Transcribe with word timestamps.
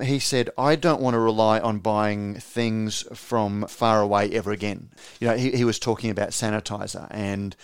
He 0.00 0.20
said, 0.20 0.50
I 0.56 0.76
don't 0.76 1.00
want 1.00 1.14
to 1.14 1.18
rely 1.18 1.58
on 1.58 1.80
buying 1.80 2.36
things 2.36 3.04
from 3.14 3.66
far 3.66 4.00
away 4.00 4.30
ever 4.30 4.52
again. 4.52 4.90
You 5.20 5.28
know, 5.28 5.36
he, 5.36 5.50
he 5.50 5.64
was 5.64 5.78
talking 5.78 6.10
about 6.10 6.30
sanitizer 6.30 7.08
and 7.10 7.56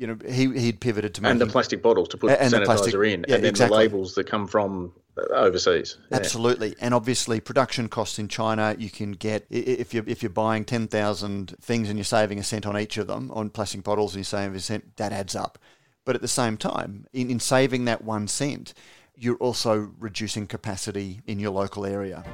you 0.00 0.06
know, 0.06 0.16
he 0.26 0.50
he'd 0.58 0.80
pivoted 0.80 1.12
to 1.14 1.26
and 1.26 1.38
the 1.38 1.46
plastic 1.46 1.82
bottles 1.82 2.08
to 2.08 2.16
put 2.16 2.30
and 2.30 2.50
sanitizer 2.50 2.64
plastic, 2.64 2.94
in, 2.94 3.24
yeah, 3.28 3.34
and 3.34 3.44
then 3.44 3.50
exactly. 3.50 3.76
the 3.76 3.82
labels 3.82 4.14
that 4.14 4.26
come 4.26 4.46
from 4.46 4.94
uh, 5.18 5.34
overseas. 5.34 5.98
Yeah. 6.10 6.16
Absolutely, 6.16 6.74
and 6.80 6.94
obviously 6.94 7.38
production 7.38 7.86
costs 7.90 8.18
in 8.18 8.26
China. 8.26 8.74
You 8.78 8.88
can 8.88 9.12
get 9.12 9.46
if 9.50 9.92
you 9.92 10.02
if 10.06 10.22
you're 10.22 10.30
buying 10.30 10.64
ten 10.64 10.88
thousand 10.88 11.54
things 11.60 11.90
and 11.90 11.98
you're 11.98 12.04
saving 12.04 12.38
a 12.38 12.42
cent 12.42 12.64
on 12.64 12.78
each 12.78 12.96
of 12.96 13.08
them 13.08 13.30
on 13.32 13.50
plastic 13.50 13.82
bottles, 13.82 14.14
and 14.14 14.20
you're 14.20 14.24
saving 14.24 14.56
a 14.56 14.60
cent, 14.60 14.96
that 14.96 15.12
adds 15.12 15.36
up. 15.36 15.58
But 16.06 16.14
at 16.14 16.22
the 16.22 16.28
same 16.28 16.56
time, 16.56 17.06
in, 17.12 17.30
in 17.30 17.38
saving 17.38 17.84
that 17.84 18.02
one 18.02 18.26
cent, 18.26 18.72
you're 19.20 19.36
also 19.36 19.92
reducing 19.98 20.46
capacity 20.46 21.20
in 21.26 21.38
your 21.38 21.50
local 21.50 21.84
area. 21.84 22.24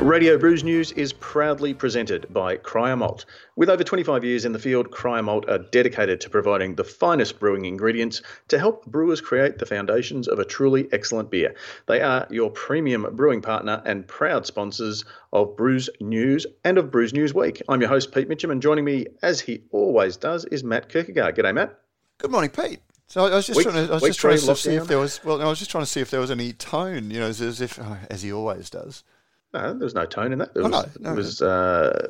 Radio 0.00 0.38
Brews 0.38 0.64
News 0.64 0.92
is 0.92 1.12
proudly 1.12 1.74
presented 1.74 2.26
by 2.32 2.56
Cryer 2.56 2.96
Malt. 2.96 3.26
With 3.56 3.68
over 3.68 3.84
25 3.84 4.24
years 4.24 4.46
in 4.46 4.52
the 4.52 4.58
field, 4.58 4.90
Cryer 4.90 5.22
Malt 5.22 5.46
are 5.50 5.58
dedicated 5.58 6.22
to 6.22 6.30
providing 6.30 6.74
the 6.74 6.84
finest 6.84 7.38
brewing 7.38 7.66
ingredients 7.66 8.22
to 8.48 8.58
help 8.58 8.86
brewers 8.86 9.20
create 9.20 9.58
the 9.58 9.66
foundations 9.66 10.26
of 10.26 10.38
a 10.38 10.44
truly 10.44 10.88
excellent 10.92 11.30
beer. 11.30 11.54
They 11.86 12.00
are 12.00 12.26
your 12.30 12.50
premium 12.50 13.14
brewing 13.14 13.42
partner 13.42 13.82
and 13.84 14.08
proud 14.08 14.46
sponsors 14.46 15.04
of 15.34 15.54
Brews 15.54 15.90
News 16.00 16.46
and 16.64 16.78
of 16.78 16.90
Brews 16.90 17.12
News 17.12 17.34
Week. 17.34 17.60
I'm 17.68 17.82
your 17.82 17.90
host, 17.90 18.14
Pete 18.14 18.28
Mitchell, 18.28 18.52
and 18.52 18.62
joining 18.62 18.86
me, 18.86 19.04
as 19.22 19.38
he 19.38 19.64
always 19.70 20.16
does, 20.16 20.46
is 20.46 20.64
Matt 20.64 20.88
Kirkegaard. 20.88 21.36
G'day, 21.36 21.52
Matt. 21.52 21.78
Good 22.16 22.30
morning, 22.30 22.50
Pete. 22.50 22.80
So 23.06 23.26
I 23.26 23.34
was 23.34 23.46
just 23.46 23.58
week, 23.58 23.68
trying 23.68 23.86
to, 23.86 23.92
I 23.92 23.94
was 23.96 24.02
just 24.04 24.20
trying 24.20 24.38
to 24.38 24.56
see 24.56 24.76
if 24.76 24.86
there 24.86 24.98
was, 24.98 25.22
well, 25.24 25.42
I 25.42 25.44
was 25.44 25.58
just 25.58 25.70
trying 25.70 25.84
to 25.84 25.90
see 25.90 26.00
if 26.00 26.10
there 26.10 26.20
was 26.20 26.30
any 26.30 26.54
tone, 26.54 27.10
you 27.10 27.20
know, 27.20 27.26
as, 27.26 27.42
as 27.42 27.60
if, 27.60 27.78
as 28.08 28.22
he 28.22 28.32
always 28.32 28.70
does. 28.70 29.04
No, 29.52 29.74
there 29.74 29.84
was 29.84 29.94
no 29.94 30.06
tone 30.06 30.32
in 30.32 30.38
that. 30.38 30.50
It 30.54 30.60
oh, 30.60 30.68
was, 30.68 30.72
no, 30.72 30.86
no, 31.00 31.12
it 31.12 31.16
was, 31.16 31.42
uh, 31.42 32.08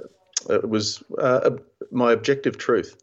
it 0.51 0.69
was 0.69 1.03
uh, 1.19 1.51
my 1.91 2.13
objective 2.13 2.59
truth, 2.59 3.03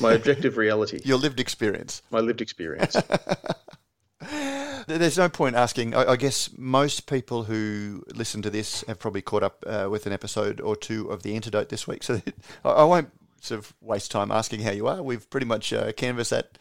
my 0.00 0.12
objective 0.14 0.56
reality. 0.56 1.00
Your 1.04 1.18
lived 1.18 1.40
experience. 1.40 2.02
My 2.10 2.20
lived 2.20 2.40
experience. 2.40 2.96
There's 4.86 5.18
no 5.18 5.28
point 5.28 5.56
asking. 5.56 5.94
I, 5.94 6.16
guess 6.16 6.50
most 6.56 7.06
people 7.06 7.44
who 7.44 8.04
listen 8.14 8.42
to 8.42 8.50
this 8.50 8.82
have 8.88 8.98
probably 8.98 9.22
caught 9.22 9.42
up 9.42 9.64
uh, 9.66 9.88
with 9.90 10.06
an 10.06 10.12
episode 10.12 10.60
or 10.60 10.76
two 10.76 11.08
of 11.08 11.22
The 11.22 11.34
Antidote 11.34 11.68
this 11.68 11.86
week. 11.86 12.02
So 12.02 12.20
I, 12.64 12.84
won't 12.84 13.10
sort 13.40 13.60
of 13.60 13.74
waste 13.80 14.10
time 14.10 14.30
asking 14.30 14.60
how 14.60 14.72
you 14.72 14.86
are. 14.86 15.02
We've 15.02 15.28
pretty 15.30 15.46
much 15.46 15.72
uh, 15.72 15.92
canvassed 15.92 16.30
that 16.30 16.58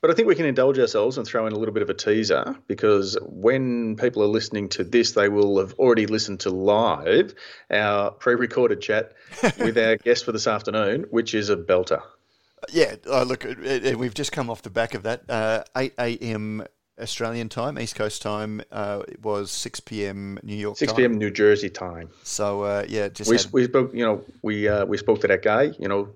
but 0.00 0.10
I 0.10 0.14
think 0.14 0.28
we 0.28 0.34
can 0.34 0.46
indulge 0.46 0.78
ourselves 0.78 1.18
and 1.18 1.26
throw 1.26 1.46
in 1.46 1.52
a 1.52 1.56
little 1.56 1.74
bit 1.74 1.82
of 1.82 1.90
a 1.90 1.94
teaser 1.94 2.56
because 2.66 3.16
when 3.22 3.96
people 3.96 4.22
are 4.22 4.28
listening 4.28 4.68
to 4.70 4.84
this, 4.84 5.12
they 5.12 5.28
will 5.28 5.58
have 5.58 5.74
already 5.74 6.06
listened 6.06 6.40
to 6.40 6.50
live 6.50 7.34
our 7.70 8.12
pre 8.12 8.34
recorded 8.34 8.80
chat 8.80 9.12
with 9.58 9.76
our 9.76 9.96
guest 9.96 10.24
for 10.24 10.32
this 10.32 10.46
afternoon, 10.46 11.06
which 11.10 11.34
is 11.34 11.50
a 11.50 11.56
belter. 11.56 12.02
Yeah, 12.72 12.96
oh, 13.06 13.22
look, 13.22 13.44
we've 13.44 14.14
just 14.14 14.32
come 14.32 14.50
off 14.50 14.62
the 14.62 14.70
back 14.70 14.94
of 14.94 15.04
that. 15.04 15.28
Uh, 15.28 15.62
8 15.76 15.94
a.m. 15.98 16.64
Australian 17.00 17.48
time, 17.48 17.78
East 17.78 17.94
Coast 17.94 18.22
time. 18.22 18.60
Uh, 18.72 19.02
it 19.06 19.22
was 19.22 19.50
6 19.52 19.80
p.m. 19.80 20.38
New 20.42 20.56
York 20.56 20.76
6 20.76 20.92
p.m. 20.94 21.16
New 21.18 21.30
Jersey 21.30 21.70
time. 21.70 22.10
So, 22.24 22.62
uh, 22.62 22.84
yeah, 22.88 23.08
just. 23.08 23.30
We, 23.30 23.36
had... 23.36 23.52
we 23.52 23.64
spoke, 23.64 23.94
you 23.94 24.04
know, 24.04 24.24
we, 24.42 24.68
uh, 24.68 24.84
we 24.86 24.98
spoke 24.98 25.20
to 25.20 25.28
that 25.28 25.42
guy, 25.42 25.72
you 25.78 25.88
know, 25.88 26.08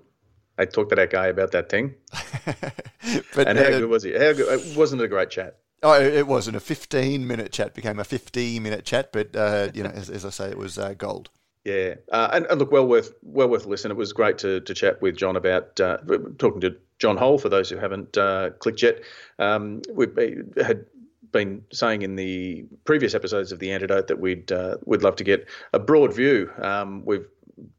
I 0.57 0.65
talked 0.65 0.89
to 0.89 0.95
that 0.95 1.09
guy 1.09 1.27
about 1.27 1.51
that 1.51 1.69
thing. 1.69 1.95
but 3.35 3.47
and 3.47 3.57
how 3.57 3.65
uh, 3.65 3.79
good 3.79 3.89
was 3.89 4.03
he? 4.03 4.11
How 4.13 4.33
good, 4.33 4.59
it 4.59 4.77
wasn't 4.77 5.01
a 5.01 5.07
great 5.07 5.29
chat. 5.29 5.57
Oh, 5.81 5.99
it 5.99 6.27
wasn't. 6.27 6.55
A 6.55 6.61
15 6.61 7.27
minute 7.27 7.51
chat 7.51 7.73
became 7.73 7.99
a 7.99 8.03
15 8.05 8.63
minute 8.63 8.85
chat, 8.85 9.11
but 9.11 9.35
uh, 9.35 9.69
you 9.73 9.83
know, 9.83 9.89
as, 9.89 10.09
as, 10.09 10.23
I 10.23 10.29
say, 10.29 10.49
it 10.49 10.57
was 10.57 10.77
uh, 10.77 10.93
gold. 10.93 11.29
Yeah, 11.65 11.95
uh, 12.11 12.29
and, 12.33 12.45
and, 12.47 12.59
look, 12.59 12.71
well 12.71 12.87
worth 12.87 13.13
well 13.21 13.49
worth 13.49 13.65
listen. 13.65 13.91
It 13.91 13.97
was 13.97 14.13
great 14.13 14.37
to, 14.39 14.61
to 14.61 14.73
chat 14.73 15.01
with 15.01 15.17
John 15.17 15.35
about 15.35 15.79
uh, 15.79 15.97
talking 16.37 16.61
to 16.61 16.75
John 16.99 17.17
Holl. 17.17 17.37
For 17.37 17.49
those 17.49 17.69
who 17.69 17.77
haven't 17.77 18.17
uh, 18.17 18.51
clicked 18.59 18.81
yet, 18.81 19.01
um, 19.39 19.81
we 19.91 20.07
had 20.57 20.85
been 21.31 21.63
saying 21.73 22.01
in 22.03 22.15
the 22.15 22.65
previous 22.85 23.13
episodes 23.13 23.51
of 23.51 23.59
the 23.59 23.71
antidote 23.71 24.07
that 24.07 24.19
we'd 24.19 24.51
uh, 24.51 24.77
we'd 24.85 25.03
love 25.03 25.17
to 25.17 25.23
get 25.23 25.47
a 25.73 25.79
broad 25.79 26.13
view. 26.13 26.49
Um, 26.61 27.03
we've 27.05 27.27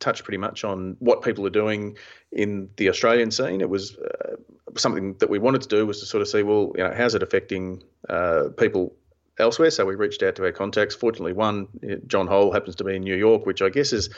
touched 0.01 0.25
pretty 0.25 0.39
much 0.39 0.65
on 0.65 0.97
what 0.99 1.23
people 1.23 1.47
are 1.47 1.51
doing 1.51 1.97
in 2.33 2.69
the 2.77 2.89
Australian 2.89 3.31
scene. 3.31 3.61
It 3.61 3.69
was 3.69 3.97
uh, 3.97 4.37
something 4.77 5.15
that 5.19 5.31
we 5.31 5.39
wanted 5.39 5.63
to 5.63 5.69
do 5.69 5.87
was 5.87 6.01
to 6.01 6.07
sort 6.07 6.23
of 6.23 6.29
see, 6.29 6.43
well, 6.43 6.73
you 6.77 6.85
know, 6.85 6.93
how's 6.97 7.15
it 7.15 7.23
affecting 7.23 7.83
uh, 8.09 8.49
people 8.57 8.95
elsewhere? 9.39 9.71
So 9.71 9.85
we 9.85 9.95
reached 9.95 10.23
out 10.23 10.37
to 10.37 10.45
our 10.45 10.53
contacts. 10.53 10.95
Fortunately, 10.95 11.33
one, 11.33 11.69
John 12.07 12.27
Holl, 12.27 12.53
happens 12.53 12.77
to 12.77 12.85
be 12.85 12.97
in 12.97 13.03
New 13.03 13.17
York, 13.17 13.47
which 13.47 13.63
I 13.63 13.69
guess 13.69 13.93
is 13.93 14.11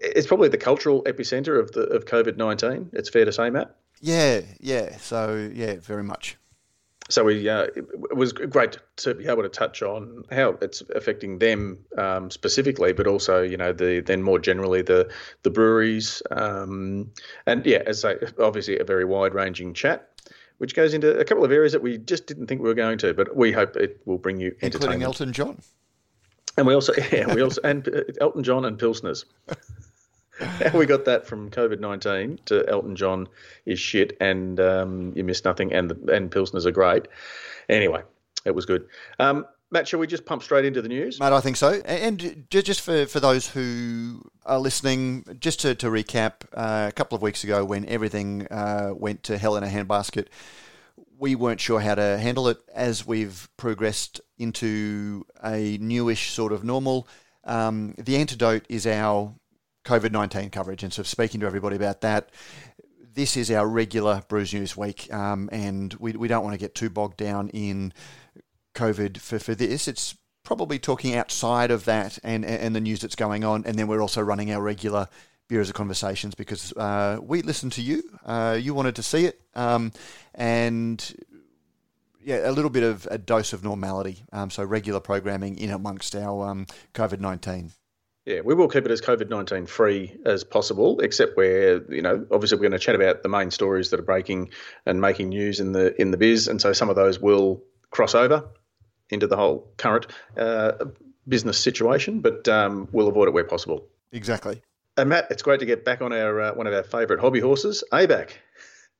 it's 0.00 0.26
probably 0.26 0.48
the 0.48 0.58
cultural 0.58 1.02
epicenter 1.04 1.58
of 1.60 1.72
the 1.72 1.82
of 1.82 2.04
COVID 2.06 2.36
nineteen. 2.36 2.90
It's 2.92 3.10
fair 3.10 3.24
to 3.24 3.32
say, 3.32 3.50
Matt. 3.50 3.74
Yeah, 4.00 4.40
yeah. 4.60 4.96
So 4.98 5.50
yeah, 5.52 5.76
very 5.80 6.02
much 6.02 6.36
so 7.10 7.24
we 7.24 7.48
uh, 7.48 7.66
it 7.74 8.16
was 8.16 8.32
great 8.32 8.78
to 8.96 9.14
be 9.14 9.26
able 9.26 9.42
to 9.42 9.48
touch 9.48 9.82
on 9.82 10.24
how 10.30 10.56
it's 10.62 10.82
affecting 10.94 11.38
them 11.38 11.78
um, 11.98 12.30
specifically, 12.30 12.92
but 12.92 13.06
also 13.06 13.42
you 13.42 13.56
know 13.56 13.72
the 13.72 14.00
then 14.00 14.22
more 14.22 14.38
generally 14.38 14.80
the 14.80 15.10
the 15.42 15.50
breweries 15.50 16.22
um, 16.30 17.10
and 17.46 17.64
yeah, 17.66 17.82
as 17.86 18.04
I 18.04 18.16
obviously 18.38 18.78
a 18.78 18.84
very 18.84 19.04
wide 19.04 19.34
ranging 19.34 19.74
chat. 19.74 20.10
Which 20.58 20.76
goes 20.76 20.94
into 20.94 21.18
a 21.18 21.24
couple 21.24 21.44
of 21.44 21.50
areas 21.50 21.72
that 21.72 21.82
we 21.82 21.98
just 21.98 22.28
didn't 22.28 22.46
think 22.46 22.62
we 22.62 22.68
were 22.68 22.76
going 22.76 22.96
to, 22.98 23.12
but 23.12 23.36
we 23.36 23.50
hope 23.50 23.74
it 23.74 24.00
will 24.04 24.18
bring 24.18 24.38
you 24.38 24.54
including 24.60 25.02
Elton 25.02 25.32
John, 25.32 25.60
and 26.56 26.64
we 26.66 26.74
also 26.74 26.92
yeah 27.12 27.34
we 27.34 27.42
also 27.42 27.60
and 27.62 27.86
uh, 27.88 28.02
Elton 28.20 28.44
John 28.44 28.64
and 28.64 28.78
Pilsners. 28.78 29.24
We 30.74 30.86
got 30.86 31.04
that 31.04 31.26
from 31.26 31.50
COVID 31.50 31.80
nineteen 31.80 32.38
to 32.46 32.68
Elton 32.68 32.96
John 32.96 33.28
is 33.66 33.78
shit, 33.78 34.16
and 34.20 34.58
um, 34.58 35.12
you 35.14 35.24
miss 35.24 35.44
nothing, 35.44 35.72
and 35.72 35.90
the, 35.90 36.12
and 36.12 36.30
Pilsners 36.30 36.66
are 36.66 36.70
great. 36.70 37.06
Anyway, 37.68 38.02
it 38.44 38.54
was 38.54 38.66
good. 38.66 38.86
Um, 39.18 39.46
Matt, 39.70 39.88
shall 39.88 39.98
we 39.98 40.06
just 40.06 40.24
pump 40.24 40.42
straight 40.42 40.64
into 40.64 40.80
the 40.80 40.88
news? 40.88 41.18
Matt, 41.18 41.32
I 41.32 41.40
think 41.40 41.56
so. 41.56 41.80
And 41.80 42.46
just 42.48 42.80
for, 42.80 43.06
for 43.06 43.18
those 43.18 43.48
who 43.48 44.22
are 44.46 44.60
listening, 44.60 45.24
just 45.40 45.60
to, 45.60 45.74
to 45.74 45.88
recap, 45.88 46.44
uh, 46.52 46.86
a 46.88 46.92
couple 46.92 47.16
of 47.16 47.22
weeks 47.22 47.42
ago 47.42 47.64
when 47.64 47.84
everything 47.86 48.46
uh, 48.52 48.92
went 48.94 49.24
to 49.24 49.36
hell 49.36 49.56
in 49.56 49.64
a 49.64 49.66
handbasket, 49.66 50.28
we 51.18 51.34
weren't 51.34 51.60
sure 51.60 51.80
how 51.80 51.96
to 51.96 52.18
handle 52.18 52.46
it. 52.48 52.58
As 52.72 53.04
we've 53.04 53.48
progressed 53.56 54.20
into 54.38 55.26
a 55.42 55.76
newish 55.80 56.30
sort 56.30 56.52
of 56.52 56.62
normal, 56.62 57.08
um, 57.42 57.94
the 57.98 58.16
antidote 58.16 58.66
is 58.68 58.86
our 58.86 59.34
COVID 59.84 60.12
19 60.12 60.50
coverage 60.50 60.82
and 60.82 60.92
sort 60.92 61.06
of 61.06 61.10
speaking 61.10 61.40
to 61.40 61.46
everybody 61.46 61.76
about 61.76 62.00
that. 62.00 62.30
This 63.14 63.36
is 63.36 63.50
our 63.50 63.68
regular 63.68 64.22
Brews 64.28 64.52
News 64.52 64.76
week, 64.76 65.12
um, 65.12 65.48
and 65.52 65.94
we, 65.94 66.12
we 66.12 66.26
don't 66.26 66.42
want 66.42 66.54
to 66.54 66.58
get 66.58 66.74
too 66.74 66.90
bogged 66.90 67.16
down 67.16 67.48
in 67.50 67.92
COVID 68.74 69.18
for, 69.18 69.38
for 69.38 69.54
this. 69.54 69.86
It's 69.86 70.16
probably 70.42 70.78
talking 70.78 71.14
outside 71.14 71.70
of 71.70 71.84
that 71.84 72.18
and, 72.24 72.44
and 72.44 72.74
the 72.74 72.80
news 72.80 73.00
that's 73.00 73.14
going 73.14 73.44
on, 73.44 73.64
and 73.66 73.78
then 73.78 73.86
we're 73.86 74.00
also 74.00 74.20
running 74.20 74.52
our 74.52 74.60
regular 74.60 75.08
Beer 75.46 75.60
as 75.60 75.68
a 75.68 75.74
Conversations 75.74 76.34
because 76.34 76.72
uh, 76.72 77.18
we 77.22 77.42
listened 77.42 77.72
to 77.72 77.82
you. 77.82 78.02
Uh, 78.24 78.58
you 78.60 78.72
wanted 78.72 78.96
to 78.96 79.02
see 79.02 79.26
it, 79.26 79.40
um, 79.54 79.92
and 80.34 81.14
yeah, 82.22 82.48
a 82.48 82.52
little 82.52 82.70
bit 82.70 82.82
of 82.82 83.06
a 83.10 83.18
dose 83.18 83.52
of 83.52 83.62
normality. 83.62 84.24
Um, 84.32 84.50
so 84.50 84.64
regular 84.64 85.00
programming 85.00 85.58
in 85.58 85.70
amongst 85.70 86.16
our 86.16 86.48
um, 86.48 86.66
COVID 86.94 87.20
nineteen. 87.20 87.72
Yeah, 88.26 88.40
we 88.40 88.54
will 88.54 88.68
keep 88.68 88.86
it 88.86 88.90
as 88.90 89.02
COVID 89.02 89.28
nineteen 89.28 89.66
free 89.66 90.16
as 90.24 90.44
possible, 90.44 91.00
except 91.00 91.36
where 91.36 91.82
you 91.92 92.00
know 92.00 92.26
obviously 92.30 92.56
we're 92.56 92.62
going 92.62 92.72
to 92.72 92.78
chat 92.78 92.94
about 92.94 93.22
the 93.22 93.28
main 93.28 93.50
stories 93.50 93.90
that 93.90 94.00
are 94.00 94.04
breaking 94.04 94.50
and 94.86 95.00
making 95.00 95.28
news 95.28 95.60
in 95.60 95.72
the 95.72 96.00
in 96.00 96.10
the 96.10 96.16
biz, 96.16 96.48
and 96.48 96.60
so 96.60 96.72
some 96.72 96.88
of 96.88 96.96
those 96.96 97.20
will 97.20 97.62
cross 97.90 98.14
over 98.14 98.48
into 99.10 99.26
the 99.26 99.36
whole 99.36 99.70
current 99.76 100.06
uh, 100.38 100.72
business 101.28 101.58
situation, 101.58 102.20
but 102.20 102.48
um, 102.48 102.88
we'll 102.92 103.08
avoid 103.08 103.28
it 103.28 103.34
where 103.34 103.44
possible. 103.44 103.86
Exactly. 104.12 104.62
And 104.96 105.10
Matt, 105.10 105.26
it's 105.30 105.42
great 105.42 105.60
to 105.60 105.66
get 105.66 105.84
back 105.84 106.00
on 106.00 106.12
our 106.12 106.40
uh, 106.40 106.54
one 106.54 106.66
of 106.66 106.72
our 106.72 106.82
favourite 106.82 107.20
hobby 107.20 107.40
horses, 107.40 107.84
ABAC. 107.92 108.30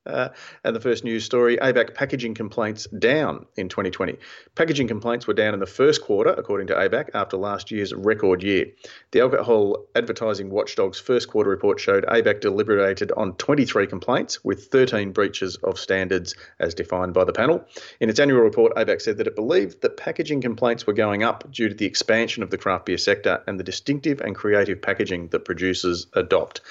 Uh, 0.05 0.29
and 0.63 0.75
the 0.75 0.79
first 0.79 1.03
news 1.03 1.23
story 1.23 1.57
ABAC 1.57 1.93
packaging 1.93 2.33
complaints 2.33 2.87
down 2.99 3.45
in 3.55 3.69
2020. 3.69 4.17
Packaging 4.55 4.87
complaints 4.87 5.25
were 5.25 5.33
down 5.33 5.53
in 5.53 5.59
the 5.59 5.65
first 5.65 6.01
quarter, 6.01 6.31
according 6.31 6.67
to 6.67 6.73
ABAC, 6.73 7.09
after 7.13 7.37
last 7.37 7.71
year's 7.71 7.93
record 7.93 8.43
year. 8.43 8.67
The 9.11 9.21
Alcohol 9.21 9.85
Advertising 9.95 10.49
Watchdog's 10.49 10.99
first 10.99 11.29
quarter 11.29 11.49
report 11.49 11.79
showed 11.79 12.05
ABAC 12.05 12.41
deliberated 12.41 13.11
on 13.13 13.33
23 13.35 13.87
complaints, 13.87 14.43
with 14.43 14.67
13 14.67 15.11
breaches 15.11 15.55
of 15.63 15.79
standards 15.79 16.35
as 16.59 16.73
defined 16.73 17.13
by 17.13 17.23
the 17.23 17.33
panel. 17.33 17.65
In 17.99 18.09
its 18.09 18.19
annual 18.19 18.41
report, 18.41 18.75
ABAC 18.75 19.01
said 19.01 19.17
that 19.17 19.27
it 19.27 19.35
believed 19.35 19.81
that 19.81 19.97
packaging 19.97 20.41
complaints 20.41 20.85
were 20.85 20.93
going 20.93 21.23
up 21.23 21.51
due 21.51 21.69
to 21.69 21.75
the 21.75 21.85
expansion 21.85 22.43
of 22.43 22.49
the 22.51 22.57
craft 22.57 22.85
beer 22.85 22.97
sector 22.97 23.41
and 23.47 23.59
the 23.59 23.63
distinctive 23.63 24.21
and 24.21 24.35
creative 24.35 24.81
packaging 24.81 25.29
that 25.29 25.45
producers 25.45 26.07
adopt. 26.13 26.61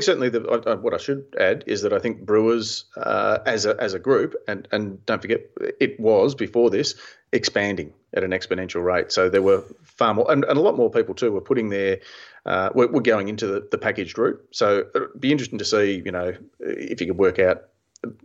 Certainly, 0.00 0.30
the, 0.30 0.48
uh, 0.48 0.76
what 0.76 0.92
I 0.92 0.96
should 0.96 1.24
add 1.38 1.62
is 1.68 1.82
that 1.82 1.92
I 1.92 2.00
think 2.00 2.26
brewers, 2.26 2.84
uh, 2.96 3.38
as 3.46 3.64
a 3.64 3.80
as 3.80 3.94
a 3.94 4.00
group, 4.00 4.34
and 4.48 4.66
and 4.72 5.04
don't 5.06 5.22
forget, 5.22 5.42
it 5.78 6.00
was 6.00 6.34
before 6.34 6.68
this 6.68 6.96
expanding 7.30 7.92
at 8.12 8.24
an 8.24 8.32
exponential 8.32 8.82
rate. 8.82 9.12
So 9.12 9.28
there 9.28 9.42
were 9.42 9.62
far 9.84 10.12
more, 10.14 10.30
and, 10.32 10.44
and 10.44 10.58
a 10.58 10.60
lot 10.60 10.76
more 10.76 10.90
people 10.90 11.14
too 11.14 11.30
were 11.30 11.40
putting 11.40 11.68
their, 11.68 12.00
uh, 12.44 12.70
were, 12.74 12.88
were 12.88 13.02
going 13.02 13.28
into 13.28 13.46
the, 13.46 13.68
the 13.70 13.78
packaged 13.78 14.18
route. 14.18 14.44
So 14.50 14.84
it'd 14.96 15.20
be 15.20 15.30
interesting 15.30 15.60
to 15.60 15.64
see, 15.64 16.02
you 16.04 16.10
know, 16.10 16.34
if 16.58 17.00
you 17.00 17.06
could 17.06 17.18
work 17.18 17.38
out 17.38 17.62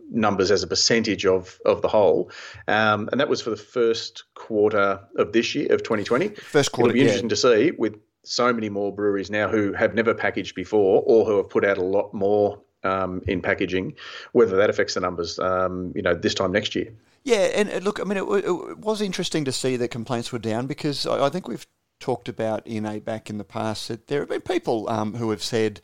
numbers 0.09 0.49
as 0.49 0.63
a 0.63 0.67
percentage 0.67 1.23
of 1.23 1.59
of 1.65 1.83
the 1.83 1.87
whole, 1.87 2.31
um, 2.67 3.09
and 3.11 3.21
that 3.21 3.29
was 3.29 3.41
for 3.41 3.51
the 3.51 3.57
first 3.57 4.23
quarter 4.33 4.99
of 5.17 5.33
this 5.33 5.53
year 5.53 5.71
of 5.71 5.83
2020. 5.83 6.29
First 6.29 6.71
quarter, 6.71 6.89
It'll 6.89 6.95
be 6.95 7.01
interesting 7.01 7.25
yeah. 7.25 7.29
to 7.29 7.35
see 7.35 7.71
with 7.77 7.95
so 8.29 8.53
many 8.53 8.69
more 8.69 8.93
breweries 8.93 9.31
now 9.31 9.47
who 9.47 9.73
have 9.73 9.95
never 9.95 10.13
packaged 10.13 10.53
before 10.53 11.03
or 11.07 11.25
who 11.25 11.37
have 11.37 11.49
put 11.49 11.65
out 11.65 11.79
a 11.79 11.83
lot 11.83 12.13
more 12.13 12.59
um, 12.83 13.23
in 13.27 13.41
packaging, 13.41 13.95
whether 14.33 14.55
that 14.55 14.69
affects 14.69 14.93
the 14.93 14.99
numbers, 14.99 15.39
um, 15.39 15.91
you 15.95 16.03
know, 16.03 16.13
this 16.13 16.35
time 16.35 16.51
next 16.51 16.75
year. 16.75 16.93
Yeah, 17.23 17.49
and 17.55 17.83
look, 17.83 17.99
I 17.99 18.03
mean, 18.03 18.17
it, 18.17 18.45
it, 18.45 18.77
was 18.77 19.01
interesting 19.01 19.45
to 19.45 19.51
see 19.51 19.75
that 19.77 19.89
complaints 19.89 20.31
were 20.31 20.39
down 20.39 20.67
because 20.67 21.07
I, 21.07 21.25
I, 21.25 21.29
think 21.29 21.47
we've 21.47 21.65
talked 21.99 22.29
about 22.29 22.65
in 22.65 22.83
ABAC 22.83 23.29
in 23.29 23.39
the 23.39 23.43
past 23.43 23.87
that 23.87 24.07
there 24.07 24.19
have 24.19 24.29
been 24.29 24.41
people 24.41 24.87
um, 24.89 25.15
who 25.15 25.31
have 25.31 25.43
said 25.43 25.81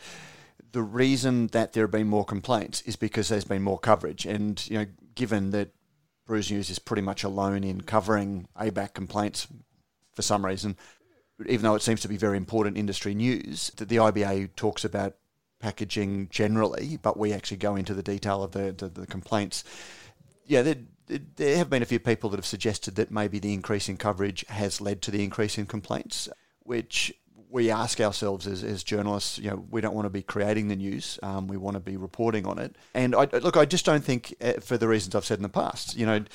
the 0.72 0.84
reason 0.84 1.48
that 1.48 1.74
there 1.74 1.84
have 1.84 1.92
been 1.92 2.08
more 2.08 2.26
complaints 2.26 2.82
is 2.82 2.96
because 2.96 3.28
there's 3.28 3.44
been 3.44 3.64
more 3.64 3.80
coverage, 3.80 4.26
and 4.26 4.70
you 4.70 4.78
know, 4.78 4.86
given 5.16 5.50
that 5.50 5.70
Brews 6.28 6.52
News 6.52 6.70
is 6.70 6.80
pretty 6.80 7.02
much 7.02 7.24
alone 7.24 7.64
in 7.64 7.82
covering 7.82 8.48
ABAC 8.56 8.94
complaints 8.94 9.48
for 10.14 10.22
some 10.22 10.46
reason, 10.46 10.78
even 11.48 11.64
though 11.64 11.76
it 11.76 11.82
seems 11.82 12.02
to 12.02 12.08
be 12.08 12.18
very 12.18 12.38
important 12.38 12.78
industry 12.78 13.14
news, 13.14 13.72
that 13.78 13.90
the 13.90 13.98
IBA 13.98 14.56
talks 14.56 14.86
about 14.86 15.16
packaging 15.60 16.28
generally, 16.30 16.98
but 17.02 17.18
we 17.18 17.34
actually 17.34 17.58
go 17.58 17.76
into 17.76 17.94
the 17.94 18.04
detail 18.04 18.44
of 18.44 18.52
the, 18.52 18.72
the, 18.72 18.88
the 18.88 19.08
complaints. 19.08 19.64
Yeah, 20.46 20.62
there, 20.62 20.76
there 21.08 21.58
have 21.58 21.70
been 21.70 21.82
a 21.82 21.86
few 21.88 22.00
people 22.00 22.30
that 22.30 22.38
have 22.38 22.46
suggested 22.46 22.96
that 22.96 23.12
maybe 23.12 23.40
the 23.40 23.54
increase 23.54 23.90
in 23.90 23.98
coverage 23.98 24.46
has 24.48 24.80
led 24.80 25.02
to 25.04 25.12
the 25.12 25.24
increase 25.24 25.58
in 25.58 25.66
complaints, 25.66 26.30
which 26.64 27.14
we 27.50 27.72
ask 27.72 28.02
ourselves 28.02 28.48
as, 28.48 28.64
as 28.64 28.84
journalists, 28.84 29.38
you 29.40 29.50
know, 29.50 29.66
we 29.70 29.82
don't 29.82 29.96
want 29.96 30.06
to 30.06 30.10
be 30.10 30.22
creating 30.22 30.68
the 30.68 30.76
news. 30.76 31.18
Um, 31.24 31.48
we 31.48 31.58
want 31.58 31.76
to 31.76 31.80
be 31.80 31.96
reporting 31.96 32.46
on 32.46 32.60
it. 32.60 32.76
And 32.94 33.16
I, 33.16 33.26
look, 33.32 33.56
I 33.56 33.66
just 33.66 33.86
don't 33.86 34.04
think, 34.04 34.36
uh, 34.42 34.54
for 34.62 34.78
the 34.78 34.88
reasons 34.88 35.16
I've 35.16 35.26
said 35.26 35.40
in 35.40 35.44
the 35.44 35.50
past, 35.50 35.96
you 35.96 36.06
know, 36.06 36.26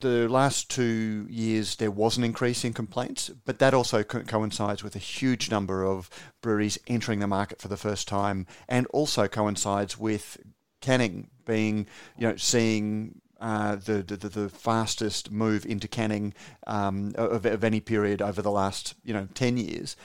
the 0.00 0.28
last 0.28 0.70
two 0.70 1.26
years 1.30 1.76
there 1.76 1.90
was 1.90 2.16
an 2.16 2.24
increase 2.24 2.64
in 2.64 2.72
complaints, 2.72 3.30
but 3.44 3.58
that 3.58 3.74
also 3.74 4.02
co- 4.02 4.22
coincides 4.22 4.82
with 4.82 4.96
a 4.96 5.00
huge 5.00 5.50
number 5.50 5.84
of 5.84 6.10
breweries 6.40 6.78
entering 6.86 7.20
the 7.20 7.26
market 7.26 7.60
for 7.60 7.68
the 7.68 7.76
first 7.76 8.08
time, 8.08 8.46
and 8.68 8.86
also 8.88 9.28
coincides 9.28 9.98
with 9.98 10.38
canning 10.80 11.30
being, 11.44 11.86
you 12.18 12.28
know, 12.28 12.36
seeing 12.36 13.20
uh, 13.40 13.76
the, 13.76 14.02
the, 14.02 14.16
the 14.16 14.48
fastest 14.48 15.30
move 15.30 15.66
into 15.66 15.88
canning 15.88 16.32
um, 16.66 17.12
of, 17.16 17.44
of 17.44 17.64
any 17.64 17.80
period 17.80 18.22
over 18.22 18.40
the 18.40 18.50
last 18.50 18.94
you 19.04 19.12
know 19.12 19.28
ten 19.34 19.56
years, 19.56 19.96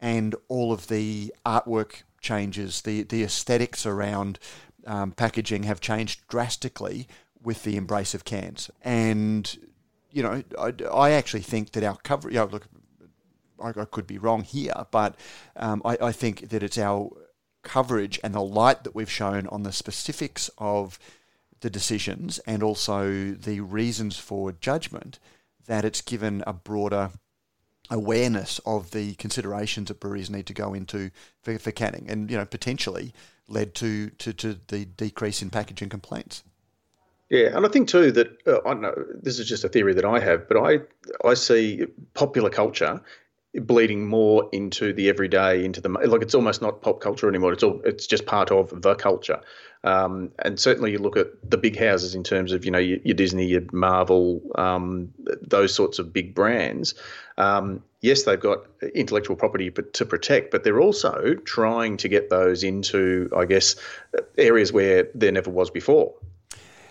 and 0.00 0.34
all 0.48 0.72
of 0.72 0.88
the 0.88 1.34
artwork 1.44 2.02
changes, 2.20 2.82
the 2.82 3.02
the 3.02 3.24
aesthetics 3.24 3.84
around 3.84 4.38
um, 4.86 5.12
packaging 5.12 5.64
have 5.64 5.80
changed 5.80 6.26
drastically 6.28 7.08
with 7.44 7.62
the 7.62 7.76
embrace 7.76 8.14
of 8.14 8.24
cans. 8.24 8.70
And, 8.82 9.56
you 10.10 10.22
know, 10.22 10.42
I, 10.58 10.72
I 10.92 11.10
actually 11.12 11.42
think 11.42 11.72
that 11.72 11.84
our 11.84 11.96
coverage, 11.96 12.34
you 12.34 12.40
know, 12.40 12.46
look, 12.46 12.66
I, 13.62 13.68
I, 13.68 13.84
could 13.84 14.06
be 14.06 14.18
wrong 14.18 14.42
here, 14.42 14.86
but 14.90 15.16
um, 15.56 15.82
I, 15.84 15.96
I 16.00 16.12
think 16.12 16.48
that 16.48 16.62
it's 16.62 16.78
our 16.78 17.10
coverage 17.62 18.18
and 18.24 18.34
the 18.34 18.42
light 18.42 18.84
that 18.84 18.94
we've 18.94 19.10
shown 19.10 19.46
on 19.48 19.62
the 19.62 19.72
specifics 19.72 20.50
of 20.58 20.98
the 21.60 21.70
decisions 21.70 22.38
and 22.40 22.62
also 22.62 23.32
the 23.32 23.60
reasons 23.60 24.18
for 24.18 24.52
judgment 24.52 25.18
that 25.66 25.84
it's 25.84 26.02
given 26.02 26.42
a 26.46 26.52
broader 26.52 27.10
awareness 27.90 28.60
of 28.66 28.90
the 28.90 29.14
considerations 29.14 29.88
that 29.88 30.00
breweries 30.00 30.30
need 30.30 30.46
to 30.46 30.54
go 30.54 30.74
into 30.74 31.10
for, 31.42 31.58
for 31.58 31.70
canning 31.70 32.06
and 32.08 32.30
you 32.30 32.36
know 32.36 32.44
potentially 32.44 33.12
led 33.48 33.74
to, 33.74 34.10
to, 34.10 34.32
to 34.32 34.58
the 34.68 34.84
decrease 34.84 35.42
in 35.42 35.50
packaging 35.50 35.88
complaints. 35.88 36.42
Yeah, 37.30 37.56
and 37.56 37.64
I 37.64 37.68
think 37.68 37.88
too 37.88 38.12
that 38.12 38.38
uh, 38.46 38.58
I 38.66 38.74
don't 38.74 38.82
know. 38.82 38.94
This 39.22 39.38
is 39.38 39.48
just 39.48 39.64
a 39.64 39.68
theory 39.68 39.94
that 39.94 40.04
I 40.04 40.20
have, 40.20 40.48
but 40.48 40.58
I 40.58 40.80
I 41.26 41.34
see 41.34 41.86
popular 42.12 42.50
culture 42.50 43.00
bleeding 43.54 44.06
more 44.06 44.48
into 44.52 44.92
the 44.92 45.08
everyday, 45.08 45.64
into 45.64 45.80
the 45.80 45.88
like. 45.88 46.22
It's 46.22 46.34
almost 46.34 46.60
not 46.60 46.82
pop 46.82 47.00
culture 47.00 47.28
anymore. 47.28 47.52
It's 47.52 47.62
all 47.62 47.80
it's 47.84 48.06
just 48.06 48.26
part 48.26 48.50
of 48.50 48.82
the 48.82 48.94
culture. 48.94 49.40
Um, 49.84 50.32
and 50.38 50.58
certainly, 50.58 50.92
you 50.92 50.98
look 50.98 51.16
at 51.16 51.28
the 51.48 51.58
big 51.58 51.78
houses 51.78 52.14
in 52.14 52.24
terms 52.24 52.52
of 52.52 52.64
you 52.64 52.70
know 52.70 52.78
your, 52.78 52.98
your 53.04 53.14
Disney, 53.14 53.46
your 53.46 53.62
Marvel, 53.72 54.42
um, 54.56 55.12
those 55.40 55.74
sorts 55.74 55.98
of 55.98 56.12
big 56.12 56.34
brands. 56.34 56.94
Um, 57.38 57.82
yes, 58.00 58.24
they've 58.24 58.40
got 58.40 58.66
intellectual 58.94 59.36
property 59.36 59.70
to 59.70 60.04
protect, 60.04 60.50
but 60.50 60.62
they're 60.62 60.80
also 60.80 61.34
trying 61.44 61.96
to 61.98 62.08
get 62.08 62.28
those 62.30 62.64
into, 62.64 63.30
I 63.36 63.44
guess, 63.46 63.76
areas 64.36 64.72
where 64.72 65.08
there 65.14 65.32
never 65.32 65.50
was 65.50 65.70
before. 65.70 66.14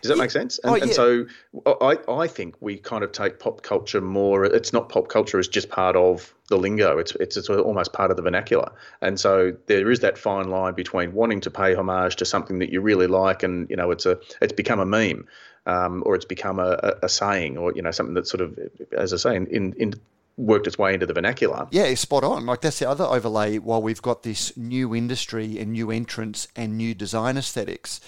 Does 0.03 0.09
that 0.09 0.17
yeah. 0.17 0.23
make 0.23 0.31
sense? 0.31 0.59
And, 0.59 0.73
oh, 0.73 0.75
yeah. 0.75 0.83
and, 0.83 0.91
so 0.91 1.25
I, 1.65 1.97
I 2.11 2.27
think 2.27 2.55
we 2.59 2.77
kind 2.77 3.05
of 3.05 3.13
take 3.13 3.39
pop 3.39 3.61
culture 3.61 4.01
more. 4.01 4.43
It's 4.43 4.73
not 4.73 4.89
pop 4.89 5.07
culture; 5.07 5.39
it's 5.39 5.47
just 5.47 5.69
part 5.69 5.95
of 5.95 6.33
the 6.49 6.57
lingo. 6.57 6.97
It's 6.97 7.15
it's 7.15 7.37
it's 7.37 7.49
almost 7.49 7.93
part 7.93 8.11
of 8.11 8.17
the 8.17 8.21
vernacular. 8.21 8.73
And 9.01 9.17
so 9.17 9.55
there 9.67 9.89
is 9.89 10.01
that 10.01 10.17
fine 10.17 10.49
line 10.49 10.73
between 10.73 11.13
wanting 11.13 11.39
to 11.39 11.49
pay 11.49 11.73
homage 11.73 12.17
to 12.17 12.25
something 12.25 12.59
that 12.59 12.69
you 12.69 12.81
really 12.81 13.07
like, 13.07 13.43
and 13.43 13.69
you 13.69 13.77
know, 13.77 13.91
it's 13.91 14.05
a 14.05 14.19
it's 14.41 14.51
become 14.51 14.81
a 14.81 14.85
meme, 14.85 15.25
um, 15.65 16.03
or 16.05 16.15
it's 16.15 16.25
become 16.25 16.59
a, 16.59 16.95
a, 17.01 17.07
saying, 17.07 17.57
or 17.57 17.71
you 17.73 17.81
know, 17.81 17.91
something 17.91 18.15
that 18.15 18.27
sort 18.27 18.41
of, 18.41 18.59
as 18.91 19.13
I 19.13 19.17
say, 19.17 19.37
in, 19.37 19.47
in, 19.47 19.73
in 19.77 19.93
worked 20.35 20.67
its 20.67 20.77
way 20.77 20.93
into 20.93 21.05
the 21.05 21.13
vernacular. 21.13 21.67
Yeah, 21.71 21.93
spot 21.95 22.25
on. 22.25 22.45
Like 22.45 22.59
that's 22.59 22.79
the 22.79 22.89
other 22.89 23.05
overlay. 23.05 23.57
While 23.57 23.81
we've 23.81 24.01
got 24.01 24.23
this 24.23 24.57
new 24.57 24.93
industry 24.93 25.59
and 25.59 25.71
new 25.71 25.91
entrants 25.91 26.49
and 26.57 26.77
new 26.77 26.93
design 26.93 27.37
aesthetics, 27.37 28.01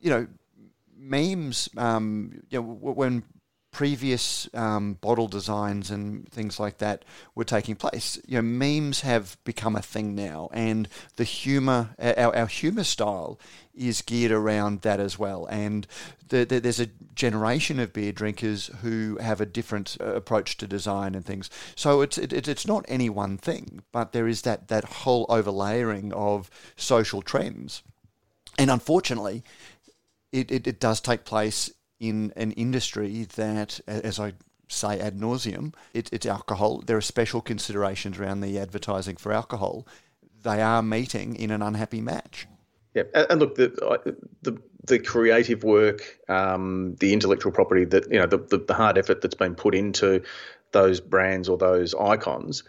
you 0.00 0.10
know, 0.10 0.26
memes, 1.00 1.68
um, 1.76 2.42
you 2.50 2.60
know, 2.60 2.66
when 2.66 3.24
previous 3.72 4.48
um, 4.54 4.94
bottle 4.94 5.28
designs 5.28 5.90
and 5.90 6.28
things 6.30 6.58
like 6.58 6.78
that 6.78 7.04
were 7.34 7.44
taking 7.44 7.76
place. 7.76 8.18
You 8.26 8.36
know, 8.36 8.42
memes 8.42 9.02
have 9.02 9.36
become 9.44 9.76
a 9.76 9.82
thing 9.82 10.14
now, 10.14 10.50
and 10.52 10.88
the 11.16 11.24
humor, 11.24 11.90
our, 11.98 12.34
our 12.36 12.46
humor 12.46 12.84
style, 12.84 13.38
is 13.74 14.02
geared 14.02 14.32
around 14.32 14.82
that 14.82 15.00
as 15.00 15.18
well. 15.18 15.46
And 15.46 15.86
the, 16.28 16.44
the, 16.44 16.60
there's 16.60 16.80
a 16.80 16.88
generation 17.14 17.78
of 17.78 17.92
beer 17.92 18.12
drinkers 18.12 18.70
who 18.82 19.18
have 19.20 19.40
a 19.40 19.46
different 19.46 19.96
uh, 20.00 20.14
approach 20.14 20.56
to 20.58 20.66
design 20.66 21.14
and 21.14 21.24
things. 21.24 21.48
So 21.76 22.00
it's 22.00 22.18
it, 22.18 22.48
it's 22.48 22.66
not 22.66 22.84
any 22.88 23.08
one 23.08 23.38
thing, 23.38 23.82
but 23.92 24.12
there 24.12 24.28
is 24.28 24.42
that 24.42 24.68
that 24.68 24.84
whole 24.84 25.26
overlaying 25.28 26.12
of 26.12 26.50
social 26.76 27.22
trends. 27.22 27.82
And 28.58 28.70
unfortunately, 28.70 29.42
it, 30.32 30.50
it, 30.50 30.66
it 30.66 30.80
does 30.80 31.00
take 31.00 31.24
place 31.24 31.70
in 31.98 32.32
an 32.36 32.52
industry 32.52 33.26
that, 33.36 33.80
as 33.86 34.18
I 34.18 34.32
say 34.68 35.00
ad 35.00 35.18
nauseum, 35.18 35.74
it, 35.92 36.10
it's 36.12 36.26
alcohol. 36.26 36.82
There 36.84 36.96
are 36.96 37.02
special 37.02 37.40
considerations 37.40 38.18
around 38.18 38.40
the 38.40 38.58
advertising 38.58 39.16
for 39.16 39.32
alcohol. 39.32 39.86
They 40.42 40.62
are 40.62 40.82
meeting 40.82 41.36
in 41.36 41.50
an 41.50 41.62
unhappy 41.62 42.00
match. 42.00 42.46
Yeah, 42.94 43.04
and 43.14 43.38
look, 43.38 43.54
the 43.54 44.18
the, 44.42 44.60
the 44.84 44.98
creative 44.98 45.62
work, 45.62 46.18
um, 46.28 46.96
the 46.98 47.12
intellectual 47.12 47.52
property 47.52 47.84
that 47.84 48.10
you 48.10 48.18
know, 48.18 48.26
the, 48.26 48.38
the, 48.38 48.58
the 48.58 48.74
hard 48.74 48.98
effort 48.98 49.20
that's 49.20 49.34
been 49.34 49.54
put 49.54 49.74
into 49.74 50.22
those 50.72 51.00
brands 51.00 51.48
or 51.48 51.56
those 51.56 51.94
icons, 51.94 52.64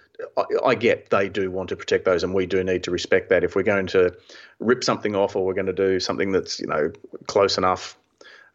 I, 0.63 0.75
get 0.75 1.09
they 1.09 1.29
do 1.29 1.51
want 1.51 1.69
to 1.69 1.75
protect 1.75 2.05
those, 2.05 2.23
and 2.23 2.33
we 2.33 2.45
do 2.45 2.63
need 2.63 2.83
to 2.83 2.91
respect 2.91 3.29
that. 3.29 3.43
If 3.43 3.55
we're 3.55 3.63
going 3.63 3.87
to 3.87 4.15
rip 4.59 4.83
something 4.83 5.15
off, 5.15 5.35
or 5.35 5.45
we're 5.45 5.53
going 5.53 5.67
to 5.67 5.73
do 5.73 5.99
something 5.99 6.31
that's 6.31 6.59
you 6.59 6.67
know 6.67 6.91
close 7.27 7.57
enough 7.57 7.97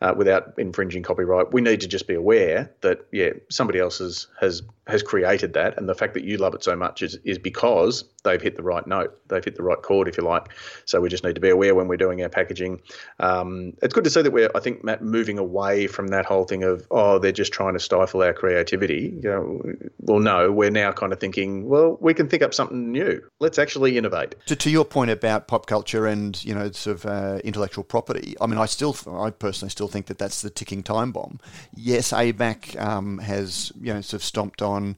uh, 0.03 0.15
without 0.17 0.55
infringing 0.59 1.03
copyright. 1.03 1.53
We 1.53 1.61
need 1.61 1.81
to 1.81 1.89
just 1.89 2.07
be 2.07 2.15
aware 2.15 2.71
that 2.83 3.07
yeah, 3.13 3.31
somebody 3.51 3.79
else 3.79 3.99
has 3.99 4.27
has 4.41 4.63
has 4.87 5.03
created 5.03 5.55
that, 5.55 5.77
and 5.77 5.89
the 5.89 5.95
fact 5.95 6.15
that 6.15 6.25
you 6.25 6.37
love 6.37 6.55
it 6.55 6.63
so 6.63 6.77
much 6.77 7.03
is 7.03 7.19
is 7.25 7.39
because 7.39 8.05
they've 8.23 8.43
hit 8.43 8.57
the 8.57 8.63
right 8.63 8.87
note, 8.87 9.17
they've 9.29 9.45
hit 9.45 9.57
the 9.57 9.63
right 9.63 9.81
chord, 9.81 10.09
if 10.09 10.17
you 10.17 10.25
like. 10.25 10.49
So 10.85 11.01
we 11.01 11.09
just 11.09 11.25
need 11.25 11.35
to 11.37 11.41
be 11.41 11.49
aware 11.49 11.75
when 11.75 11.89
we're 11.89 11.97
doing 11.97 12.23
our 12.23 12.29
packaging. 12.29 12.81
Um, 13.21 13.73
it's 13.83 13.95
good 13.95 14.05
to 14.05 14.11
see 14.11 14.23
that 14.23 14.33
we're, 14.33 14.51
I 14.55 14.61
think, 14.61 14.85
Matt, 14.85 15.03
moving 15.03 15.39
away 15.39 15.87
from 15.87 16.09
that 16.09 16.27
whole 16.27 16.45
thing 16.45 16.63
of 16.63 16.87
oh, 16.91 17.19
they're 17.19 17.33
just 17.33 17.53
trying 17.53 17.75
to 17.75 17.81
stifle 17.81 18.23
our 18.23 18.33
creativity. 18.33 19.19
You 19.23 19.31
know, 19.31 19.63
well, 20.01 20.19
no, 20.21 20.53
we're 20.53 20.71
now 20.71 20.93
kind 20.93 21.13
of 21.13 21.21
thinking, 21.21 21.69
well, 21.69 21.97
we 22.01 22.15
can 22.15 22.29
think 22.29 22.43
up 22.43 22.53
something 22.53 22.93
new. 22.93 23.23
Let's 23.41 23.59
actually 23.59 23.97
innovate. 23.97 24.35
To, 24.47 24.57
to 24.57 24.71
your 24.71 24.85
point 24.85 25.11
about 25.11 25.49
pop 25.49 25.67
culture 25.67 26.07
and 26.07 26.43
you 26.45 26.55
know, 26.55 26.71
sort 26.73 26.97
of 26.97 27.07
uh, 27.07 27.39
intellectual 27.45 27.85
property, 27.85 28.37
I 28.41 28.47
mean, 28.47 28.59
I 28.59 28.67
still, 28.67 28.97
I 29.11 29.31
personally 29.31 29.71
still 29.71 29.86
think 29.89 30.07
that 30.07 30.19
that's 30.19 30.43
the 30.43 30.51
ticking 30.51 30.83
time 30.83 31.13
bomb. 31.13 31.41
Yes, 31.75 32.13
ABAC 32.13 32.81
um, 32.81 33.19
has 33.19 33.73
you 33.81 33.93
know 33.93 34.01
sort 34.01 34.21
of 34.21 34.25
stomped 34.25 34.63
on 34.63 34.97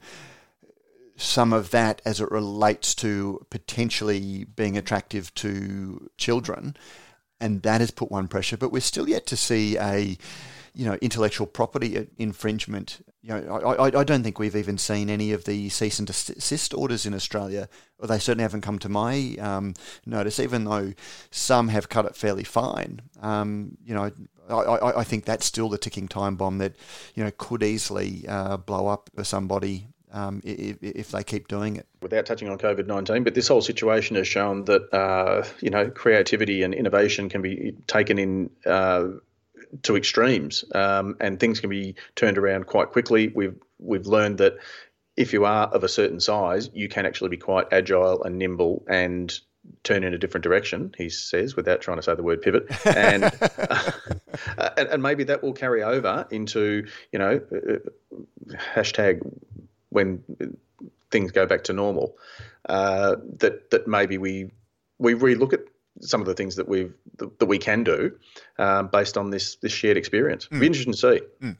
some 1.18 1.52
of 1.52 1.70
that 1.70 2.00
as 2.04 2.20
it 2.20 2.30
relates 2.30 2.94
to 2.94 3.44
potentially 3.50 4.44
being 4.44 4.78
attractive 4.78 5.34
to 5.34 6.08
children, 6.16 6.76
and 7.40 7.62
that 7.62 7.80
has 7.80 7.90
put 7.90 8.10
one 8.10 8.28
pressure. 8.28 8.56
But 8.56 8.72
we're 8.72 8.80
still 8.80 9.08
yet 9.08 9.26
to 9.26 9.36
see 9.36 9.76
a 9.76 10.16
you 10.74 10.84
know 10.84 10.96
intellectual 11.02 11.46
property 11.46 12.06
infringement. 12.18 13.04
You 13.20 13.30
know, 13.34 13.56
I, 13.56 13.88
I, 13.88 14.00
I 14.00 14.04
don't 14.04 14.22
think 14.22 14.38
we've 14.38 14.54
even 14.54 14.78
seen 14.78 15.10
any 15.10 15.32
of 15.32 15.44
the 15.44 15.68
cease 15.70 15.98
and 15.98 16.06
desist 16.06 16.72
orders 16.72 17.04
in 17.04 17.14
Australia, 17.14 17.68
or 17.98 18.06
they 18.06 18.20
certainly 18.20 18.42
haven't 18.42 18.60
come 18.60 18.78
to 18.78 18.88
my 18.88 19.36
um, 19.40 19.74
notice. 20.06 20.38
Even 20.38 20.64
though 20.64 20.94
some 21.32 21.68
have 21.68 21.88
cut 21.88 22.06
it 22.06 22.14
fairly 22.14 22.44
fine, 22.44 23.00
um, 23.20 23.76
you 23.84 23.92
know, 23.92 24.12
I, 24.48 25.00
I, 25.00 25.04
think 25.04 25.24
that's 25.24 25.46
still 25.46 25.68
the 25.68 25.78
ticking 25.78 26.08
time 26.08 26.36
bomb 26.36 26.58
that 26.58 26.74
you 27.14 27.24
know 27.24 27.30
could 27.36 27.62
easily 27.62 28.24
uh, 28.28 28.56
blow 28.56 28.86
up 28.86 29.10
for 29.14 29.24
somebody 29.24 29.88
um, 30.12 30.40
if, 30.44 30.76
if, 30.82 31.10
they 31.10 31.22
keep 31.22 31.48
doing 31.48 31.76
it. 31.76 31.86
Without 32.00 32.26
touching 32.26 32.48
on 32.48 32.58
COVID 32.58 32.86
nineteen, 32.86 33.24
but 33.24 33.34
this 33.34 33.48
whole 33.48 33.60
situation 33.60 34.16
has 34.16 34.26
shown 34.26 34.64
that 34.64 34.92
uh, 34.92 35.46
you 35.60 35.70
know 35.70 35.90
creativity 35.90 36.62
and 36.62 36.74
innovation 36.74 37.28
can 37.28 37.42
be 37.42 37.74
taken 37.86 38.18
in. 38.18 38.50
Uh, 38.66 39.08
to 39.82 39.96
extremes, 39.96 40.64
um, 40.74 41.14
and 41.20 41.38
things 41.38 41.60
can 41.60 41.68
be 41.68 41.94
turned 42.14 42.38
around 42.38 42.66
quite 42.66 42.88
quickly. 42.88 43.28
We've 43.34 43.54
we've 43.78 44.06
learned 44.06 44.38
that 44.38 44.56
if 45.18 45.32
you 45.32 45.44
are 45.44 45.66
of 45.66 45.84
a 45.84 45.88
certain 45.88 46.20
size, 46.20 46.70
you 46.72 46.88
can 46.88 47.04
actually 47.04 47.28
be 47.28 47.36
quite 47.36 47.66
agile 47.72 48.22
and 48.22 48.38
nimble 48.38 48.84
and 48.88 49.38
turn 49.84 50.04
in 50.04 50.14
a 50.14 50.18
different 50.18 50.44
direction, 50.44 50.94
he 50.96 51.08
says, 51.08 51.56
without 51.56 51.80
trying 51.80 51.98
to 51.98 52.02
say 52.02 52.14
the 52.14 52.22
word 52.22 52.42
pivot, 52.42 52.66
and 52.86 53.24
uh, 53.58 54.70
and, 54.76 54.88
and, 54.88 55.02
maybe 55.02 55.24
that 55.24 55.42
will 55.42 55.52
carry 55.52 55.82
over 55.82 56.26
into 56.30 56.86
you 57.12 57.18
know 57.18 57.40
uh, 57.52 58.54
hashtag 58.74 59.20
when 59.90 60.22
things 61.10 61.32
go 61.32 61.46
back 61.46 61.64
to 61.64 61.72
normal. 61.72 62.16
Uh, 62.68 63.16
that 63.38 63.70
that 63.70 63.86
maybe 63.86 64.18
we 64.18 64.50
we 64.98 65.14
relook 65.14 65.52
at 65.52 65.60
some 66.00 66.20
of 66.20 66.26
the 66.26 66.34
things 66.34 66.56
that 66.56 66.68
we've 66.68 66.94
that 67.16 67.46
we 67.46 67.58
can 67.58 67.84
do 67.84 68.12
um, 68.58 68.88
based 68.88 69.16
on 69.16 69.30
this 69.30 69.56
this 69.56 69.72
shared 69.72 69.96
experience. 69.96 70.48
Mm. 70.50 70.60
Be 70.60 70.66
interesting 70.66 70.92
to 70.92 70.98
see. 70.98 71.20
Mm. 71.42 71.56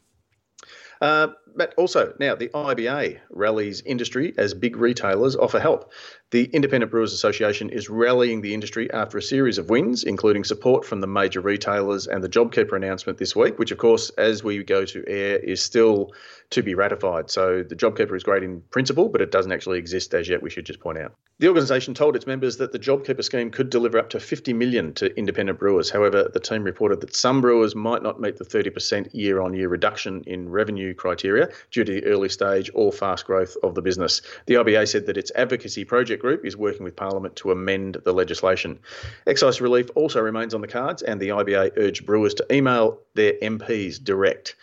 But 1.59 1.73
also, 1.75 2.13
now 2.21 2.35
the 2.35 2.47
IBA 2.47 3.19
rallies 3.31 3.81
industry 3.85 4.33
as 4.37 4.53
big 4.53 4.77
retailers 4.77 5.35
offer 5.35 5.59
help. 5.59 5.91
The 6.31 6.45
Independent 6.53 6.89
Brewers 6.89 7.11
Association 7.11 7.69
is 7.69 7.89
rallying 7.89 8.39
the 8.39 8.53
industry 8.53 8.89
after 8.93 9.17
a 9.17 9.21
series 9.21 9.57
of 9.57 9.69
wins, 9.69 10.05
including 10.05 10.45
support 10.45 10.85
from 10.85 11.01
the 11.01 11.07
major 11.07 11.41
retailers 11.41 12.07
and 12.07 12.23
the 12.23 12.29
JobKeeper 12.29 12.77
announcement 12.77 13.17
this 13.17 13.35
week, 13.35 13.59
which, 13.59 13.71
of 13.71 13.77
course, 13.77 14.09
as 14.11 14.41
we 14.41 14.63
go 14.63 14.85
to 14.85 15.03
air, 15.05 15.37
is 15.39 15.61
still 15.61 16.13
to 16.51 16.63
be 16.63 16.75
ratified. 16.75 17.29
So 17.29 17.63
the 17.63 17.75
JobKeeper 17.75 18.15
is 18.15 18.23
great 18.23 18.43
in 18.43 18.61
principle, 18.69 19.09
but 19.09 19.21
it 19.21 19.31
doesn't 19.31 19.51
actually 19.51 19.79
exist 19.79 20.13
as 20.13 20.29
yet, 20.29 20.41
we 20.41 20.49
should 20.49 20.65
just 20.65 20.79
point 20.79 20.97
out. 20.97 21.13
The 21.39 21.47
organisation 21.47 21.93
told 21.93 22.15
its 22.15 22.27
members 22.27 22.57
that 22.57 22.71
the 22.71 22.79
JobKeeper 22.79 23.23
scheme 23.23 23.49
could 23.49 23.69
deliver 23.69 23.97
up 23.97 24.09
to 24.11 24.19
50 24.19 24.53
million 24.53 24.93
to 24.95 25.15
independent 25.17 25.57
brewers. 25.57 25.89
However, 25.89 26.29
the 26.31 26.39
team 26.39 26.63
reported 26.63 27.01
that 27.01 27.15
some 27.15 27.41
brewers 27.41 27.75
might 27.75 28.03
not 28.03 28.19
meet 28.19 28.37
the 28.37 28.45
30% 28.45 29.09
year 29.13 29.41
on 29.41 29.53
year 29.53 29.69
reduction 29.69 30.23
in 30.27 30.49
revenue 30.49 30.93
criteria 30.93 31.48
due 31.71 31.83
to 31.83 31.91
the 31.91 32.05
early 32.05 32.29
stage 32.29 32.71
or 32.73 32.91
fast 32.91 33.25
growth 33.25 33.55
of 33.63 33.75
the 33.75 33.81
business. 33.81 34.21
The 34.45 34.55
IBA 34.55 34.87
said 34.87 35.05
that 35.07 35.17
its 35.17 35.31
advocacy 35.35 35.85
project 35.85 36.21
group 36.21 36.45
is 36.45 36.57
working 36.57 36.83
with 36.83 36.95
Parliament 36.95 37.35
to 37.37 37.51
amend 37.51 37.97
the 38.03 38.13
legislation. 38.13 38.79
Excise 39.27 39.61
relief 39.61 39.89
also 39.95 40.21
remains 40.21 40.53
on 40.53 40.61
the 40.61 40.67
cards, 40.67 41.01
and 41.01 41.19
the 41.19 41.29
IBA 41.29 41.73
urged 41.77 42.05
brewers 42.05 42.33
to 42.35 42.45
email 42.51 42.99
their 43.15 43.33
MPs 43.33 44.03
direct. 44.03 44.55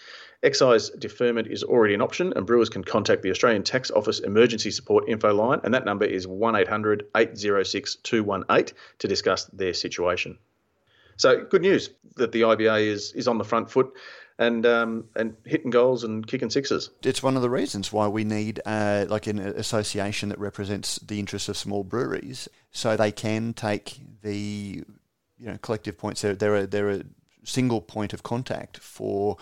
Excise 0.42 0.90
deferment 0.90 1.48
is 1.48 1.62
already 1.62 1.94
an 1.94 2.02
option, 2.02 2.32
and 2.36 2.46
brewers 2.46 2.68
can 2.68 2.84
contact 2.84 3.22
the 3.22 3.30
Australian 3.30 3.62
Tax 3.62 3.90
Office 3.90 4.20
Emergency 4.20 4.70
Support 4.70 5.08
Info 5.08 5.34
line, 5.34 5.60
and 5.64 5.72
that 5.74 5.84
number 5.84 6.04
is 6.04 6.26
1800 6.26 7.06
806 7.16 7.96
218 7.96 8.76
to 8.98 9.08
discuss 9.08 9.46
their 9.46 9.74
situation. 9.74 10.38
So, 11.16 11.44
good 11.44 11.62
news 11.62 11.90
that 12.16 12.32
the 12.32 12.42
IBA 12.42 12.86
is, 12.86 13.12
is 13.12 13.28
on 13.28 13.38
the 13.38 13.44
front 13.44 13.70
foot 13.70 13.92
and 14.38 14.66
um, 14.66 15.04
and 15.16 15.34
hitting 15.44 15.70
goals 15.70 16.04
and 16.04 16.26
kicking 16.26 16.50
sixes. 16.50 16.90
It's 17.02 17.22
one 17.22 17.36
of 17.36 17.42
the 17.42 17.50
reasons 17.50 17.92
why 17.92 18.08
we 18.08 18.24
need 18.24 18.60
uh, 18.66 19.06
like 19.08 19.26
an 19.26 19.38
association 19.38 20.28
that 20.28 20.38
represents 20.38 20.98
the 20.98 21.18
interests 21.18 21.48
of 21.48 21.56
small 21.56 21.84
breweries, 21.84 22.48
so 22.70 22.96
they 22.96 23.12
can 23.12 23.54
take 23.54 23.98
the 24.22 24.84
you 25.38 25.46
know 25.46 25.58
collective 25.62 25.96
points. 25.96 26.20
They're 26.20 26.34
they're 26.34 26.56
a, 26.56 26.66
they're 26.66 26.90
a 26.90 27.02
single 27.44 27.80
point 27.80 28.12
of 28.12 28.22
contact 28.22 28.78
for 28.78 29.36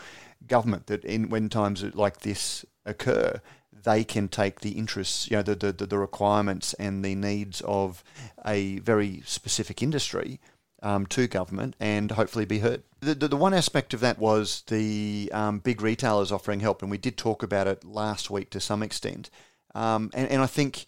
government 0.46 0.86
that 0.86 1.04
in 1.04 1.28
when 1.28 1.48
times 1.48 1.82
like 1.94 2.20
this 2.20 2.64
occur. 2.86 3.40
They 3.82 4.02
can 4.02 4.28
take 4.28 4.60
the 4.60 4.70
interests, 4.70 5.30
you 5.30 5.36
know, 5.36 5.42
the, 5.42 5.54
the, 5.54 5.84
the 5.84 5.98
requirements 5.98 6.72
and 6.74 7.04
the 7.04 7.14
needs 7.14 7.60
of 7.66 8.02
a 8.46 8.78
very 8.78 9.22
specific 9.26 9.82
industry 9.82 10.40
um, 10.84 11.06
to 11.06 11.26
government 11.26 11.74
and 11.80 12.12
hopefully 12.12 12.44
be 12.44 12.58
heard. 12.60 12.82
The, 13.00 13.14
the, 13.14 13.28
the, 13.28 13.36
one 13.36 13.54
aspect 13.54 13.94
of 13.94 14.00
that 14.00 14.18
was 14.18 14.62
the 14.68 15.30
um, 15.32 15.58
big 15.58 15.80
retailers 15.80 16.30
offering 16.30 16.60
help, 16.60 16.82
and 16.82 16.90
we 16.90 16.98
did 16.98 17.16
talk 17.16 17.42
about 17.42 17.66
it 17.66 17.84
last 17.84 18.30
week 18.30 18.50
to 18.50 18.60
some 18.60 18.82
extent. 18.82 19.30
Um, 19.74 20.10
and, 20.14 20.30
and 20.30 20.42
I 20.42 20.46
think 20.46 20.84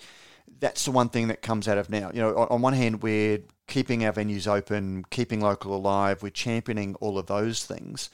that's 0.60 0.84
the 0.84 0.90
one 0.90 1.08
thing 1.08 1.28
that 1.28 1.40
comes 1.40 1.66
out 1.66 1.78
of 1.78 1.88
now. 1.88 2.10
You 2.12 2.20
know, 2.20 2.36
on, 2.36 2.48
on 2.48 2.62
one 2.62 2.74
hand, 2.74 3.02
we're 3.02 3.40
keeping 3.66 4.04
our 4.04 4.12
venues 4.12 4.46
open, 4.46 5.04
keeping 5.10 5.40
local 5.40 5.74
alive, 5.74 6.22
we're 6.22 6.30
championing 6.30 6.94
all 6.96 7.18
of 7.18 7.26
those 7.26 7.64
things. 7.64 8.10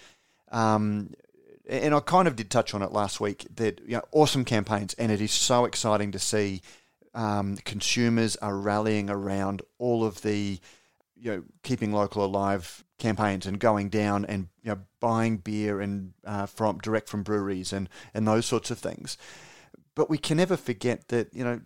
Um, 0.52 1.14
and 1.68 1.94
I 1.94 2.00
kind 2.00 2.28
of 2.28 2.36
did 2.36 2.48
touch 2.48 2.74
on 2.74 2.82
it 2.82 2.92
last 2.92 3.20
week 3.20 3.46
that 3.56 3.80
you 3.80 3.96
know, 3.96 4.02
awesome 4.12 4.44
campaigns, 4.44 4.94
and 4.94 5.10
it 5.10 5.20
is 5.20 5.32
so 5.32 5.64
exciting 5.64 6.12
to 6.12 6.18
see 6.20 6.62
um, 7.12 7.56
consumers 7.64 8.36
are 8.36 8.56
rallying 8.56 9.10
around 9.10 9.62
all 9.78 10.04
of 10.04 10.22
the 10.22 10.60
you 11.22 11.30
know 11.30 11.42
keeping 11.62 11.92
local 11.92 12.24
alive 12.24 12.84
campaigns 12.98 13.46
and 13.46 13.58
going 13.58 13.88
down 13.88 14.24
and 14.24 14.48
you 14.62 14.72
know 14.72 14.80
buying 15.00 15.36
beer 15.36 15.80
and 15.80 16.12
uh, 16.26 16.46
from 16.46 16.78
direct 16.78 17.08
from 17.08 17.22
breweries 17.22 17.72
and 17.72 17.88
and 18.12 18.26
those 18.26 18.44
sorts 18.44 18.70
of 18.70 18.78
things. 18.78 19.16
But 19.94 20.10
we 20.10 20.18
can 20.18 20.38
never 20.38 20.56
forget 20.56 21.08
that 21.08 21.32
you 21.32 21.44
know 21.44 21.60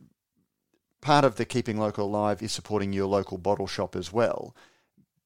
part 1.00 1.24
of 1.24 1.36
the 1.36 1.44
keeping 1.44 1.78
local 1.78 2.06
alive 2.06 2.42
is 2.42 2.52
supporting 2.52 2.92
your 2.92 3.06
local 3.06 3.38
bottle 3.38 3.66
shop 3.66 3.96
as 3.96 4.12
well. 4.12 4.54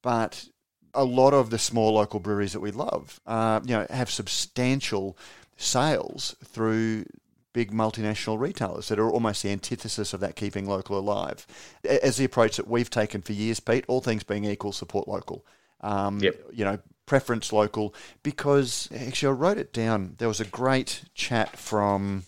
But 0.01 0.47
a 0.93 1.03
lot 1.03 1.33
of 1.33 1.49
the 1.49 1.59
small 1.59 1.93
local 1.93 2.19
breweries 2.19 2.53
that 2.53 2.59
we 2.59 2.71
love, 2.71 3.19
uh, 3.25 3.61
you 3.65 3.75
know, 3.75 3.87
have 3.89 4.09
substantial 4.09 5.17
sales 5.57 6.35
through 6.43 7.05
big 7.53 7.71
multinational 7.71 8.39
retailers 8.39 8.87
that 8.87 8.99
are 8.99 9.09
almost 9.09 9.43
the 9.43 9.49
antithesis 9.49 10.13
of 10.13 10.19
that 10.19 10.35
keeping 10.35 10.67
local 10.67 10.97
alive. 10.97 11.45
As 11.83 12.17
the 12.17 12.25
approach 12.25 12.57
that 12.57 12.67
we've 12.67 12.89
taken 12.89 13.21
for 13.21 13.33
years, 13.33 13.59
Pete, 13.59 13.85
all 13.87 14.01
things 14.01 14.23
being 14.23 14.45
equal, 14.45 14.71
support 14.71 15.07
local. 15.07 15.45
Um, 15.81 16.19
yep. 16.19 16.39
You 16.53 16.65
know, 16.65 16.79
preference 17.05 17.51
local 17.51 17.93
because 18.23 18.87
actually 18.95 19.29
I 19.29 19.33
wrote 19.33 19.57
it 19.57 19.73
down. 19.73 20.15
There 20.17 20.27
was 20.27 20.39
a 20.39 20.45
great 20.45 21.03
chat 21.13 21.57
from 21.57 22.23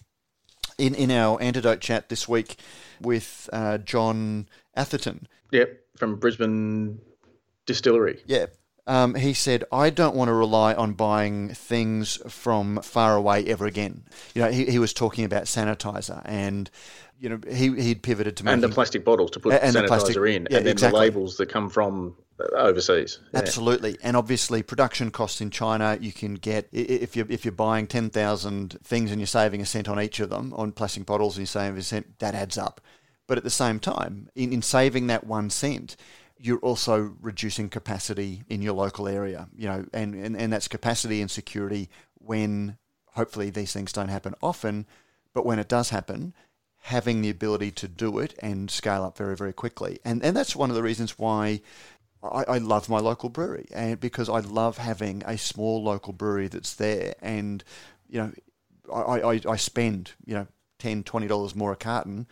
in 0.77 0.95
in 0.95 1.11
our 1.11 1.41
antidote 1.41 1.79
chat 1.79 2.09
this 2.09 2.27
week 2.27 2.57
with 2.99 3.49
uh, 3.53 3.77
John 3.77 4.49
Atherton. 4.75 5.27
Yep, 5.51 5.79
from 5.97 6.17
Brisbane 6.17 6.99
Distillery. 7.65 8.21
Yeah, 8.25 8.47
um, 8.85 9.15
he 9.15 9.33
said, 9.33 9.63
I 9.71 9.89
don't 9.89 10.15
want 10.15 10.27
to 10.27 10.33
rely 10.33 10.73
on 10.73 10.93
buying 10.93 11.49
things 11.49 12.19
from 12.27 12.81
far 12.81 13.15
away 13.15 13.45
ever 13.45 13.65
again. 13.65 14.03
You 14.33 14.41
know, 14.41 14.51
he, 14.51 14.65
he 14.65 14.79
was 14.79 14.93
talking 14.93 15.23
about 15.23 15.43
sanitizer 15.43 16.21
and, 16.25 16.69
you 17.19 17.29
know, 17.29 17.39
he, 17.49 17.73
he'd 17.81 18.03
pivoted 18.03 18.35
to 18.37 18.49
And 18.49 18.61
the 18.61 18.69
plastic 18.69 19.05
bottles 19.05 19.31
to 19.31 19.39
put 19.39 19.53
and 19.53 19.75
sanitizer 19.75 19.87
plastic, 19.87 20.17
in 20.17 20.47
yeah, 20.49 20.57
and 20.57 20.65
then 20.65 20.73
exactly. 20.73 20.99
the 20.99 21.05
labels 21.05 21.37
that 21.37 21.47
come 21.47 21.69
from 21.69 22.15
overseas. 22.57 23.19
Yeah. 23.31 23.39
Absolutely. 23.39 23.97
And 24.03 24.17
obviously 24.17 24.63
production 24.63 25.11
costs 25.11 25.39
in 25.39 25.49
China, 25.49 25.97
you 26.01 26.11
can 26.11 26.33
get, 26.33 26.67
if 26.73 27.15
you're, 27.15 27.27
if 27.29 27.45
you're 27.45 27.53
buying 27.53 27.87
10,000 27.87 28.77
things 28.83 29.11
and 29.11 29.19
you're 29.21 29.27
saving 29.27 29.61
a 29.61 29.65
cent 29.65 29.87
on 29.87 30.01
each 30.01 30.19
of 30.19 30.29
them 30.29 30.53
on 30.57 30.73
plastic 30.73 31.05
bottles 31.05 31.37
and 31.37 31.41
you're 31.41 31.47
saving 31.47 31.77
a 31.77 31.83
cent, 31.83 32.19
that 32.19 32.35
adds 32.35 32.57
up. 32.57 32.81
But 33.27 33.37
at 33.37 33.45
the 33.45 33.49
same 33.49 33.79
time, 33.79 34.29
in, 34.35 34.51
in 34.51 34.61
saving 34.61 35.07
that 35.07 35.25
one 35.25 35.49
cent, 35.49 35.95
you're 36.43 36.59
also 36.59 37.15
reducing 37.21 37.69
capacity 37.69 38.43
in 38.49 38.61
your 38.61 38.73
local 38.73 39.07
area, 39.07 39.47
you 39.55 39.65
know, 39.65 39.85
and, 39.93 40.13
and, 40.13 40.35
and 40.35 40.51
that's 40.51 40.67
capacity 40.67 41.21
and 41.21 41.31
security 41.31 41.89
when 42.15 42.77
hopefully 43.13 43.49
these 43.49 43.71
things 43.71 43.93
don't 43.93 44.09
happen 44.09 44.35
often, 44.43 44.85
but 45.33 45.45
when 45.45 45.57
it 45.57 45.69
does 45.69 45.89
happen, 45.91 46.33
having 46.79 47.21
the 47.21 47.29
ability 47.29 47.71
to 47.71 47.87
do 47.87 48.19
it 48.19 48.37
and 48.39 48.69
scale 48.69 49.05
up 49.05 49.17
very, 49.17 49.37
very 49.37 49.53
quickly. 49.53 49.99
And, 50.03 50.21
and 50.21 50.35
that's 50.35 50.53
one 50.53 50.69
of 50.69 50.75
the 50.75 50.83
reasons 50.83 51.17
why 51.17 51.61
I, 52.21 52.43
I 52.43 52.57
love 52.57 52.89
my 52.89 52.99
local 52.99 53.29
brewery, 53.29 53.67
and 53.73 53.97
because 53.97 54.27
I 54.27 54.39
love 54.39 54.77
having 54.77 55.23
a 55.25 55.37
small 55.37 55.81
local 55.81 56.11
brewery 56.11 56.49
that's 56.49 56.73
there. 56.73 57.13
And, 57.21 57.63
you 58.09 58.19
know, 58.19 58.31
I, 58.93 59.21
I, 59.21 59.41
I 59.47 59.55
spend, 59.55 60.11
you 60.25 60.33
know, 60.33 60.47
$10, 60.79 61.05
$20 61.05 61.55
more 61.55 61.71
a 61.71 61.77
carton 61.77 62.27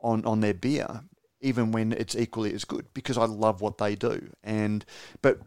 on, 0.00 0.24
on 0.24 0.40
their 0.40 0.54
beer 0.54 1.02
even 1.42 1.72
when 1.72 1.92
it's 1.92 2.16
equally 2.16 2.54
as 2.54 2.64
good, 2.64 2.86
because 2.94 3.18
I 3.18 3.26
love 3.26 3.60
what 3.60 3.78
they 3.78 3.94
do. 3.94 4.30
And 4.42 4.84
but 5.20 5.40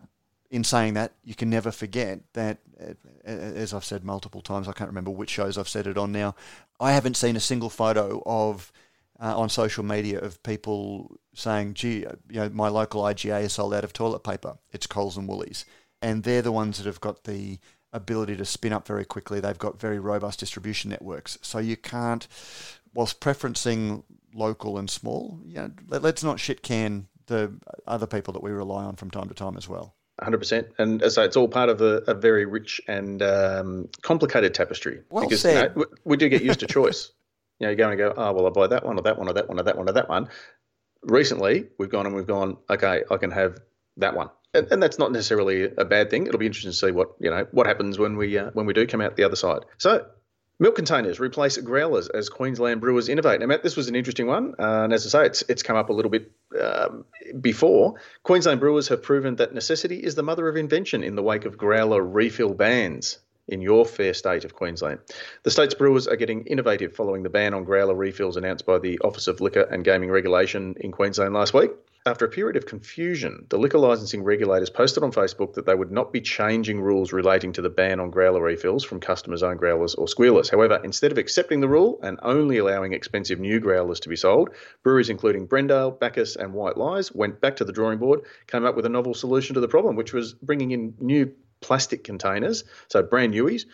in 0.51 0.63
saying 0.63 0.93
that, 0.93 1.13
you 1.23 1.33
can 1.33 1.49
never 1.49 1.71
forget 1.71 2.19
that, 2.33 2.59
uh, 2.79 2.93
as 3.27 3.73
I've 3.73 3.83
said 3.83 4.03
multiple 4.03 4.41
times, 4.41 4.67
I 4.67 4.73
can't 4.73 4.89
remember 4.89 5.11
which 5.11 5.31
shows 5.31 5.57
I've 5.57 5.69
said 5.69 5.87
it 5.87 5.97
on 5.97 6.11
now. 6.11 6.35
I 6.79 6.91
haven't 6.91 7.17
seen 7.17 7.35
a 7.35 7.39
single 7.39 7.69
photo 7.69 8.21
of 8.25 8.71
uh, 9.19 9.37
on 9.37 9.49
social 9.49 9.83
media 9.83 10.19
of 10.19 10.41
people 10.43 11.17
saying, 11.33 11.73
"Gee, 11.73 12.05
you 12.29 12.39
know, 12.39 12.49
my 12.49 12.67
local 12.67 13.01
IGA 13.03 13.43
is 13.43 13.53
sold 13.53 13.73
out 13.73 13.83
of 13.83 13.93
toilet 13.93 14.23
paper. 14.23 14.57
It's 14.71 14.87
Coles 14.87 15.17
and 15.17 15.27
Woolies," 15.27 15.65
and 16.01 16.23
they're 16.23 16.41
the 16.41 16.51
ones 16.51 16.77
that 16.77 16.85
have 16.85 17.01
got 17.01 17.23
the 17.23 17.59
ability 17.93 18.35
to 18.35 18.45
spin 18.45 18.73
up 18.73 18.85
very 18.85 19.05
quickly. 19.05 19.39
They've 19.39 19.57
got 19.57 19.79
very 19.79 19.99
robust 19.99 20.41
distribution 20.41 20.89
networks, 20.89 21.37
so 21.41 21.59
you 21.59 21.77
can't, 21.77 22.27
whilst 22.93 23.21
preferencing 23.21 24.03
local 24.35 24.77
and 24.77 24.89
small, 24.89 25.39
you 25.45 25.55
know, 25.55 25.71
let, 25.87 26.03
us 26.03 26.23
not 26.23 26.39
shit 26.39 26.61
can 26.61 27.07
the 27.27 27.53
other 27.87 28.05
people 28.05 28.33
that 28.33 28.43
we 28.43 28.51
rely 28.51 28.83
on 28.83 28.95
from 28.95 29.09
time 29.09 29.27
to 29.29 29.33
time 29.33 29.57
as 29.57 29.67
well. 29.67 29.95
100%. 30.21 30.67
And 30.77 31.11
so 31.11 31.23
it's 31.23 31.35
all 31.35 31.47
part 31.47 31.69
of 31.69 31.81
a, 31.81 32.03
a 32.07 32.13
very 32.13 32.45
rich 32.45 32.79
and 32.87 33.21
um, 33.21 33.89
complicated 34.01 34.53
tapestry. 34.53 35.01
Well 35.09 35.23
because 35.23 35.41
said. 35.41 35.73
You 35.75 35.81
know, 35.81 35.85
we 36.03 36.17
do 36.17 36.29
get 36.29 36.41
used 36.41 36.59
to 36.61 36.67
choice. 36.67 37.11
you 37.59 37.67
know, 37.67 37.71
you 37.71 37.77
go 37.77 37.89
and 37.89 37.97
go, 37.97 38.13
oh, 38.15 38.33
well, 38.33 38.45
I'll 38.45 38.51
buy 38.51 38.67
that 38.67 38.85
one 38.85 38.97
or 38.97 39.01
that 39.01 39.17
one 39.17 39.27
or 39.27 39.33
that 39.33 39.49
one 39.49 39.59
or 39.59 39.63
that 39.63 39.77
one 39.77 39.89
or 39.89 39.93
that 39.93 40.09
one. 40.09 40.29
Recently, 41.03 41.65
we've 41.77 41.89
gone 41.89 42.05
and 42.05 42.15
we've 42.15 42.27
gone, 42.27 42.57
okay, 42.69 43.03
I 43.09 43.17
can 43.17 43.31
have 43.31 43.59
that 43.97 44.15
one. 44.15 44.29
And, 44.53 44.71
and 44.71 44.81
that's 44.81 44.97
not 44.97 45.11
necessarily 45.11 45.65
a 45.77 45.85
bad 45.85 46.09
thing. 46.09 46.27
It'll 46.27 46.39
be 46.39 46.45
interesting 46.45 46.71
to 46.71 46.77
see 46.77 46.91
what 46.91 47.09
you 47.19 47.29
know 47.29 47.45
what 47.51 47.67
happens 47.67 47.99
when 47.99 48.15
we 48.15 48.37
uh, 48.37 48.51
when 48.53 48.65
we 48.65 48.73
do 48.73 48.87
come 48.87 49.01
out 49.01 49.17
the 49.17 49.25
other 49.25 49.35
side. 49.35 49.65
So 49.77 50.05
Milk 50.57 50.75
containers 50.75 51.19
replace 51.19 51.57
growlers 51.57 52.07
as 52.07 52.29
Queensland 52.29 52.79
brewers 52.79 53.09
innovate. 53.09 53.41
Now, 53.41 53.47
Matt, 53.47 53.61
this 53.61 53.75
was 53.75 53.89
an 53.89 53.95
interesting 53.95 54.27
one, 54.27 54.55
uh, 54.57 54.83
and 54.83 54.93
as 54.93 55.05
I 55.05 55.09
say, 55.09 55.25
it's 55.25 55.41
it's 55.49 55.63
come 55.63 55.75
up 55.75 55.89
a 55.89 55.93
little 55.93 56.11
bit 56.11 56.31
um, 56.61 57.03
before. 57.41 57.95
Queensland 58.23 58.61
brewers 58.61 58.87
have 58.87 59.03
proven 59.03 59.35
that 59.35 59.53
necessity 59.53 59.97
is 59.97 60.15
the 60.15 60.23
mother 60.23 60.47
of 60.47 60.55
invention 60.55 61.03
in 61.03 61.15
the 61.15 61.23
wake 61.23 61.43
of 61.43 61.57
growler 61.57 62.01
refill 62.01 62.53
bans 62.53 63.19
in 63.47 63.61
your 63.61 63.85
fair 63.85 64.13
state 64.13 64.45
of 64.45 64.55
Queensland. 64.55 64.99
The 65.43 65.51
state's 65.51 65.73
brewers 65.73 66.07
are 66.07 66.15
getting 66.15 66.45
innovative 66.45 66.95
following 66.95 67.23
the 67.23 67.29
ban 67.29 67.53
on 67.53 67.63
growler 67.63 67.93
refills 67.93 68.37
announced 68.37 68.65
by 68.65 68.79
the 68.79 68.97
Office 68.99 69.27
of 69.27 69.41
Liquor 69.41 69.61
and 69.61 69.83
Gaming 69.83 70.09
Regulation 70.09 70.75
in 70.79 70.91
Queensland 70.91 71.33
last 71.33 71.53
week. 71.53 71.71
After 72.07 72.25
a 72.25 72.29
period 72.29 72.55
of 72.55 72.67
confusion, 72.67 73.47
the 73.49 73.57
liquor 73.57 73.79
licensing 73.79 74.23
regulators 74.23 74.69
posted 74.69 75.01
on 75.01 75.11
Facebook 75.11 75.55
that 75.55 75.65
they 75.65 75.73
would 75.73 75.91
not 75.91 76.13
be 76.13 76.21
changing 76.21 76.79
rules 76.79 77.11
relating 77.11 77.51
to 77.53 77.63
the 77.63 77.69
ban 77.69 77.99
on 77.99 78.11
growler 78.11 78.43
refills 78.43 78.83
from 78.83 78.99
customers' 78.99 79.41
own 79.41 79.57
growlers 79.57 79.95
or 79.95 80.07
squealers. 80.07 80.47
However, 80.47 80.79
instead 80.83 81.11
of 81.11 81.17
accepting 81.17 81.61
the 81.61 81.67
rule 81.67 81.99
and 82.03 82.19
only 82.21 82.59
allowing 82.59 82.93
expensive 82.93 83.39
new 83.39 83.59
growlers 83.59 83.99
to 84.01 84.09
be 84.09 84.15
sold, 84.15 84.51
breweries 84.83 85.09
including 85.09 85.47
Brendale, 85.47 85.99
Bacchus, 85.99 86.35
and 86.35 86.53
White 86.53 86.77
Lies 86.77 87.11
went 87.11 87.41
back 87.41 87.55
to 87.55 87.65
the 87.65 87.73
drawing 87.73 87.97
board, 87.97 88.19
came 88.45 88.65
up 88.65 88.75
with 88.75 88.85
a 88.85 88.89
novel 88.89 89.15
solution 89.15 89.55
to 89.55 89.59
the 89.59 89.67
problem, 89.67 89.95
which 89.95 90.13
was 90.13 90.35
bringing 90.35 90.69
in 90.69 90.93
new 90.99 91.33
plastic 91.59 92.03
containers, 92.03 92.65
so 92.87 93.01
brand 93.01 93.33
newies, 93.33 93.65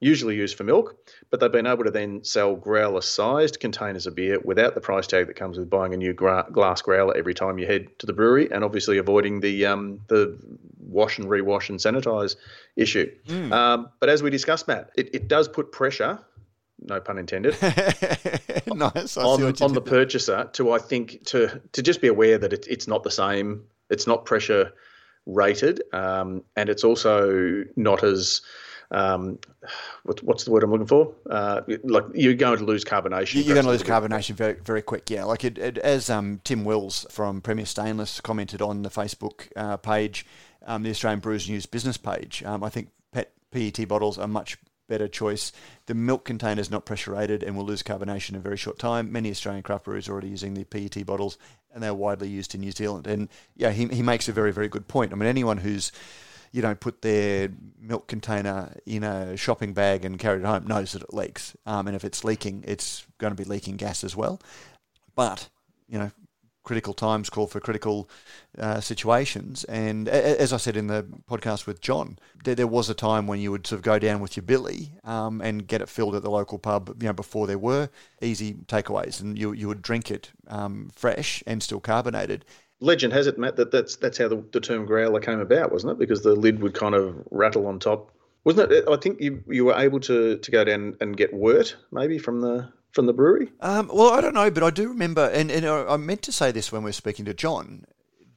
usually 0.00 0.34
used 0.34 0.56
for 0.56 0.64
milk, 0.64 0.96
but 1.30 1.38
they've 1.38 1.52
been 1.52 1.66
able 1.66 1.84
to 1.84 1.90
then 1.90 2.24
sell 2.24 2.56
growler 2.56 3.02
sized 3.02 3.60
containers 3.60 4.06
of 4.06 4.14
beer 4.14 4.40
without 4.42 4.74
the 4.74 4.80
price 4.80 5.06
tag 5.06 5.26
that 5.26 5.36
comes 5.36 5.58
with 5.58 5.68
buying 5.68 5.92
a 5.92 5.96
new 5.96 6.14
gra- 6.14 6.46
glass 6.50 6.80
growler 6.80 7.16
every 7.16 7.34
time 7.34 7.58
you 7.58 7.66
head 7.66 7.86
to 7.98 8.06
the 8.06 8.12
brewery, 8.12 8.50
and 8.50 8.64
obviously 8.64 8.98
avoiding 8.98 9.40
the 9.40 9.66
um, 9.66 10.00
the 10.08 10.36
wash 10.78 11.18
and 11.18 11.28
rewash 11.28 11.68
and 11.68 11.78
sanitize 11.78 12.36
issue. 12.76 13.10
Mm. 13.28 13.52
Um, 13.52 13.90
but 14.00 14.08
as 14.08 14.22
we 14.22 14.30
discussed, 14.30 14.66
Matt, 14.66 14.90
it, 14.96 15.14
it 15.14 15.28
does 15.28 15.46
put 15.46 15.70
pressure. 15.70 16.18
No 16.82 16.98
pun 16.98 17.18
intended. 17.18 17.56
nice. 18.66 19.18
on, 19.18 19.54
on 19.60 19.74
the 19.74 19.82
purchaser 19.84 20.48
to 20.54 20.72
I 20.72 20.78
think 20.78 21.26
to 21.26 21.60
to 21.72 21.82
just 21.82 22.00
be 22.00 22.08
aware 22.08 22.38
that 22.38 22.54
it, 22.54 22.66
it's 22.68 22.88
not 22.88 23.04
the 23.04 23.10
same. 23.10 23.64
It's 23.90 24.06
not 24.06 24.24
pressure 24.24 24.72
rated, 25.26 25.82
um, 25.92 26.42
and 26.56 26.70
it's 26.70 26.84
also 26.84 27.64
not 27.76 28.02
as 28.02 28.40
um, 28.90 29.38
what, 30.02 30.22
what's 30.22 30.44
the 30.44 30.50
word 30.50 30.64
I'm 30.64 30.70
looking 30.70 30.86
for? 30.86 31.12
Uh, 31.28 31.60
like 31.84 32.04
you're 32.14 32.34
going 32.34 32.58
to 32.58 32.64
lose 32.64 32.84
carbonation. 32.84 33.44
You're 33.44 33.54
going 33.54 33.66
to 33.66 33.70
lose 33.70 33.82
carbonation 33.82 34.34
very, 34.34 34.54
very 34.54 34.82
quick. 34.82 35.10
Yeah, 35.10 35.24
like 35.24 35.44
it, 35.44 35.58
it, 35.58 35.78
as 35.78 36.10
um, 36.10 36.40
Tim 36.44 36.64
Wills 36.64 37.06
from 37.10 37.40
Premier 37.40 37.66
Stainless 37.66 38.20
commented 38.20 38.60
on 38.60 38.82
the 38.82 38.90
Facebook 38.90 39.48
uh, 39.56 39.76
page, 39.76 40.26
um, 40.66 40.82
the 40.82 40.90
Australian 40.90 41.20
Brews 41.20 41.48
News 41.48 41.66
business 41.66 41.96
page. 41.96 42.42
Um, 42.44 42.64
I 42.64 42.68
think 42.68 42.90
PET, 43.12 43.32
PET 43.52 43.86
bottles 43.86 44.18
are 44.18 44.28
much 44.28 44.58
better 44.88 45.06
choice. 45.06 45.52
The 45.86 45.94
milk 45.94 46.24
container 46.24 46.60
is 46.60 46.70
not 46.70 46.84
pressure 46.84 47.12
rated 47.12 47.44
and 47.44 47.56
will 47.56 47.64
lose 47.64 47.82
carbonation 47.82 48.30
in 48.30 48.36
a 48.36 48.40
very 48.40 48.56
short 48.56 48.78
time. 48.78 49.12
Many 49.12 49.30
Australian 49.30 49.62
craft 49.62 49.84
breweries 49.84 50.08
are 50.08 50.12
already 50.12 50.28
using 50.30 50.54
the 50.54 50.64
PET 50.64 51.06
bottles, 51.06 51.38
and 51.72 51.80
they're 51.80 51.94
widely 51.94 52.28
used 52.28 52.56
in 52.56 52.60
New 52.60 52.72
Zealand. 52.72 53.06
And 53.06 53.28
yeah, 53.54 53.70
he, 53.70 53.86
he 53.86 54.02
makes 54.02 54.28
a 54.28 54.32
very 54.32 54.52
very 54.52 54.68
good 54.68 54.88
point. 54.88 55.12
I 55.12 55.14
mean, 55.14 55.28
anyone 55.28 55.58
who's 55.58 55.92
you 56.52 56.62
don't 56.62 56.80
put 56.80 57.02
their 57.02 57.48
milk 57.80 58.08
container 58.08 58.74
in 58.86 59.04
a 59.04 59.36
shopping 59.36 59.72
bag 59.72 60.04
and 60.04 60.18
carry 60.18 60.40
it 60.40 60.44
home 60.44 60.66
knows 60.66 60.92
that 60.92 61.02
it 61.02 61.14
leaks. 61.14 61.56
Um, 61.66 61.86
and 61.86 61.94
if 61.94 62.04
it's 62.04 62.24
leaking, 62.24 62.64
it's 62.66 63.06
going 63.18 63.34
to 63.34 63.40
be 63.40 63.48
leaking 63.48 63.76
gas 63.76 64.02
as 64.02 64.16
well. 64.16 64.40
But, 65.14 65.48
you 65.88 65.98
know, 65.98 66.10
critical 66.62 66.92
times 66.92 67.30
call 67.30 67.46
for 67.46 67.60
critical 67.60 68.08
uh, 68.58 68.80
situations. 68.80 69.64
And 69.64 70.08
as 70.08 70.52
I 70.52 70.56
said 70.56 70.76
in 70.76 70.88
the 70.88 71.04
podcast 71.28 71.66
with 71.66 71.80
John, 71.80 72.18
there, 72.44 72.54
there, 72.54 72.66
was 72.66 72.90
a 72.90 72.94
time 72.94 73.26
when 73.26 73.40
you 73.40 73.50
would 73.50 73.66
sort 73.66 73.78
of 73.78 73.82
go 73.82 73.98
down 73.98 74.20
with 74.20 74.36
your 74.36 74.44
billy 74.44 74.92
um, 75.04 75.40
and 75.40 75.66
get 75.66 75.80
it 75.80 75.88
filled 75.88 76.14
at 76.14 76.22
the 76.22 76.30
local 76.30 76.58
pub. 76.58 76.96
You 77.00 77.08
know, 77.08 77.12
before 77.12 77.46
there 77.46 77.58
were 77.58 77.88
easy 78.20 78.54
takeaways, 78.54 79.20
and 79.20 79.38
you 79.38 79.52
you 79.52 79.68
would 79.68 79.82
drink 79.82 80.10
it 80.10 80.30
um, 80.48 80.90
fresh 80.94 81.42
and 81.46 81.62
still 81.62 81.80
carbonated 81.80 82.44
legend 82.80 83.12
has 83.12 83.26
it, 83.26 83.38
Matt, 83.38 83.56
that 83.56 83.70
that's 83.70 83.96
that's 83.96 84.18
how 84.18 84.28
the, 84.28 84.44
the 84.52 84.60
term 84.60 84.86
growler 84.86 85.20
came 85.20 85.40
about, 85.40 85.72
wasn't 85.72 85.92
it? 85.92 85.98
Because 85.98 86.22
the 86.22 86.34
lid 86.34 86.60
would 86.60 86.74
kind 86.74 86.94
of 86.94 87.22
rattle 87.30 87.66
on 87.66 87.78
top. 87.78 88.10
Wasn't 88.44 88.72
it? 88.72 88.84
I 88.88 88.96
think 88.96 89.20
you 89.20 89.42
you 89.46 89.66
were 89.66 89.74
able 89.74 90.00
to, 90.00 90.38
to 90.38 90.50
go 90.50 90.64
down 90.64 90.96
and 91.00 91.16
get 91.16 91.32
wort 91.32 91.76
maybe 91.92 92.18
from 92.18 92.40
the 92.40 92.72
from 92.92 93.06
the 93.06 93.12
brewery. 93.12 93.52
Um, 93.60 93.90
well, 93.92 94.12
I 94.12 94.20
don't 94.20 94.34
know, 94.34 94.50
but 94.50 94.62
I 94.62 94.70
do 94.70 94.88
remember, 94.88 95.30
and, 95.32 95.50
and 95.50 95.64
I 95.66 95.96
meant 95.96 96.22
to 96.22 96.32
say 96.32 96.50
this 96.50 96.72
when 96.72 96.82
we 96.82 96.88
were 96.88 96.92
speaking 96.92 97.24
to 97.26 97.34
John. 97.34 97.84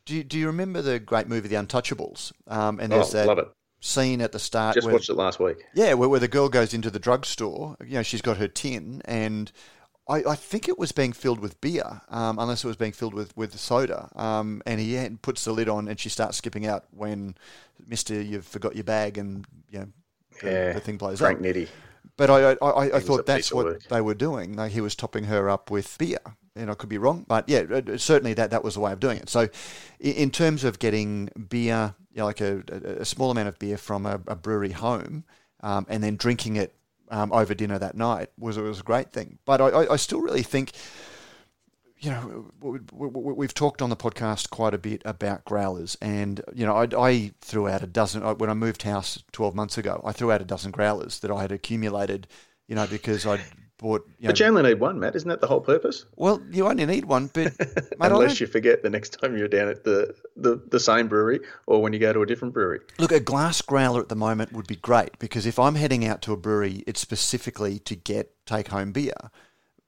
Do 0.06 0.16
you, 0.16 0.24
do 0.24 0.38
you 0.38 0.48
remember 0.48 0.82
the 0.82 1.00
great 1.00 1.28
movie 1.28 1.48
The 1.48 1.56
Untouchables? 1.56 2.34
Um, 2.48 2.80
and 2.80 2.92
there's 2.92 3.16
oh, 3.16 3.36
that 3.36 3.54
scene 3.80 4.22
at 4.22 4.32
the 4.32 4.40
start. 4.40 4.76
Just 4.76 4.86
where, 4.86 4.94
watched 4.94 5.10
it 5.10 5.16
last 5.16 5.40
week. 5.40 5.64
Yeah, 5.74 5.94
where, 5.94 6.10
where 6.10 6.20
the 6.20 6.28
girl 6.28 6.50
goes 6.50 6.74
into 6.74 6.92
the 6.92 7.00
drugstore. 7.00 7.78
You 7.80 7.96
know, 7.96 8.04
she's 8.04 8.22
got 8.22 8.38
her 8.38 8.48
tin 8.48 9.02
and 9.06 9.52
I, 10.08 10.24
I, 10.24 10.36
think 10.36 10.68
it 10.68 10.78
was 10.78 10.92
being 10.92 11.14
filled 11.14 11.40
with 11.40 11.60
beer, 11.62 12.02
um, 12.10 12.38
unless 12.38 12.64
it 12.64 12.68
was 12.68 12.76
being 12.76 12.92
filled 12.92 13.14
with, 13.14 13.36
with 13.38 13.58
soda. 13.58 14.10
Um, 14.16 14.62
and 14.66 14.80
he 14.80 15.10
puts 15.22 15.46
the 15.46 15.54
lid 15.54 15.70
on, 15.70 15.88
and 15.88 16.00
she 16.00 16.10
starts 16.10 16.38
skipping 16.38 16.66
out 16.66 16.86
when 16.92 17.36
Mister, 17.88 18.22
you've 18.22 18.46
forgot 18.46 18.76
your 18.76 18.84
bag, 18.84 19.18
and 19.18 19.46
you 19.70 19.80
know, 19.80 19.88
the, 20.42 20.48
yeah, 20.52 20.74
the 20.74 20.80
thing 20.82 20.98
blows 20.98 21.20
Frank 21.20 21.40
up. 21.40 21.46
Nitty. 21.46 21.70
But 22.18 22.30
I, 22.30 22.52
I, 22.52 22.98
I 22.98 23.00
thought 23.00 23.26
that's 23.26 23.52
what 23.52 23.88
they 23.90 24.02
were 24.02 24.14
doing. 24.14 24.56
Like 24.56 24.72
he 24.72 24.82
was 24.82 24.94
topping 24.96 25.24
her 25.26 25.50
up 25.50 25.72
with 25.72 25.98
beer. 25.98 26.20
And 26.56 26.70
I 26.70 26.76
could 26.76 26.90
be 26.90 27.00
wrong, 27.00 27.26
but 27.28 27.50
yeah, 27.50 27.64
certainly 27.98 28.36
that, 28.36 28.52
that 28.52 28.64
was 28.64 28.76
the 28.76 28.80
way 28.80 28.92
of 28.92 29.00
doing 29.00 29.18
it. 29.18 29.28
So, 29.28 29.50
in 30.00 30.30
terms 30.30 30.64
of 30.64 30.78
getting 30.78 31.32
beer, 31.50 31.96
you 32.12 32.20
know, 32.20 32.26
like 32.26 32.42
a, 32.42 32.62
a, 33.00 33.06
small 33.06 33.32
amount 33.32 33.48
of 33.48 33.58
beer 33.58 33.76
from 33.76 34.06
a, 34.06 34.22
a 34.28 34.36
brewery 34.36 34.70
home, 34.70 35.24
um, 35.62 35.88
and 35.90 36.04
then 36.04 36.16
drinking 36.16 36.58
it 36.58 36.76
um, 37.14 37.32
over 37.32 37.54
dinner 37.54 37.78
that 37.78 37.96
night 37.96 38.30
was 38.40 38.58
it 38.58 38.62
was 38.62 38.80
a 38.80 38.84
great 38.84 39.14
thing. 39.14 39.38
But 39.46 39.62
I, 39.62 39.92
I 39.92 39.96
still 39.98 40.20
really 40.20 40.42
think, 40.42 40.72
you 42.00 42.10
know, 42.10 42.52
we, 42.60 43.46
have 43.46 43.54
talked 43.54 43.84
on 43.84 43.92
the 43.92 43.96
podcast 43.96 44.50
quite 44.50 44.74
a 44.74 44.80
bit 44.80 45.04
about 45.06 45.46
growlers, 45.46 45.96
and 46.02 46.42
you 46.56 46.66
know, 46.66 46.76
I, 46.76 46.88
I, 46.98 47.32
threw 47.40 47.68
out 47.68 47.84
a 47.84 47.88
dozen 47.88 48.24
when 48.40 48.50
I 48.50 48.56
moved 48.56 48.82
house 48.82 49.24
twelve 49.32 49.54
months 49.54 49.78
ago. 49.78 50.02
I 50.04 50.12
threw 50.12 50.32
out 50.32 50.42
a 50.42 50.46
dozen 50.46 50.72
growlers 50.72 51.20
that 51.20 51.30
I 51.30 51.42
had 51.42 51.52
accumulated, 51.52 52.28
you 52.68 52.76
know, 52.76 52.88
because 52.88 53.28
I'd 53.28 53.42
bought. 53.84 54.08
You 54.18 54.28
know, 54.28 54.30
but 54.30 54.40
you 54.40 54.46
only 54.48 54.64
need 54.64 54.80
one, 54.80 55.00
Matt. 55.00 55.16
Isn't 55.16 55.30
that 55.30 55.42
the 55.42 55.48
whole 55.48 55.62
purpose? 55.62 56.06
Well, 56.16 56.42
you 56.50 56.66
only 56.68 56.86
need 56.88 57.06
one, 57.06 57.28
but 57.28 57.54
mate, 57.60 57.86
unless 58.00 58.40
you 58.42 58.48
forget 58.48 58.82
the 58.82 58.90
next 58.90 59.20
time 59.20 59.38
you're 59.38 59.48
down 59.48 59.68
at 59.68 59.84
the, 59.84 60.16
the 60.36 60.56
the 60.72 60.80
same 60.80 61.08
brewery 61.08 61.42
or 61.68 61.84
when 61.84 61.94
you 61.94 62.00
go 62.00 62.12
to 62.12 62.22
a 62.22 62.26
different 62.26 62.54
brewery. 62.54 62.80
Look, 62.98 63.12
a 63.12 63.20
glass 63.20 63.62
growler 63.62 64.02
at 64.02 64.10
the 64.10 64.16
moment 64.16 64.54
would 64.54 64.66
be 64.66 64.78
great 64.78 65.20
because 65.20 65.46
if 65.46 65.60
I'm 65.60 65.76
heading 65.76 66.06
out 66.06 66.24
to 66.24 66.34
a 66.34 66.38
brewery, 66.38 66.84
it's 66.88 67.02
specifically 67.02 67.78
to 67.80 67.96
get 67.96 68.34
take 68.48 68.70
home 68.70 68.94
beer. 68.94 69.14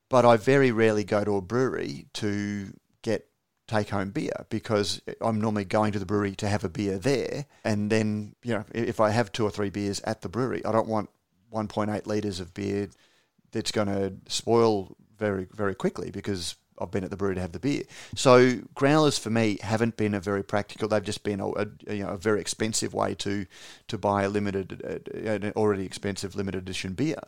But 0.09 0.25
I 0.25 0.37
very 0.37 0.71
rarely 0.71 1.03
go 1.03 1.23
to 1.23 1.37
a 1.37 1.41
brewery 1.41 2.05
to 2.13 2.73
get 3.01 3.27
take 3.67 3.89
home 3.89 4.11
beer 4.11 4.45
because 4.49 5.01
I'm 5.21 5.41
normally 5.41 5.65
going 5.65 5.93
to 5.93 5.99
the 5.99 6.05
brewery 6.05 6.35
to 6.35 6.47
have 6.47 6.63
a 6.63 6.69
beer 6.69 6.99
there. 6.99 7.45
And 7.63 7.89
then, 7.89 8.35
you 8.43 8.53
know, 8.53 8.65
if 8.73 8.99
I 8.99 9.09
have 9.09 9.31
two 9.31 9.43
or 9.43 9.49
three 9.49 9.71
beers 9.71 10.01
at 10.01 10.21
the 10.21 10.29
brewery, 10.29 10.63
I 10.63 10.71
don't 10.71 10.87
want 10.87 11.09
1.8 11.51 12.05
litres 12.05 12.39
of 12.39 12.53
beer 12.53 12.89
that's 13.55 13.71
going 13.71 13.87
to 13.87 14.13
spoil 14.27 14.95
very 15.17 15.47
very 15.53 15.73
quickly 15.73 16.11
because 16.11 16.55
I've 16.77 16.91
been 16.91 17.05
at 17.05 17.09
the 17.09 17.15
brewery 17.15 17.35
to 17.35 17.41
have 17.41 17.53
the 17.53 17.59
beer. 17.59 17.83
So 18.15 18.59
growlers 18.73 19.17
for 19.17 19.29
me 19.29 19.57
haven't 19.61 19.95
been 19.95 20.13
a 20.13 20.19
very 20.19 20.43
practical. 20.43 20.89
They've 20.89 21.01
just 21.01 21.23
been 21.23 21.39
a, 21.39 21.47
a 21.47 21.67
you 21.87 22.03
know 22.03 22.09
a 22.09 22.17
very 22.17 22.41
expensive 22.41 22.93
way 22.93 23.15
to 23.15 23.45
to 23.87 23.97
buy 23.97 24.23
a 24.23 24.29
limited, 24.29 24.81
uh, 24.83 25.29
an 25.29 25.53
already 25.55 25.85
expensive 25.85 26.35
limited 26.35 26.57
edition 26.57 26.93
beer. 26.93 27.21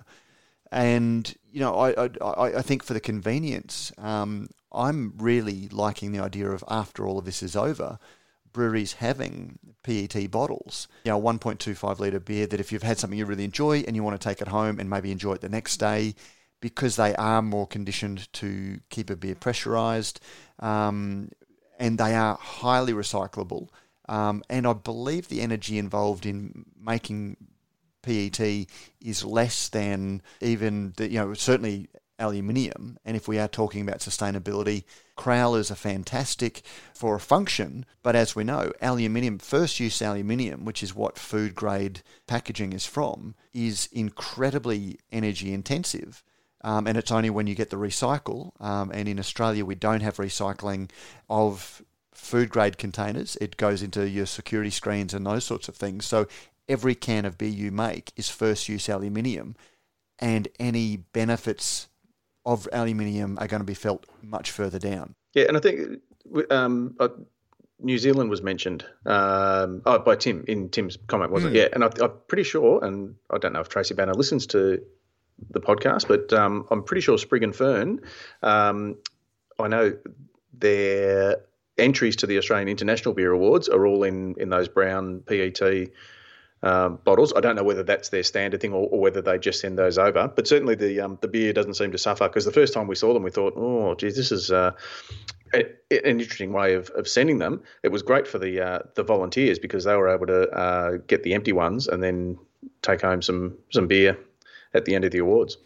And 0.70 1.34
you 1.50 1.62
know, 1.62 1.80
I 1.80 2.10
I, 2.22 2.58
I 2.58 2.62
think 2.62 2.84
for 2.84 2.94
the 2.94 3.00
convenience, 3.00 3.94
um, 3.98 4.50
I'm 4.74 5.14
really 5.18 5.70
liking 5.70 6.12
the 6.12 6.20
idea 6.20 6.52
of 6.52 6.62
after 6.68 7.08
all 7.08 7.18
of 7.18 7.24
this 7.24 7.42
is 7.42 7.56
over, 7.56 8.00
breweries 8.58 8.94
having 8.94 9.60
PET 9.84 10.32
bottles, 10.32 10.88
you 11.06 11.12
know, 11.12 11.22
1.25 11.22 12.00
litre 12.00 12.20
beer 12.20 12.48
that 12.48 12.60
if 12.60 12.72
you've 12.72 12.82
had 12.82 12.98
something 12.98 13.20
you 13.20 13.26
really 13.26 13.44
enjoy 13.44 13.82
and 13.82 13.96
you 13.96 14.04
want 14.04 14.20
to 14.20 14.28
take 14.28 14.42
it 14.42 14.48
home 14.48 14.80
and 14.80 14.90
maybe 14.90 15.12
enjoy 15.12 15.34
it 15.34 15.42
the 15.42 15.48
next 15.48 15.78
day, 15.78 16.16
because 16.60 16.96
they 16.96 17.14
are 17.16 17.44
more 17.44 17.68
conditioned 17.68 18.34
to 18.34 18.80
keep 18.90 19.12
a 19.12 19.16
beer 19.16 19.36
pressurized 19.36 20.20
um, 20.58 21.30
and 21.78 22.00
they 22.00 22.16
are 22.16 22.36
highly 22.42 22.94
recyclable. 22.94 23.70
Um, 24.10 24.42
and 24.50 24.66
I 24.66 24.74
believe 24.74 25.28
the 25.28 25.42
energy 25.42 25.78
involved 25.78 26.26
in 26.26 26.66
making 26.82 27.38
PET 28.02 28.40
is 29.02 29.24
less 29.24 29.70
than 29.70 30.24
even 30.42 30.94
the, 30.98 31.12
you 31.12 31.20
know 31.20 31.34
certainly 31.36 31.90
aluminium. 32.20 32.98
And 33.06 33.16
if 33.16 33.28
we 33.28 33.40
are 33.40 33.48
talking 33.48 33.82
about 33.82 34.00
sustainability, 34.00 34.84
crowlers 35.18 35.72
are 35.72 35.76
fantastic 35.76 36.62
for 36.94 37.16
a 37.16 37.20
function. 37.20 37.86
But 38.04 38.16
as 38.16 38.36
we 38.36 38.44
know, 38.44 38.72
aluminium, 38.82 39.40
first 39.40 39.80
use 39.80 40.02
aluminium, 40.02 40.66
which 40.66 40.82
is 40.84 40.96
what 40.96 41.18
food 41.18 41.56
grade 41.56 42.02
packaging 42.28 42.74
is 42.74 42.86
from, 42.86 43.36
is 43.54 43.90
incredibly 43.92 45.00
energy 45.12 45.54
intensive. 45.54 46.24
Um, 46.62 46.88
and 46.88 46.98
it's 46.98 47.12
only 47.12 47.30
when 47.30 47.48
you 47.48 47.56
get 47.56 47.70
the 47.70 47.78
recycle. 47.78 48.52
Um, 48.62 48.92
and 48.94 49.08
in 49.08 49.20
Australia, 49.20 49.64
we 49.64 49.76
don't 49.76 50.02
have 50.02 50.18
recycling 50.18 50.90
of 51.30 51.82
food 52.14 52.50
grade 52.50 52.78
containers. 52.78 53.38
It 53.40 53.58
goes 53.58 53.84
into 53.84 54.10
your 54.10 54.26
security 54.26 54.72
screens 54.72 55.14
and 55.14 55.26
those 55.26 55.46
sorts 55.46 55.70
of 55.70 55.76
things. 55.76 56.06
So 56.06 56.28
every 56.68 56.96
can 56.96 57.26
of 57.26 57.38
beer 57.38 57.50
you 57.50 57.72
make 57.72 58.12
is 58.16 58.30
first 58.30 58.68
use 58.68 58.90
aluminium, 58.90 59.56
and 60.20 60.48
any 60.60 60.98
benefits 60.98 61.88
of 62.48 62.68
aluminium 62.72 63.38
are 63.40 63.48
going 63.48 63.60
to 63.60 63.66
be 63.66 63.74
felt 63.74 64.06
much 64.24 64.52
further 64.52 64.80
down. 64.80 65.14
Yeah, 65.34 65.46
and 65.50 65.58
I 65.58 65.60
think 65.60 66.00
um, 66.50 66.96
uh, 67.00 67.10
New 67.80 67.98
Zealand 67.98 68.30
was 68.30 68.42
mentioned 68.42 68.86
um, 69.06 69.82
oh, 69.86 70.00
by 70.00 70.16
Tim 70.16 70.46
in 70.48 70.70
Tim's 70.70 70.98
comment, 71.08 71.32
wasn't 71.32 71.54
mm. 71.54 71.58
it? 71.58 71.60
Yeah, 71.60 71.68
and 71.74 71.84
I, 71.84 71.90
am 72.04 72.12
pretty 72.28 72.44
sure, 72.44 72.84
and 72.84 73.16
I 73.30 73.38
don't 73.38 73.54
know 73.54 73.60
if 73.60 73.70
Tracy 73.70 73.94
Banner 73.94 74.14
listens 74.14 74.48
to 74.48 74.82
the 75.52 75.60
podcast, 75.60 76.08
but 76.08 76.34
um, 76.34 76.66
I'm 76.72 76.84
pretty 76.84 77.02
sure 77.02 77.18
Sprig 77.18 77.44
and 77.44 77.56
Fern, 77.56 78.00
um, 78.42 78.96
I 79.60 79.68
know 79.68 79.98
their 80.54 81.42
entries 81.78 82.16
to 82.18 82.28
the 82.28 82.38
Australian 82.38 82.70
International 82.70 83.14
Beer 83.14 83.32
Awards 83.32 83.70
are 83.70 83.86
all 83.86 84.04
in 84.04 84.36
in 84.38 84.50
those 84.50 84.68
brown 84.68 85.22
PET 85.28 85.62
um, 86.64 87.00
bottles. 87.04 87.34
I 87.36 87.40
don't 87.40 87.56
know 87.56 87.64
whether 87.64 87.84
that's 87.84 88.10
their 88.10 88.24
standard 88.24 88.62
thing 88.62 88.74
or, 88.74 88.88
or, 88.90 89.00
whether 89.00 89.22
they 89.22 89.38
just 89.38 89.60
send 89.60 89.78
those 89.78 89.98
over. 89.98 90.28
But 90.28 90.48
certainly 90.48 90.76
the 90.76 91.00
um, 91.02 91.18
the 91.22 91.28
beer 91.28 91.54
doesn't 91.54 91.76
seem 91.76 91.92
to 91.92 91.98
suffer 91.98 92.28
because 92.28 92.46
the 92.46 92.52
first 92.52 92.74
time 92.74 92.88
we 92.88 92.96
saw 92.96 93.14
them, 93.14 93.24
we 93.24 93.32
thought, 93.32 93.54
oh, 93.56 93.96
geez, 93.96 94.16
this 94.16 94.32
is 94.32 94.52
uh, 94.52 94.72
a, 95.54 95.60
an 95.92 96.20
interesting 96.20 96.54
way 96.54 96.74
of, 96.74 96.90
of 96.92 97.08
sending 97.08 97.38
them. 97.40 97.62
It 97.84 97.90
was 97.90 98.02
great 98.02 98.28
for 98.28 98.40
the 98.40 98.62
uh, 98.62 98.80
the 98.96 99.04
volunteers 99.04 99.60
because 99.60 99.84
they 99.84 99.96
were 99.96 100.10
able 100.10 100.28
to 100.28 100.50
uh, 100.50 100.98
get 101.08 101.24
the 101.24 101.34
empty 101.34 101.54
ones 101.54 101.88
and 101.88 102.02
then 102.02 102.38
take 102.82 103.02
home 103.02 103.22
some 103.22 103.58
some 103.72 103.88
beer 103.88 104.18
at 104.74 104.86
the 104.86 104.96
end 104.96 105.06
of 105.06 105.12
the 105.12 105.20
awards. 105.20 105.58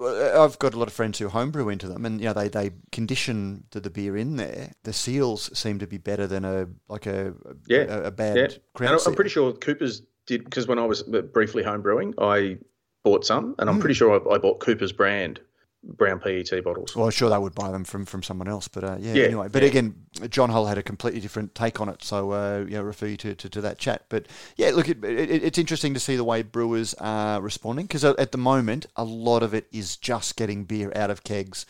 I've 0.00 0.58
got 0.58 0.74
a 0.74 0.78
lot 0.78 0.88
of 0.88 0.94
friends 0.94 1.18
who 1.18 1.28
homebrew 1.28 1.68
into 1.68 1.88
them, 1.88 2.04
and 2.04 2.20
you 2.20 2.26
know 2.26 2.32
they, 2.32 2.48
they 2.48 2.72
condition 2.90 3.64
the, 3.70 3.80
the 3.80 3.90
beer 3.90 4.16
in 4.16 4.36
there. 4.36 4.72
The 4.82 4.92
seals 4.92 5.56
seem 5.56 5.78
to 5.78 5.86
be 5.86 5.98
better 5.98 6.26
than 6.26 6.44
a 6.44 6.66
like 6.88 7.06
a 7.06 7.32
yeah 7.68 7.84
a, 7.88 8.02
a 8.04 8.10
bad 8.10 8.36
yeah. 8.36 8.48
crown. 8.74 8.98
I'm 9.06 9.14
pretty 9.14 9.30
sure 9.30 9.52
Cooper's 9.52 10.02
did 10.26 10.44
because 10.44 10.66
when 10.66 10.78
I 10.78 10.86
was 10.86 11.02
briefly 11.02 11.62
home 11.62 11.82
brewing, 11.82 12.14
I 12.18 12.58
bought 13.02 13.24
some, 13.24 13.54
and 13.58 13.68
I'm 13.68 13.78
mm. 13.78 13.80
pretty 13.80 13.94
sure 13.94 14.12
I, 14.12 14.34
I, 14.34 14.38
bought 14.38 14.60
Cooper's 14.60 14.92
brand 14.92 15.40
brown 15.84 16.18
PET 16.18 16.64
bottles. 16.64 16.96
Well, 16.96 17.04
I'm 17.04 17.10
sure 17.10 17.28
they 17.28 17.38
would 17.38 17.54
buy 17.54 17.70
them 17.70 17.84
from, 17.84 18.06
from 18.06 18.22
someone 18.22 18.48
else, 18.48 18.68
but 18.68 18.84
uh, 18.84 18.96
yeah, 18.98 19.12
yeah, 19.12 19.24
Anyway, 19.24 19.48
but 19.52 19.62
yeah. 19.62 19.68
again, 19.68 19.94
John 20.30 20.50
Holl 20.50 20.66
had 20.66 20.78
a 20.78 20.82
completely 20.82 21.20
different 21.20 21.54
take 21.54 21.80
on 21.80 21.88
it, 21.88 22.02
so 22.02 22.32
uh, 22.32 22.64
yeah, 22.68 22.78
refer 22.80 23.06
you 23.06 23.16
to, 23.18 23.34
to, 23.34 23.48
to, 23.50 23.60
that 23.60 23.78
chat. 23.78 24.06
But 24.08 24.26
yeah, 24.56 24.70
look, 24.70 24.88
it, 24.88 25.04
it, 25.04 25.44
it's 25.44 25.58
interesting 25.58 25.94
to 25.94 26.00
see 26.00 26.16
the 26.16 26.24
way 26.24 26.42
brewers 26.42 26.94
are 26.94 27.40
responding 27.40 27.86
because 27.86 28.04
at 28.04 28.32
the 28.32 28.38
moment, 28.38 28.86
a 28.96 29.04
lot 29.04 29.42
of 29.42 29.52
it 29.54 29.66
is 29.72 29.96
just 29.96 30.36
getting 30.36 30.64
beer 30.64 30.90
out 30.96 31.10
of 31.10 31.22
kegs 31.22 31.66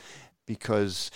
because 0.47 1.11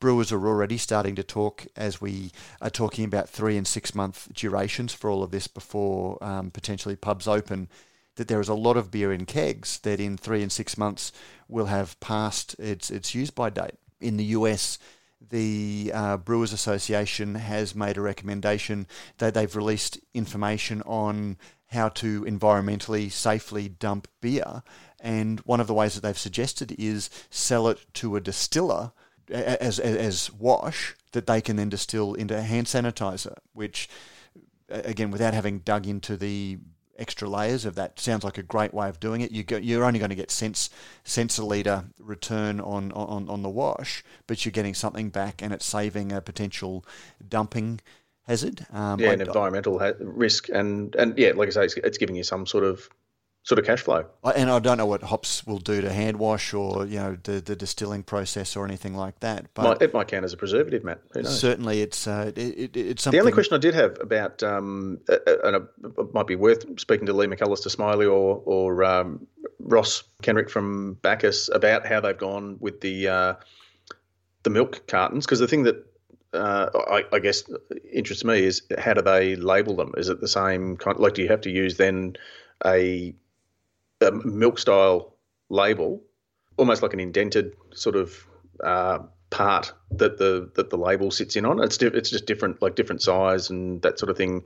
brewers 0.00 0.32
are 0.32 0.46
already 0.46 0.78
starting 0.78 1.14
to 1.14 1.22
talk 1.22 1.66
as 1.76 2.00
we 2.00 2.30
are 2.60 2.70
talking 2.70 3.04
about 3.04 3.28
three 3.28 3.56
and 3.56 3.66
six 3.66 3.94
month 3.94 4.28
durations 4.34 4.92
for 4.92 5.10
all 5.10 5.22
of 5.22 5.30
this 5.30 5.46
before 5.46 6.22
um, 6.22 6.50
potentially 6.50 6.96
pubs 6.96 7.28
open. 7.28 7.68
That 8.16 8.28
there 8.28 8.40
is 8.40 8.48
a 8.48 8.54
lot 8.54 8.76
of 8.76 8.92
beer 8.92 9.12
in 9.12 9.26
kegs 9.26 9.80
that 9.80 9.98
in 9.98 10.16
three 10.16 10.42
and 10.42 10.52
six 10.52 10.78
months 10.78 11.10
will 11.48 11.66
have 11.66 11.98
passed 11.98 12.54
its 12.60 12.90
its 12.90 13.14
use 13.14 13.30
by 13.30 13.50
date. 13.50 13.74
In 14.00 14.16
the 14.16 14.24
US, 14.36 14.78
the 15.30 15.90
uh, 15.92 16.16
Brewers 16.18 16.52
Association 16.52 17.34
has 17.34 17.74
made 17.74 17.96
a 17.96 18.02
recommendation 18.02 18.86
that 19.18 19.34
they've 19.34 19.56
released 19.56 19.98
information 20.12 20.82
on 20.82 21.38
how 21.68 21.88
to 21.88 22.22
environmentally 22.22 23.10
safely 23.10 23.68
dump 23.68 24.08
beer. 24.20 24.62
And 25.00 25.40
one 25.40 25.60
of 25.60 25.66
the 25.66 25.74
ways 25.74 25.94
that 25.94 26.02
they've 26.02 26.16
suggested 26.16 26.74
is 26.78 27.10
sell 27.30 27.68
it 27.68 27.84
to 27.94 28.16
a 28.16 28.20
distiller 28.20 28.92
as, 29.30 29.78
as, 29.78 29.96
as 29.96 30.32
wash 30.32 30.94
that 31.12 31.26
they 31.26 31.40
can 31.40 31.56
then 31.56 31.68
distill 31.68 32.14
into 32.14 32.40
hand 32.42 32.66
sanitizer, 32.66 33.36
which, 33.52 33.88
again, 34.68 35.10
without 35.10 35.34
having 35.34 35.60
dug 35.60 35.86
into 35.86 36.16
the 36.16 36.58
extra 36.98 37.28
layers 37.28 37.64
of 37.64 37.74
that, 37.74 37.98
sounds 37.98 38.24
like 38.24 38.38
a 38.38 38.42
great 38.42 38.72
way 38.72 38.88
of 38.88 39.00
doing 39.00 39.20
it. 39.20 39.32
You 39.32 39.42
go, 39.42 39.56
you're 39.56 39.84
only 39.84 39.98
going 39.98 40.10
to 40.10 40.14
get 40.14 40.30
cents, 40.30 40.70
cents 41.02 41.38
a 41.38 41.44
litre 41.44 41.84
return 41.98 42.60
on, 42.60 42.92
on, 42.92 43.28
on 43.28 43.42
the 43.42 43.48
wash, 43.48 44.04
but 44.26 44.44
you're 44.44 44.52
getting 44.52 44.74
something 44.74 45.10
back 45.10 45.42
and 45.42 45.52
it's 45.52 45.66
saving 45.66 46.12
a 46.12 46.20
potential 46.20 46.84
dumping 47.28 47.80
hazard. 48.26 48.66
Um, 48.72 49.00
yeah, 49.00 49.10
an 49.10 49.20
environmental 49.20 49.78
ha- 49.78 49.92
risk. 49.98 50.48
And, 50.50 50.94
and 50.94 51.18
yeah, 51.18 51.32
like 51.34 51.48
I 51.48 51.50
say, 51.50 51.64
it's, 51.64 51.76
it's 51.78 51.98
giving 51.98 52.16
you 52.16 52.22
some 52.22 52.46
sort 52.46 52.64
of 52.64 52.88
sort 53.44 53.58
of 53.58 53.66
cash 53.66 53.82
flow. 53.82 54.06
And 54.34 54.50
I 54.50 54.58
don't 54.58 54.78
know 54.78 54.86
what 54.86 55.02
hops 55.02 55.46
will 55.46 55.58
do 55.58 55.82
to 55.82 55.92
hand 55.92 56.18
wash 56.18 56.52
or 56.52 56.86
you 56.86 56.98
know 56.98 57.16
the, 57.22 57.40
the 57.40 57.54
distilling 57.54 58.02
process 58.02 58.56
or 58.56 58.64
anything 58.64 58.94
like 58.94 59.20
that. 59.20 59.52
But 59.54 59.80
it 59.80 59.94
might 59.94 60.08
count 60.08 60.24
as 60.24 60.32
a 60.32 60.36
preservative, 60.36 60.82
Matt. 60.82 61.00
Certainly, 61.24 61.82
it's 61.82 62.06
uh, 62.06 62.32
it, 62.34 62.38
it, 62.38 62.76
it's 62.76 63.02
something. 63.04 63.18
The 63.18 63.22
only 63.22 63.32
question 63.32 63.54
I 63.54 63.58
did 63.58 63.74
have 63.74 63.98
about, 64.00 64.42
um, 64.42 64.98
and 65.08 65.56
it 65.56 66.14
might 66.14 66.26
be 66.26 66.36
worth 66.36 66.64
speaking 66.80 67.06
to 67.06 67.12
Lee 67.12 67.26
McAllister 67.26 67.70
Smiley 67.70 68.06
or 68.06 68.42
or 68.44 68.82
um, 68.82 69.26
Ross 69.60 70.02
Kenrick 70.22 70.50
from 70.50 70.94
Bacchus 71.02 71.48
about 71.52 71.86
how 71.86 72.00
they've 72.00 72.16
gone 72.16 72.56
with 72.60 72.80
the 72.80 73.08
uh, 73.08 73.34
the 74.42 74.50
milk 74.50 74.86
cartons 74.88 75.26
because 75.26 75.38
the 75.38 75.48
thing 75.48 75.64
that 75.64 75.86
uh, 76.32 76.70
I, 76.74 77.04
I, 77.12 77.18
guess 77.20 77.44
interests 77.92 78.24
me 78.24 78.42
is 78.42 78.62
how 78.76 78.94
do 78.94 79.02
they 79.02 79.36
label 79.36 79.76
them? 79.76 79.92
Is 79.96 80.08
it 80.08 80.20
the 80.20 80.26
same 80.26 80.76
kind? 80.76 80.98
Like, 80.98 81.14
do 81.14 81.22
you 81.22 81.28
have 81.28 81.42
to 81.42 81.50
use 81.50 81.76
then 81.76 82.16
a 82.64 83.14
a 84.00 84.12
milk 84.12 84.58
style 84.58 85.14
label, 85.48 86.02
almost 86.56 86.82
like 86.82 86.92
an 86.92 87.00
indented 87.00 87.54
sort 87.74 87.96
of 87.96 88.26
uh, 88.62 88.98
part 89.30 89.72
that 89.90 90.18
the 90.18 90.50
that 90.54 90.70
the 90.70 90.76
label 90.76 91.10
sits 91.10 91.36
in 91.36 91.44
on. 91.44 91.62
It's 91.62 91.76
di- 91.76 91.86
it's 91.86 92.10
just 92.10 92.26
different, 92.26 92.62
like 92.62 92.76
different 92.76 93.02
size 93.02 93.50
and 93.50 93.82
that 93.82 93.98
sort 93.98 94.10
of 94.10 94.16
thing. 94.16 94.44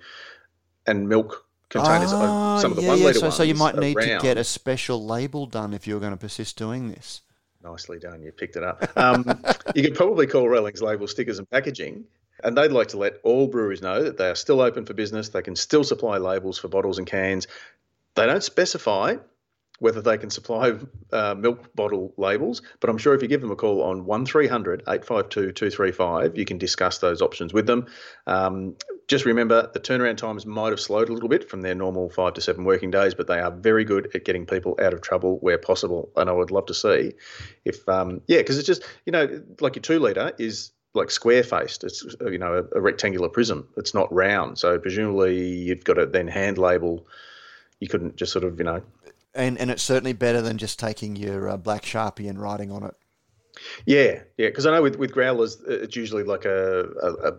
And 0.87 1.09
milk 1.09 1.45
containers, 1.69 2.11
oh, 2.15 2.59
some 2.61 2.73
of 2.73 2.77
the 2.77 2.83
yeah, 2.83 2.89
one 2.89 2.99
yeah. 2.99 3.05
litre 3.07 3.19
so, 3.19 3.27
ones. 3.27 3.37
So 3.37 3.43
you 3.43 3.55
might 3.55 3.77
need 3.77 3.97
round. 3.97 4.09
to 4.09 4.19
get 4.21 4.39
a 4.39 4.45
special 4.45 5.05
label 5.05 5.47
done 5.47 5.75
if 5.75 5.87
you're 5.87 6.01
going 6.01 6.13
to 6.13 6.19
persist 6.19 6.57
doing 6.57 6.89
this. 6.89 7.23
Nicely 7.63 7.99
done. 7.99 8.23
You 8.23 8.33
picked 8.33 8.57
it 8.57 8.63
up. 8.63 8.89
Um, 8.97 9.25
you 9.75 9.83
could 9.83 9.95
probably 9.95 10.27
call 10.27 10.49
Rellings 10.49 10.81
label 10.81 11.07
stickers 11.07 11.39
and 11.39 11.51
packaging. 11.51 12.05
And 12.45 12.57
they'd 12.57 12.71
like 12.71 12.89
to 12.89 12.97
let 12.97 13.15
all 13.25 13.49
breweries 13.49 13.83
know 13.83 14.03
that 14.03 14.17
they 14.17 14.29
are 14.29 14.37
still 14.37 14.61
open 14.61 14.87
for 14.87 14.95
business. 14.95 15.29
They 15.31 15.43
can 15.43 15.57
still 15.57 15.83
supply 15.83 16.19
labels 16.19 16.57
for 16.57 16.69
bottles 16.69 16.99
and 16.99 17.07
cans. 17.07 17.49
They 18.15 18.27
don't 18.27 18.45
specify 18.45 19.17
whether 19.79 20.01
they 20.01 20.19
can 20.19 20.31
supply 20.31 20.75
uh, 21.13 21.35
milk 21.37 21.75
bottle 21.75 22.13
labels. 22.17 22.63
But 22.81 22.91
I'm 22.91 22.99
sure 22.99 23.15
if 23.15 23.23
you 23.23 23.29
give 23.29 23.41
them 23.41 23.51
a 23.51 23.57
call 23.57 23.83
on 23.83 24.05
1300 24.05 24.83
852 24.83 25.53
235, 25.53 26.37
you 26.37 26.45
can 26.45 26.59
discuss 26.59 26.99
those 26.99 27.23
options 27.23 27.53
with 27.53 27.67
them. 27.67 27.87
Um, 28.27 28.77
just 29.09 29.25
remember 29.25 29.71
the 29.73 29.81
turnaround 29.81 30.19
times 30.19 30.45
might 30.45 30.71
have 30.71 30.81
slowed 30.81 31.09
a 31.09 31.13
little 31.13 31.29
bit 31.29 31.49
from 31.49 31.63
their 31.63 31.75
normal 31.75 32.11
five 32.11 32.35
to 32.35 32.41
seven 32.41 32.65
working 32.65 32.91
days, 32.91 33.15
but 33.15 33.27
they 33.27 33.41
are 33.41 33.51
very 33.51 33.85
good 33.85 34.11
at 34.15 34.25
getting 34.25 34.45
people 34.45 34.79
out 34.83 34.93
of 34.93 35.01
trouble 35.01 35.39
where 35.39 35.59
possible. 35.59 36.11
And 36.17 36.29
I 36.29 36.33
would 36.33 36.51
love 36.51 36.67
to 36.67 36.75
see 36.75 37.13
if, 37.65 37.89
um, 37.89 38.21
yeah, 38.27 38.39
because 38.39 38.59
it's 38.59 38.67
just, 38.67 38.85
you 39.07 39.13
know, 39.13 39.43
like 39.61 39.77
your 39.77 39.83
two 39.83 39.99
litre 39.99 40.33
is 40.39 40.73
like 40.95 41.11
square 41.11 41.43
faced. 41.43 41.85
It's 41.85 42.05
you 42.21 42.39
know 42.39 42.67
a, 42.73 42.79
a, 42.79 42.81
rectangular 42.81 43.29
prism. 43.29 43.69
It's 43.77 43.95
not 43.95 44.13
round. 44.13 44.59
So 44.59 44.79
presumably 44.79 45.47
you've 45.47 45.85
got 45.85 45.95
to 45.95 46.07
then 46.07 46.29
hand 46.29 46.59
label. 46.59 47.07
You 47.81 47.89
couldn't 47.89 48.17
just 48.17 48.33
sort 48.33 48.45
of 48.45 48.59
you 48.59 48.65
know 48.65 48.83
and 49.39 49.57
and 49.59 49.71
it's 49.71 49.83
certainly 49.83 50.13
better 50.13 50.43
than 50.43 50.59
just 50.59 50.79
taking 50.79 51.17
your 51.17 51.49
uh, 51.49 51.57
black 51.57 51.83
sharpie 51.83 52.29
and 52.29 52.41
writing 52.41 52.71
on 52.71 52.83
it. 52.83 52.95
Yeah, 53.87 54.21
yeah, 54.37 54.49
because 54.49 54.67
I 54.67 54.73
know 54.73 54.83
with 54.83 54.97
with 54.97 55.13
growlers, 55.13 55.57
it's 55.67 55.97
usually 55.97 56.25
like 56.25 56.45
a, 56.45 56.85
a, 57.03 57.13
a, 57.31 57.33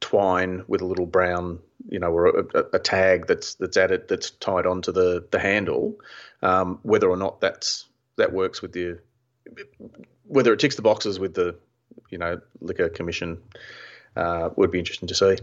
twine 0.00 0.64
with 0.66 0.80
a 0.80 0.86
little 0.86 1.06
brown, 1.06 1.60
you 1.88 1.98
know, 1.98 2.10
or 2.10 2.26
a, 2.26 2.64
a, 2.72 2.78
tag 2.78 3.26
that's 3.26 3.54
that's 3.54 3.76
added 3.76 4.08
that's 4.08 4.30
tied 4.30 4.66
onto 4.66 4.90
the 4.92 5.26
the 5.30 5.38
handle. 5.38 5.98
Um, 6.42 6.80
whether 6.82 7.08
or 7.08 7.16
not 7.16 7.40
that's 7.40 7.86
that 8.16 8.32
works 8.32 8.60
with 8.62 8.72
the 8.72 8.98
whether 10.26 10.52
it 10.52 10.58
ticks 10.60 10.76
the 10.76 10.82
boxes 10.82 11.18
with 11.18 11.34
the 11.34 11.56
you 12.10 12.18
know 12.18 12.40
liquor 12.60 12.88
commission 12.88 13.38
uh, 14.16 14.50
would 14.56 14.70
be 14.70 14.78
interesting 14.78 15.08
to 15.08 15.14
see. 15.14 15.36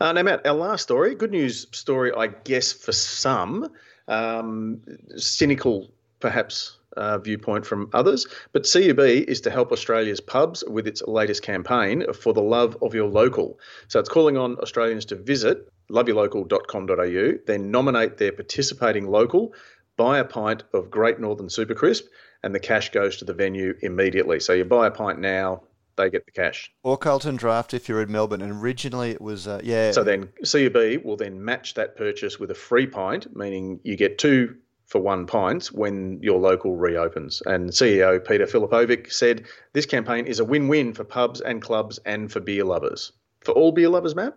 Uh, 0.00 0.12
now, 0.12 0.22
Matt, 0.22 0.46
our 0.46 0.54
last 0.54 0.82
story, 0.82 1.14
good 1.14 1.30
news 1.30 1.66
story, 1.72 2.12
I 2.14 2.26
guess, 2.28 2.72
for 2.72 2.92
some 2.92 3.70
um, 4.08 4.80
cynical 5.16 5.90
perhaps 6.20 6.78
uh, 6.96 7.18
viewpoint 7.18 7.66
from 7.66 7.90
others. 7.92 8.26
But 8.52 8.68
CUB 8.72 9.00
is 9.00 9.40
to 9.42 9.50
help 9.50 9.72
Australia's 9.72 10.20
pubs 10.20 10.64
with 10.66 10.86
its 10.86 11.02
latest 11.02 11.42
campaign 11.42 12.04
for 12.12 12.32
the 12.32 12.42
love 12.42 12.76
of 12.82 12.94
your 12.94 13.08
local. 13.08 13.58
So 13.88 14.00
it's 14.00 14.08
calling 14.08 14.36
on 14.36 14.56
Australians 14.58 15.04
to 15.06 15.16
visit 15.16 15.68
loveyourlocal.com.au, 15.90 17.38
then 17.46 17.70
nominate 17.70 18.16
their 18.16 18.32
participating 18.32 19.06
local, 19.06 19.52
buy 19.96 20.18
a 20.18 20.24
pint 20.24 20.62
of 20.72 20.90
Great 20.90 21.20
Northern 21.20 21.50
Super 21.50 21.74
Crisp, 21.74 22.06
and 22.42 22.54
the 22.54 22.60
cash 22.60 22.90
goes 22.90 23.16
to 23.18 23.24
the 23.24 23.34
venue 23.34 23.74
immediately. 23.82 24.40
So 24.40 24.52
you 24.52 24.64
buy 24.64 24.86
a 24.86 24.90
pint 24.90 25.18
now, 25.18 25.62
they 25.96 26.10
get 26.10 26.26
the 26.26 26.32
cash. 26.32 26.72
Or 26.82 26.96
Carlton 26.96 27.36
Draft 27.36 27.74
if 27.74 27.88
you're 27.88 28.02
in 28.02 28.10
Melbourne. 28.10 28.42
And 28.42 28.52
originally 28.52 29.10
it 29.10 29.20
was, 29.20 29.46
uh, 29.46 29.60
yeah. 29.62 29.92
So 29.92 30.04
then 30.04 30.28
CUB 30.42 31.04
will 31.04 31.16
then 31.16 31.44
match 31.44 31.74
that 31.74 31.96
purchase 31.96 32.38
with 32.38 32.50
a 32.50 32.54
free 32.54 32.86
pint, 32.86 33.34
meaning 33.36 33.80
you 33.84 33.96
get 33.96 34.18
two 34.18 34.56
for 34.86 35.00
one 35.00 35.26
pint 35.26 35.66
when 35.68 36.20
your 36.22 36.38
local 36.38 36.76
reopens. 36.76 37.42
And 37.46 37.70
CEO 37.70 38.24
Peter 38.24 38.46
Filipovic 38.46 39.12
said 39.12 39.44
this 39.72 39.86
campaign 39.86 40.26
is 40.26 40.40
a 40.40 40.44
win-win 40.44 40.92
for 40.92 41.04
pubs 41.04 41.40
and 41.40 41.62
clubs 41.62 41.98
and 42.04 42.30
for 42.30 42.40
beer 42.40 42.64
lovers. 42.64 43.12
For 43.40 43.52
all 43.52 43.72
beer 43.72 43.88
lovers, 43.88 44.14
Matt? 44.14 44.36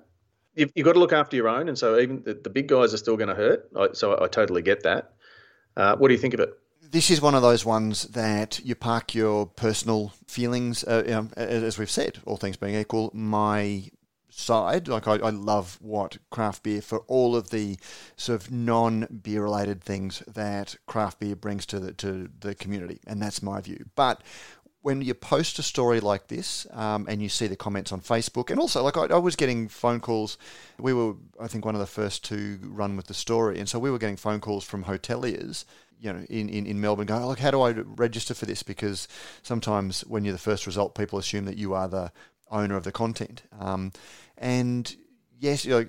You've, 0.55 0.71
you've 0.73 0.85
got 0.85 0.93
to 0.93 0.99
look 0.99 1.13
after 1.13 1.35
your 1.35 1.47
own, 1.47 1.69
and 1.69 1.77
so 1.77 1.99
even 1.99 2.23
the, 2.23 2.33
the 2.33 2.49
big 2.49 2.67
guys 2.67 2.93
are 2.93 2.97
still 2.97 3.15
going 3.15 3.29
to 3.29 3.35
hurt. 3.35 3.69
I, 3.75 3.89
so 3.93 4.13
I, 4.13 4.25
I 4.25 4.27
totally 4.27 4.61
get 4.61 4.83
that. 4.83 5.13
Uh, 5.75 5.95
what 5.97 6.07
do 6.07 6.15
you 6.15 6.19
think 6.19 6.33
of 6.33 6.39
it? 6.39 6.49
This 6.91 7.09
is 7.09 7.21
one 7.21 7.35
of 7.35 7.41
those 7.41 7.65
ones 7.65 8.03
that 8.03 8.59
you 8.63 8.75
park 8.75 9.13
your 9.13 9.45
personal 9.45 10.13
feelings, 10.25 10.83
uh, 10.83 11.03
you 11.05 11.11
know, 11.11 11.29
as 11.35 11.77
we've 11.77 11.89
said, 11.89 12.19
all 12.25 12.37
things 12.37 12.57
being 12.57 12.75
equal. 12.75 13.11
My 13.13 13.89
side, 14.29 14.87
like 14.87 15.07
I, 15.07 15.15
I, 15.15 15.29
love 15.31 15.77
what 15.81 16.17
craft 16.29 16.63
beer 16.63 16.81
for 16.81 16.99
all 17.07 17.35
of 17.35 17.49
the 17.49 17.77
sort 18.15 18.41
of 18.41 18.51
non-beer 18.51 19.41
related 19.41 19.81
things 19.81 20.21
that 20.27 20.75
craft 20.85 21.19
beer 21.19 21.35
brings 21.35 21.65
to 21.67 21.79
the 21.79 21.93
to 21.93 22.29
the 22.39 22.55
community, 22.55 22.99
and 23.07 23.21
that's 23.21 23.41
my 23.41 23.59
view. 23.61 23.85
But 23.95 24.21
when 24.81 25.01
you 25.01 25.13
post 25.13 25.59
a 25.59 25.63
story 25.63 25.99
like 25.99 26.27
this 26.27 26.67
um, 26.71 27.07
and 27.09 27.21
you 27.21 27.29
see 27.29 27.47
the 27.47 27.55
comments 27.55 27.91
on 27.91 27.99
Facebook, 27.99 28.51
and 28.51 28.59
also 28.59 28.83
like 28.83 28.95
I, 28.95 29.05
I, 29.05 29.17
was 29.17 29.35
getting 29.35 29.67
phone 29.67 29.99
calls. 29.99 30.37
We 30.77 30.93
were, 30.93 31.15
I 31.39 31.47
think, 31.47 31.65
one 31.65 31.75
of 31.75 31.81
the 31.81 31.87
first 31.87 32.23
to 32.25 32.59
run 32.63 32.95
with 32.95 33.07
the 33.07 33.13
story, 33.13 33.59
and 33.59 33.67
so 33.67 33.79
we 33.79 33.91
were 33.91 33.97
getting 33.97 34.17
phone 34.17 34.39
calls 34.39 34.63
from 34.63 34.83
hoteliers 34.83 35.65
you 35.99 36.13
know, 36.13 36.19
in, 36.29 36.49
in, 36.49 36.65
in 36.65 36.81
Melbourne 36.81 37.07
going, 37.07 37.23
like, 37.23 37.39
how 37.39 37.51
do 37.51 37.61
I 37.61 37.71
register 37.71 38.33
for 38.33 38.45
this? 38.45 38.63
Because 38.63 39.07
sometimes 39.41 40.01
when 40.01 40.23
you're 40.23 40.33
the 40.33 40.39
first 40.39 40.67
result, 40.67 40.95
people 40.95 41.19
assume 41.19 41.45
that 41.45 41.57
you 41.57 41.73
are 41.73 41.87
the 41.87 42.11
owner 42.49 42.75
of 42.75 42.83
the 42.83 42.91
content. 42.91 43.43
Um, 43.59 43.91
and 44.37 44.95
yes, 45.39 45.65
you 45.65 45.71
know, 45.71 45.85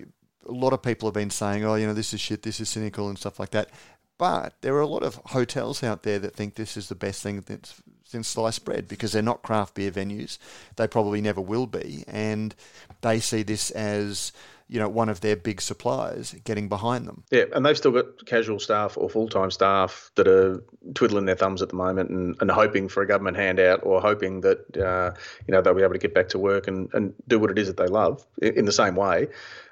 a 0.46 0.52
lot 0.52 0.72
of 0.72 0.82
people 0.82 1.08
have 1.08 1.14
been 1.14 1.30
saying, 1.30 1.64
oh, 1.64 1.74
you 1.74 1.86
know, 1.86 1.94
this 1.94 2.14
is 2.14 2.20
shit, 2.20 2.42
this 2.42 2.60
is 2.60 2.68
cynical 2.68 3.08
and 3.08 3.18
stuff 3.18 3.38
like 3.38 3.50
that. 3.50 3.70
But 4.16 4.54
there 4.62 4.74
are 4.74 4.80
a 4.80 4.86
lot 4.86 5.04
of 5.04 5.16
hotels 5.26 5.82
out 5.82 6.02
there 6.02 6.18
that 6.18 6.34
think 6.34 6.54
this 6.54 6.76
is 6.76 6.88
the 6.88 6.96
best 6.96 7.22
thing 7.22 7.42
that's 7.46 7.80
since 8.08 8.26
sliced 8.26 8.64
bread 8.64 8.88
because 8.88 9.12
they're 9.12 9.22
not 9.22 9.42
craft 9.42 9.74
beer 9.74 9.90
venues. 9.90 10.38
They 10.76 10.88
probably 10.88 11.20
never 11.20 11.42
will 11.42 11.66
be. 11.66 12.04
And 12.08 12.54
they 13.02 13.20
see 13.20 13.42
this 13.42 13.70
as 13.70 14.32
you 14.66 14.78
know 14.78 14.88
one 14.88 15.08
of 15.08 15.20
their 15.20 15.36
big 15.36 15.60
suppliers 15.60 16.34
getting 16.44 16.68
behind 16.68 17.06
them. 17.06 17.24
Yeah, 17.30 17.44
and 17.54 17.64
they've 17.64 17.76
still 17.76 17.92
got 17.92 18.26
casual 18.26 18.58
staff 18.58 18.96
or 18.96 19.08
full 19.10 19.28
time 19.28 19.50
staff 19.50 20.10
that 20.14 20.26
are 20.26 20.62
twiddling 20.94 21.26
their 21.26 21.36
thumbs 21.36 21.60
at 21.62 21.68
the 21.68 21.76
moment 21.76 22.10
and, 22.10 22.36
and 22.40 22.50
hoping 22.50 22.88
for 22.88 23.02
a 23.02 23.06
government 23.06 23.36
handout 23.36 23.80
or 23.82 24.00
hoping 24.00 24.40
that 24.40 24.76
uh, 24.76 25.12
you 25.46 25.52
know 25.52 25.60
they'll 25.60 25.74
be 25.74 25.82
able 25.82 25.94
to 25.94 25.98
get 25.98 26.14
back 26.14 26.28
to 26.30 26.38
work 26.38 26.66
and, 26.66 26.88
and 26.94 27.14
do 27.28 27.38
what 27.38 27.50
it 27.50 27.58
is 27.58 27.68
that 27.68 27.76
they 27.76 27.86
love 27.86 28.24
in 28.40 28.64
the 28.64 28.72
same 28.72 28.94
way 28.94 29.28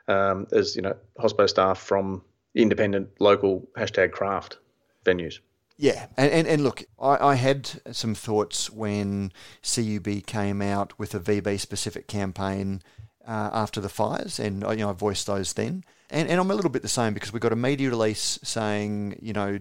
um, 0.08 0.46
as 0.52 0.76
you 0.76 0.82
know 0.82 0.94
hospo 1.18 1.48
staff 1.48 1.78
from 1.78 2.22
independent 2.54 3.08
local 3.18 3.66
hashtag 3.76 4.12
craft 4.12 4.58
venues. 5.04 5.40
Yeah, 5.78 6.06
and, 6.16 6.32
and, 6.32 6.48
and 6.48 6.64
look, 6.64 6.84
I, 6.98 7.16
I, 7.18 7.34
had 7.34 7.68
some 7.92 8.14
thoughts 8.14 8.70
when 8.70 9.30
CUB 9.62 10.24
came 10.24 10.62
out 10.62 10.98
with 10.98 11.14
a 11.14 11.20
VB 11.20 11.60
specific 11.60 12.08
campaign 12.08 12.82
uh, 13.26 13.50
after 13.52 13.80
the 13.80 13.90
fires, 13.90 14.38
and 14.38 14.62
you 14.70 14.76
know 14.76 14.90
I 14.90 14.92
voiced 14.94 15.26
those 15.26 15.52
then. 15.52 15.84
And, 16.08 16.28
and 16.28 16.40
I'm 16.40 16.50
a 16.50 16.54
little 16.54 16.70
bit 16.70 16.82
the 16.82 16.88
same 16.88 17.12
because 17.12 17.32
we 17.32 17.40
got 17.40 17.52
a 17.52 17.56
media 17.56 17.90
release 17.90 18.38
saying, 18.42 19.18
you 19.20 19.32
know, 19.32 19.58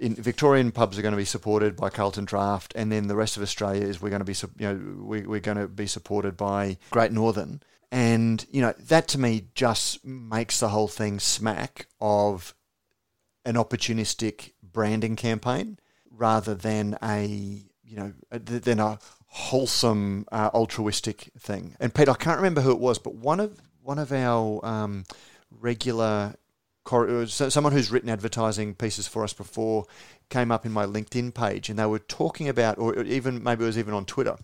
in 0.00 0.14
Victorian 0.14 0.72
pubs 0.72 0.98
are 0.98 1.02
going 1.02 1.12
to 1.12 1.18
be 1.18 1.24
supported 1.24 1.76
by 1.76 1.88
Carlton 1.88 2.26
Draft, 2.26 2.74
and 2.76 2.92
then 2.92 3.06
the 3.06 3.16
rest 3.16 3.36
of 3.36 3.42
Australia 3.42 3.86
is 3.86 4.02
we're 4.02 4.10
going 4.10 4.24
to 4.24 4.26
be, 4.26 4.34
you 4.58 4.74
know, 4.74 5.04
we, 5.04 5.22
we're 5.22 5.40
going 5.40 5.56
to 5.56 5.68
be 5.68 5.86
supported 5.86 6.36
by 6.36 6.76
Great 6.90 7.12
Northern. 7.12 7.62
And 7.92 8.44
you 8.50 8.60
know 8.60 8.74
that 8.78 9.08
to 9.08 9.18
me 9.18 9.46
just 9.54 10.04
makes 10.04 10.60
the 10.60 10.68
whole 10.68 10.88
thing 10.88 11.20
smack 11.20 11.86
of 12.00 12.52
an 13.44 13.54
opportunistic 13.54 14.52
branding 14.76 15.16
campaign 15.16 15.78
rather 16.10 16.54
than 16.54 16.98
a 17.02 17.24
you 17.82 17.96
know 17.96 18.12
than 18.30 18.78
a 18.78 18.98
wholesome, 19.28 20.26
uh, 20.30 20.50
altruistic 20.52 21.30
thing. 21.38 21.74
And 21.80 21.94
Pete, 21.94 22.10
I 22.10 22.14
can't 22.14 22.36
remember 22.36 22.60
who 22.60 22.72
it 22.72 22.78
was, 22.78 22.98
but 22.98 23.14
one 23.14 23.40
of 23.40 23.58
one 23.82 23.98
of 23.98 24.12
our 24.12 24.64
um, 24.64 25.04
regular 25.50 26.34
uh, 26.92 27.26
someone 27.26 27.72
who's 27.72 27.90
written 27.90 28.10
advertising 28.10 28.74
pieces 28.74 29.08
for 29.08 29.24
us 29.24 29.32
before 29.32 29.86
came 30.28 30.52
up 30.52 30.66
in 30.66 30.72
my 30.72 30.84
LinkedIn 30.84 31.32
page, 31.32 31.70
and 31.70 31.78
they 31.78 31.86
were 31.86 31.98
talking 31.98 32.46
about, 32.46 32.78
or 32.78 33.02
even 33.02 33.42
maybe 33.42 33.64
it 33.64 33.66
was 33.66 33.78
even 33.78 33.94
on 33.94 34.04
Twitter. 34.04 34.36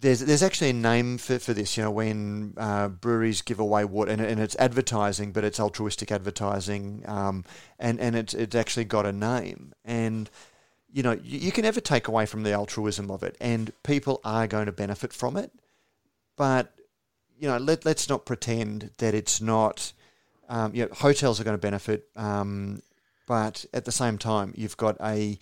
There's 0.00 0.20
there's 0.20 0.42
actually 0.42 0.70
a 0.70 0.74
name 0.74 1.18
for, 1.18 1.38
for 1.38 1.52
this, 1.52 1.76
you 1.76 1.82
know, 1.82 1.90
when 1.90 2.54
uh, 2.56 2.88
breweries 2.88 3.42
give 3.42 3.60
away 3.60 3.84
water, 3.84 4.10
and, 4.10 4.20
and 4.20 4.40
it's 4.40 4.56
advertising, 4.58 5.32
but 5.32 5.44
it's 5.44 5.60
altruistic 5.60 6.10
advertising, 6.10 7.04
um, 7.06 7.44
and 7.78 8.00
and 8.00 8.16
it's 8.16 8.32
it's 8.32 8.54
actually 8.54 8.84
got 8.84 9.04
a 9.04 9.12
name, 9.12 9.74
and 9.84 10.30
you 10.92 11.02
know, 11.02 11.12
you, 11.12 11.38
you 11.38 11.52
can 11.52 11.64
never 11.64 11.80
take 11.80 12.08
away 12.08 12.24
from 12.24 12.44
the 12.44 12.52
altruism 12.52 13.10
of 13.10 13.22
it, 13.22 13.36
and 13.40 13.72
people 13.82 14.20
are 14.24 14.46
going 14.46 14.66
to 14.66 14.72
benefit 14.72 15.12
from 15.12 15.36
it. 15.36 15.52
But 16.36 16.72
you 17.38 17.48
know, 17.48 17.58
let 17.58 17.84
let's 17.84 18.08
not 18.08 18.24
pretend 18.24 18.90
that 18.98 19.14
it's 19.14 19.40
not. 19.40 19.92
Um, 20.48 20.74
you 20.74 20.84
know, 20.84 20.92
hotels 20.92 21.40
are 21.40 21.44
going 21.44 21.56
to 21.56 21.60
benefit, 21.60 22.08
um, 22.16 22.82
but 23.28 23.64
at 23.72 23.84
the 23.84 23.92
same 23.92 24.18
time, 24.18 24.52
you've 24.56 24.76
got 24.76 24.96
a 25.00 25.38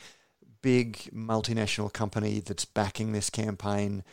big 0.61 0.97
multinational 1.15 1.91
company 1.91 2.41
that's 2.41 2.65
backing 2.65 3.13
this 3.13 3.31
campaign. 3.31 4.05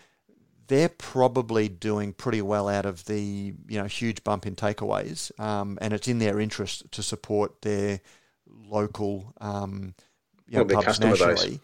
They're 0.67 0.89
probably 0.89 1.69
doing 1.69 2.13
pretty 2.13 2.41
well 2.41 2.67
out 2.67 2.85
of 2.85 3.05
the 3.05 3.53
you 3.67 3.77
know 3.79 3.85
huge 3.85 4.23
bump 4.23 4.45
in 4.45 4.55
takeaways, 4.55 5.37
um, 5.39 5.77
and 5.81 5.93
it's 5.93 6.07
in 6.07 6.19
their 6.19 6.39
interest 6.39 6.91
to 6.91 7.03
support 7.03 7.61
their 7.61 8.01
local 8.47 9.33
um, 9.41 9.93
you 10.47 10.57
know, 10.57 10.65
pubs 10.65 10.99
nationally. 10.99 11.49
Base. 11.49 11.59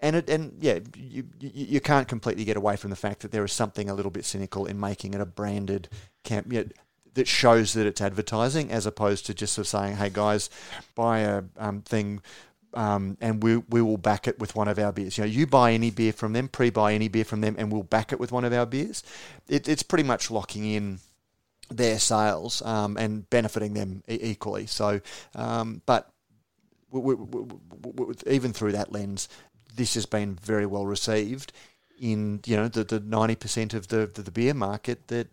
And 0.00 0.16
it, 0.16 0.28
and 0.28 0.52
yeah, 0.60 0.80
you, 0.96 1.24
you, 1.40 1.50
you 1.52 1.80
can't 1.80 2.06
completely 2.06 2.44
get 2.44 2.56
away 2.56 2.76
from 2.76 2.90
the 2.90 2.96
fact 2.96 3.20
that 3.20 3.32
there 3.32 3.44
is 3.44 3.52
something 3.52 3.88
a 3.88 3.94
little 3.94 4.10
bit 4.10 4.24
cynical 4.24 4.66
in 4.66 4.78
making 4.78 5.14
it 5.14 5.20
a 5.20 5.24
branded 5.24 5.88
camp 6.24 6.52
you 6.52 6.64
know, 6.64 6.68
that 7.14 7.28
shows 7.28 7.72
that 7.74 7.86
it's 7.86 8.00
advertising, 8.00 8.70
as 8.70 8.86
opposed 8.86 9.24
to 9.26 9.34
just 9.34 9.54
sort 9.54 9.64
of 9.64 9.68
saying, 9.68 9.96
"Hey 9.96 10.10
guys, 10.12 10.50
buy 10.94 11.20
a 11.20 11.42
um, 11.56 11.82
thing." 11.82 12.20
Um, 12.74 13.16
and 13.20 13.42
we 13.42 13.58
we 13.58 13.80
will 13.82 13.96
back 13.96 14.26
it 14.26 14.38
with 14.38 14.56
one 14.56 14.68
of 14.68 14.78
our 14.78 14.92
beers. 14.92 15.16
You 15.16 15.24
know, 15.24 15.30
you 15.30 15.46
buy 15.46 15.72
any 15.72 15.90
beer 15.90 16.12
from 16.12 16.32
them, 16.32 16.48
pre-buy 16.48 16.92
any 16.94 17.08
beer 17.08 17.24
from 17.24 17.40
them, 17.40 17.54
and 17.58 17.72
we'll 17.72 17.82
back 17.82 18.12
it 18.12 18.18
with 18.18 18.32
one 18.32 18.44
of 18.44 18.52
our 18.52 18.66
beers. 18.66 19.02
It, 19.48 19.68
it's 19.68 19.82
pretty 19.82 20.04
much 20.04 20.30
locking 20.30 20.64
in 20.64 20.98
their 21.70 21.98
sales 21.98 22.62
um, 22.62 22.96
and 22.96 23.28
benefiting 23.30 23.74
them 23.74 24.02
e- 24.08 24.18
equally. 24.20 24.66
So, 24.66 25.00
um, 25.34 25.82
but 25.86 26.10
we, 26.90 27.14
we, 27.14 27.14
we, 27.14 28.14
even 28.26 28.52
through 28.52 28.72
that 28.72 28.92
lens, 28.92 29.28
this 29.74 29.94
has 29.94 30.06
been 30.06 30.36
very 30.36 30.66
well 30.66 30.86
received 30.86 31.52
in 32.00 32.40
you 32.44 32.56
know 32.56 32.68
the 32.68 32.84
the 32.84 33.00
ninety 33.00 33.36
percent 33.36 33.74
of 33.74 33.88
the, 33.88 34.10
the, 34.12 34.22
the 34.22 34.30
beer 34.30 34.54
market 34.54 35.08
that 35.08 35.28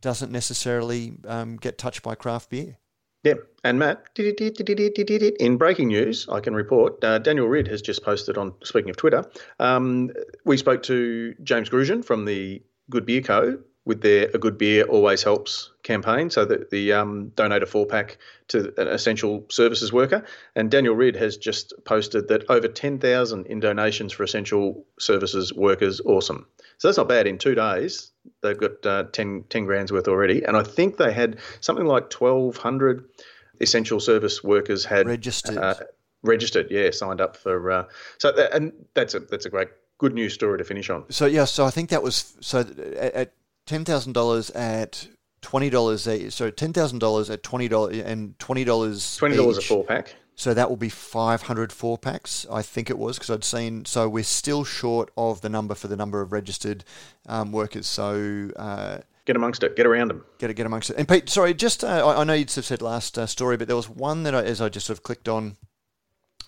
doesn't 0.00 0.30
necessarily 0.30 1.14
um, 1.26 1.56
get 1.56 1.78
touched 1.78 2.02
by 2.02 2.14
craft 2.14 2.50
beer. 2.50 2.76
Yeah, 3.26 3.34
and 3.64 3.80
Matt, 3.80 4.16
in 4.16 5.56
breaking 5.56 5.88
news, 5.88 6.28
I 6.28 6.38
can 6.38 6.54
report 6.54 7.02
uh, 7.02 7.18
Daniel 7.18 7.48
Ridd 7.48 7.66
has 7.66 7.82
just 7.82 8.04
posted 8.04 8.38
on. 8.38 8.54
Speaking 8.62 8.88
of 8.88 8.96
Twitter, 8.96 9.28
um, 9.58 10.12
we 10.44 10.56
spoke 10.56 10.84
to 10.84 11.34
James 11.42 11.68
Grugeon 11.68 12.04
from 12.04 12.24
the 12.24 12.62
Good 12.88 13.04
Beer 13.04 13.22
Co 13.22 13.58
with 13.84 14.02
their 14.02 14.30
A 14.32 14.38
Good 14.38 14.58
Beer 14.58 14.84
Always 14.84 15.24
Helps 15.24 15.72
campaign, 15.82 16.30
so 16.30 16.44
that 16.44 16.70
the 16.70 16.92
um, 16.92 17.32
donate 17.34 17.64
a 17.64 17.66
four 17.66 17.84
pack 17.84 18.18
to 18.48 18.72
an 18.80 18.86
essential 18.86 19.44
services 19.48 19.92
worker. 19.92 20.24
And 20.54 20.70
Daniel 20.70 20.94
Ridd 20.94 21.16
has 21.16 21.36
just 21.36 21.74
posted 21.84 22.28
that 22.28 22.48
over 22.48 22.68
10,000 22.68 23.46
in 23.48 23.58
donations 23.58 24.12
for 24.12 24.22
essential 24.22 24.86
services 25.00 25.52
workers. 25.52 26.00
Awesome. 26.00 26.46
So 26.78 26.88
that's 26.88 26.98
not 26.98 27.08
bad. 27.08 27.26
In 27.26 27.38
two 27.38 27.54
days, 27.54 28.10
they've 28.42 28.58
got 28.58 28.84
uh, 28.84 29.04
10, 29.12 29.44
10 29.48 29.64
grand's 29.64 29.92
worth 29.92 30.08
already. 30.08 30.42
And 30.44 30.56
I 30.56 30.62
think 30.62 30.98
they 30.98 31.12
had 31.12 31.38
something 31.60 31.86
like 31.86 32.12
1,200 32.12 33.08
essential 33.60 34.00
service 34.00 34.44
workers 34.44 34.84
had 34.84 35.06
registered. 35.06 35.56
Uh, 35.56 35.74
registered, 36.22 36.70
yeah, 36.70 36.90
signed 36.90 37.20
up 37.20 37.36
for. 37.36 37.70
Uh, 37.70 37.84
so, 38.18 38.32
that, 38.32 38.52
and 38.52 38.72
that's 38.94 39.14
a 39.14 39.20
that's 39.20 39.46
a 39.46 39.50
great 39.50 39.68
good 39.98 40.14
news 40.14 40.34
story 40.34 40.58
to 40.58 40.64
finish 40.64 40.90
on. 40.90 41.10
So 41.10 41.26
yeah, 41.26 41.44
so 41.44 41.64
I 41.64 41.70
think 41.70 41.90
that 41.90 42.02
was 42.02 42.36
so 42.40 42.60
at 42.98 43.32
ten 43.66 43.84
thousand 43.84 44.12
dollars 44.12 44.50
at 44.50 45.08
twenty 45.40 45.70
dollars. 45.70 46.08
So 46.34 46.50
ten 46.50 46.72
thousand 46.72 46.98
dollars 46.98 47.30
at 47.30 47.42
twenty 47.42 47.68
dollars 47.68 47.98
and 47.98 48.38
twenty 48.38 48.64
dollars. 48.64 49.16
Twenty 49.16 49.36
dollars 49.36 49.58
a 49.58 49.62
four 49.62 49.84
pack. 49.84 50.14
So 50.38 50.52
that 50.52 50.68
will 50.68 50.76
be 50.76 50.90
500 50.90 51.72
four 51.72 51.96
packs, 51.96 52.46
I 52.50 52.60
think 52.60 52.90
it 52.90 52.98
was, 52.98 53.16
because 53.16 53.30
I'd 53.30 53.42
seen. 53.42 53.86
So 53.86 54.06
we're 54.06 54.22
still 54.22 54.64
short 54.64 55.10
of 55.16 55.40
the 55.40 55.48
number 55.48 55.74
for 55.74 55.88
the 55.88 55.96
number 55.96 56.20
of 56.20 56.30
registered 56.30 56.84
um, 57.26 57.52
workers. 57.52 57.86
So 57.86 58.50
uh, 58.56 58.98
get 59.24 59.34
amongst 59.34 59.62
it, 59.62 59.76
get 59.76 59.86
around 59.86 60.08
them, 60.08 60.24
get 60.38 60.50
it. 60.50 60.54
get 60.54 60.66
amongst 60.66 60.90
it. 60.90 60.96
And 60.98 61.08
Pete, 61.08 61.30
sorry, 61.30 61.54
just 61.54 61.82
uh, 61.82 62.06
I, 62.06 62.20
I, 62.20 62.24
know 62.24 62.34
you'd 62.34 62.52
have 62.52 62.66
said 62.66 62.82
last 62.82 63.18
uh, 63.18 63.26
story, 63.26 63.56
but 63.56 63.66
there 63.66 63.76
was 63.76 63.88
one 63.88 64.24
that 64.24 64.34
I, 64.34 64.42
as 64.42 64.60
I 64.60 64.68
just 64.68 64.86
sort 64.86 64.98
of 64.98 65.02
clicked 65.02 65.26
on 65.26 65.56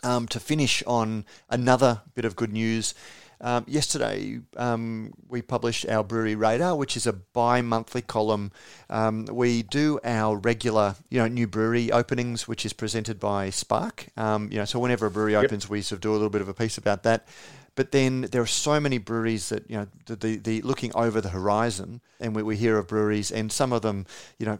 um, 0.03 0.29
to 0.29 0.39
finish 0.39 0.83
on 0.87 1.25
another 1.49 2.03
bit 2.15 2.27
of 2.27 2.37
good 2.37 2.53
news. 2.53 2.95
Um, 3.41 3.65
yesterday, 3.69 4.41
um, 4.57 5.13
we 5.29 5.43
published 5.43 5.89
our 5.89 6.03
Brewery 6.03 6.35
Radar, 6.35 6.77
which 6.77 6.97
is 6.97 7.07
a 7.07 7.13
bi-monthly 7.13 8.03
column. 8.03 8.51
Um, 8.91 9.27
we 9.27 9.63
do 9.63 10.01
our 10.05 10.37
regular, 10.37 10.97
you 11.09 11.19
know, 11.19 11.29
new 11.29 11.47
brewery 11.47 11.93
openings, 11.93 12.49
which 12.49 12.67
is 12.67 12.73
presented 12.73 13.21
by 13.21 13.51
Spark. 13.51 14.09
Um, 14.17 14.49
you 14.51 14.59
know, 14.59 14.65
so 14.65 14.79
whenever 14.79 15.07
a 15.07 15.11
brewery 15.11 15.33
yep. 15.33 15.45
opens, 15.45 15.69
we 15.69 15.83
sort 15.83 15.99
of 15.99 16.01
do 16.01 16.11
a 16.11 16.15
little 16.15 16.31
bit 16.31 16.41
of 16.41 16.49
a 16.49 16.55
piece 16.55 16.79
about 16.79 17.05
that. 17.05 17.27
But 17.75 17.93
then 17.93 18.23
there 18.23 18.43
are 18.43 18.47
so 18.47 18.81
many 18.81 18.99
breweries 18.99 19.51
that 19.51 19.71
you 19.71 19.77
know 19.77 19.87
the 20.07 20.17
the, 20.17 20.37
the 20.37 20.63
looking 20.63 20.91
over 20.97 21.21
the 21.21 21.29
horizon, 21.29 22.01
and 22.19 22.35
we, 22.35 22.43
we 22.43 22.57
hear 22.57 22.77
of 22.77 22.89
breweries, 22.89 23.31
and 23.31 23.53
some 23.53 23.73
of 23.73 23.83
them, 23.83 24.05
you 24.41 24.47
know, 24.47 24.59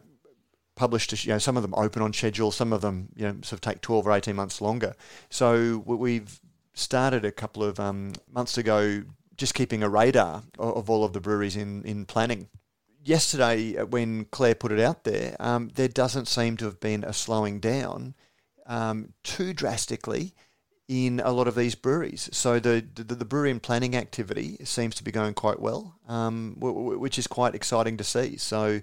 published, 0.77 1.25
you 1.25 1.33
know, 1.33 1.39
some 1.39 1.57
of 1.57 1.63
them 1.63 1.75
open 1.75 2.01
on 2.01 2.13
schedule, 2.13 2.53
some 2.53 2.73
of 2.73 2.81
them, 2.81 3.09
you 3.17 3.27
know, 3.27 3.33
sort 3.43 3.55
of 3.55 3.61
take 3.61 3.81
12 3.81 4.07
or 4.07 4.13
18 4.13 4.37
months 4.37 4.61
longer. 4.61 4.95
So 5.29 5.83
we've 5.85 6.41
started 6.79 7.25
a 7.25 7.33
couple 7.33 7.63
of 7.65 7.81
um, 7.81 8.13
months 8.33 8.57
ago 8.57 9.03
just 9.37 9.55
keeping 9.55 9.83
a 9.83 9.89
radar 9.89 10.43
of, 10.59 10.91
all 10.91 11.05
of 11.05 11.13
the 11.13 11.21
breweries 11.21 11.57
in, 11.57 11.85
in 11.85 12.05
planning. 12.05 12.49
Yesterday, 13.05 13.77
uh, 13.77 13.87
when 13.87 14.25
Claire 14.27 14.57
put 14.57 14.73
it 14.73 14.81
out 14.81 15.05
there, 15.05 15.37
um, 15.39 15.71
there 15.75 15.89
doesn't 15.89 16.27
seem 16.27 16.57
to 16.59 16.65
have 16.65 16.81
been 16.81 17.05
a 17.05 17.13
slowing 17.13 17.61
down 17.61 18.15
um, 18.67 19.15
too 19.23 19.53
drastically 19.53 20.35
in 20.89 21.21
a 21.21 21.33
lot 21.33 21.47
of 21.47 21.55
these 21.55 21.75
breweries. 21.75 22.29
So 22.33 22.59
the, 22.59 22.85
the, 22.95 23.15
the 23.15 23.25
brewery 23.25 23.51
and 23.51 23.63
planning 23.63 23.95
activity 23.95 24.57
seems 24.65 24.95
to 24.97 25.05
be 25.05 25.13
going 25.13 25.35
quite 25.35 25.61
well, 25.61 25.95
um, 26.09 26.57
which 26.59 27.19
is 27.19 27.27
quite 27.27 27.55
exciting 27.55 27.99
to 27.99 28.05
see. 28.05 28.39
So 28.39 28.81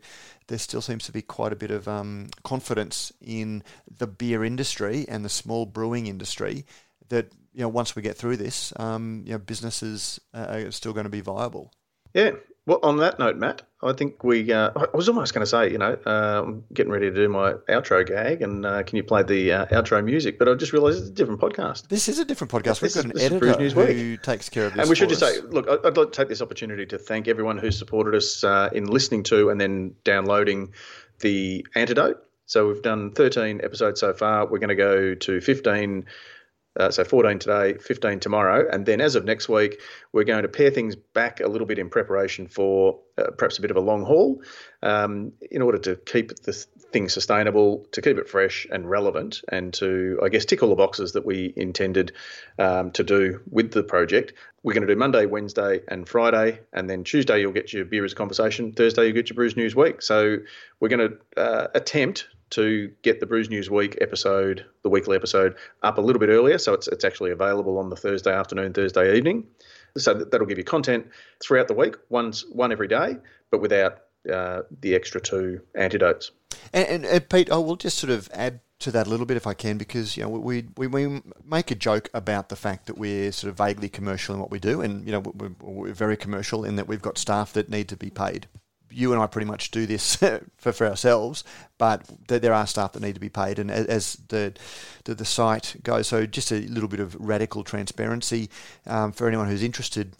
there 0.48 0.60
still 0.60 0.82
seems 0.82 1.06
to 1.06 1.12
be 1.12 1.24
quite 1.24 1.52
a 1.52 1.56
bit 1.56 1.72
of 1.72 1.88
um, 1.88 2.28
confidence 2.44 3.12
in 3.20 3.64
the 3.90 4.08
beer 4.08 4.46
industry 4.46 5.06
and 5.10 5.26
the 5.26 5.30
small 5.30 5.66
brewing 5.66 6.06
industry 6.06 6.66
that 7.10 7.32
you 7.56 7.62
know 7.62 7.70
once 7.70 7.96
we 7.96 8.02
get 8.02 8.18
through 8.18 8.38
this, 8.38 8.74
um, 8.78 9.24
you 9.26 9.32
know 9.32 9.40
businesses 9.40 10.20
are 10.34 10.72
still 10.72 10.94
going 10.94 11.06
to 11.06 11.10
be 11.10 11.22
viable. 11.22 11.72
Yeah. 12.14 12.32
Well, 12.68 12.80
on 12.82 12.98
that 12.98 13.20
note, 13.20 13.38
Matt, 13.38 13.62
I 13.84 13.94
think 13.94 14.24
we. 14.24 14.52
Uh, 14.52 14.72
I 14.76 14.98
was 14.98 15.08
almost 15.08 15.36
going 15.36 15.44
to 15.44 15.50
say, 15.50 15.72
you 15.72 15.78
know, 15.78 15.96
uh, 16.08 16.42
I'm 16.44 16.64
getting 16.74 16.92
ready 16.92 17.12
to 17.12 17.16
do 17.16 17.30
my 17.30 17.54
outro 17.70 18.04
gag, 18.04 18.42
and 18.42 18.66
uh, 18.66 18.82
can 18.82 18.98
you 18.98 19.04
play 19.04 19.22
the 19.22 19.52
uh, 19.52 19.66
outro 19.68 20.04
music? 20.04 20.40
But 20.40 20.50
I 20.50 20.56
just 20.56 20.74
realised 20.74 21.00
it's 21.00 21.10
a 21.10 21.14
different 21.14 21.40
podcast. 21.40 21.90
This 21.90 22.10
is 22.10 22.18
a 22.18 22.26
different 22.26 22.52
podcast. 22.52 22.82
We've 22.82 22.92
got 22.92 23.06
an 23.06 23.22
editor 23.22 23.54
who 23.94 24.18
takes 24.18 24.50
care 24.50 24.66
of 24.66 24.74
this. 24.74 24.82
And 24.82 24.90
we 24.90 24.96
should 24.96 25.10
just 25.10 25.22
us. 25.22 25.36
say, 25.36 25.42
look, 25.42 25.70
I'd 25.70 25.96
like 25.96 26.12
to 26.12 26.12
take 26.12 26.28
this 26.28 26.42
opportunity 26.42 26.88
to 26.88 26.98
thank 26.98 27.28
everyone 27.28 27.60
who 27.60 27.70
supported 27.70 28.16
us 28.16 28.44
uh, 28.44 28.70
in 28.74 28.88
listening 28.88 29.22
to 29.24 29.52
and 29.52 29.62
then 29.62 29.94
downloading 30.04 30.74
the 31.20 31.68
antidote. 31.76 32.24
So 32.48 32.68
we've 32.68 32.82
done 32.82 33.12
13 33.12 33.62
episodes 33.64 34.00
so 34.00 34.14
far. 34.14 34.48
We're 34.48 34.60
going 34.60 34.70
to 34.70 34.76
go 34.76 35.14
to 35.14 35.42
15 35.42 36.06
uh, 36.80 36.92
so 36.92 37.04
14 37.04 37.40
today, 37.40 37.78
15 37.78 38.20
tomorrow. 38.20 38.68
And 38.72 38.86
then 38.86 39.02
as 39.02 39.16
of 39.16 39.26
next 39.26 39.48
week, 39.48 39.82
we're 40.12 40.24
going 40.24 40.44
to 40.44 40.50
pare 40.50 40.72
things 40.72 40.96
back 40.96 41.40
a 41.40 41.48
little 41.48 41.68
bit 41.68 41.80
in 41.80 41.90
preparation 41.90 42.48
for 42.48 43.00
uh, 43.18 43.32
perhaps 43.38 43.58
a 43.58 43.62
bit 43.62 43.72
of 43.72 43.78
a 43.78 43.82
long 43.82 44.04
haul 44.04 44.42
um, 44.84 45.32
in 45.52 45.62
order 45.62 45.78
to 45.78 45.96
keep 45.96 46.36
the 46.44 46.66
thing 46.92 47.10
sustainable, 47.10 47.86
to 47.92 48.02
keep 48.02 48.18
it 48.18 48.30
fresh 48.30 48.66
and 48.72 48.90
relevant, 48.90 49.42
and 49.50 49.74
to, 49.74 50.20
I 50.24 50.30
guess, 50.30 50.46
tick 50.46 50.64
all 50.64 50.70
the 50.70 50.76
boxes 50.76 51.14
that 51.14 51.26
we 51.26 51.54
intended 51.56 52.12
um, 52.60 52.92
to 52.92 53.04
do 53.04 53.42
with 53.50 53.72
the 53.72 53.84
project. 53.84 54.34
We're 54.64 54.74
going 54.74 54.88
to 54.88 54.94
do 54.94 54.98
Monday, 54.98 55.26
Wednesday, 55.26 55.82
and 55.88 56.08
Friday. 56.08 56.60
And 56.74 56.90
then 56.90 57.04
Tuesday, 57.04 57.42
you'll 57.42 57.52
get 57.52 57.74
your 57.74 57.86
Beerers 57.86 58.16
Conversation. 58.16 58.72
Thursday, 58.72 59.06
you'll 59.06 59.14
get 59.14 59.30
your 59.30 59.36
Brews 59.36 59.56
News 59.56 59.76
Week. 59.76 60.02
So 60.02 60.38
we're 60.80 60.90
going 60.90 61.10
to 61.10 61.42
uh, 61.42 61.68
attempt 61.76 62.28
to 62.52 62.92
get 63.02 63.20
the 63.20 63.26
Brews 63.26 63.50
News 63.50 63.70
Week 63.70 63.98
episode, 64.02 64.66
the 64.84 64.90
weekly 64.90 65.16
episode, 65.16 65.56
up 65.84 65.98
a 65.98 66.02
little 66.02 66.20
bit 66.20 66.30
earlier. 66.30 66.58
So 66.58 66.74
it's, 66.74 66.88
it's 66.88 67.04
actually 67.04 67.32
available 67.32 67.78
on 67.78 67.90
the 67.90 67.96
Thursday 67.96 68.34
afternoon, 68.34 68.74
Thursday 68.74 69.18
evening. 69.18 69.48
So 69.98 70.14
that'll 70.14 70.48
give 70.48 70.58
you 70.58 70.64
content 70.64 71.08
throughout 71.42 71.68
the 71.68 71.74
week, 71.74 71.96
once 72.10 72.46
one 72.52 72.72
every 72.72 72.88
day, 72.88 73.18
but 73.50 73.62
without 73.62 74.05
uh, 74.32 74.64
the 74.82 74.96
extra 74.96 75.22
two 75.22 75.62
antidotes. 75.76 76.32
And, 76.74 76.88
and, 76.88 77.06
and, 77.06 77.30
Pete, 77.30 77.52
I 77.52 77.58
will 77.58 77.76
just 77.76 77.98
sort 77.98 78.12
of 78.12 78.30
add 78.34 78.60
to 78.80 78.92
that 78.92 79.08
a 79.08 79.10
little 79.10 79.26
bit 79.26 79.38
if 79.38 79.48
I 79.48 79.54
can, 79.54 79.78
because 79.78 80.18
you 80.18 80.24
know 80.24 80.30
we, 80.30 80.66
we 80.78 80.88
we 80.88 81.22
make 81.44 81.72
a 81.72 81.76
joke 81.76 82.10
about 82.14 82.50
the 82.50 82.56
fact 82.56 82.88
that 82.88 82.98
we're 82.98 83.32
sort 83.32 83.50
of 83.50 83.58
vaguely 83.58 83.90
commercial 83.90 84.36
in 84.36 84.42
what 84.42 84.52
we 84.52 84.60
do, 84.60 84.82
and 84.82 85.06
you 85.06 85.12
know 85.12 85.20
we're, 85.20 85.56
we're 85.62 85.94
very 85.94 86.18
commercial 86.18 86.66
in 86.66 86.76
that 86.76 86.88
we've 86.88 87.02
got 87.02 87.18
staff 87.18 87.54
that 87.54 87.70
need 87.70 87.88
to 87.90 87.98
be 87.98 88.10
paid 88.10 88.48
you 88.96 89.12
and 89.12 89.22
I 89.22 89.28
pretty 89.28 89.46
much 89.46 89.72
do 89.72 89.86
this 89.86 90.16
for, 90.58 90.72
for 90.72 90.88
ourselves, 90.88 91.44
but 91.78 92.10
there 92.28 92.54
are 92.54 92.66
staff 92.66 92.94
that 92.94 93.02
need 93.02 93.16
to 93.16 93.22
be 93.22 93.30
paid. 93.30 93.60
And 93.60 93.70
as 93.70 94.16
the, 94.30 94.54
the, 95.04 95.16
the 95.16 95.26
site 95.26 95.76
goes, 95.84 96.08
so 96.08 96.26
just 96.26 96.52
a 96.52 96.60
little 96.60 96.90
bit 96.90 97.00
of 97.00 97.16
radical 97.20 97.64
transparency 97.64 98.50
um, 98.88 99.12
for 99.12 99.28
anyone 99.28 99.48
who's 99.48 99.64
interested. 99.64 100.16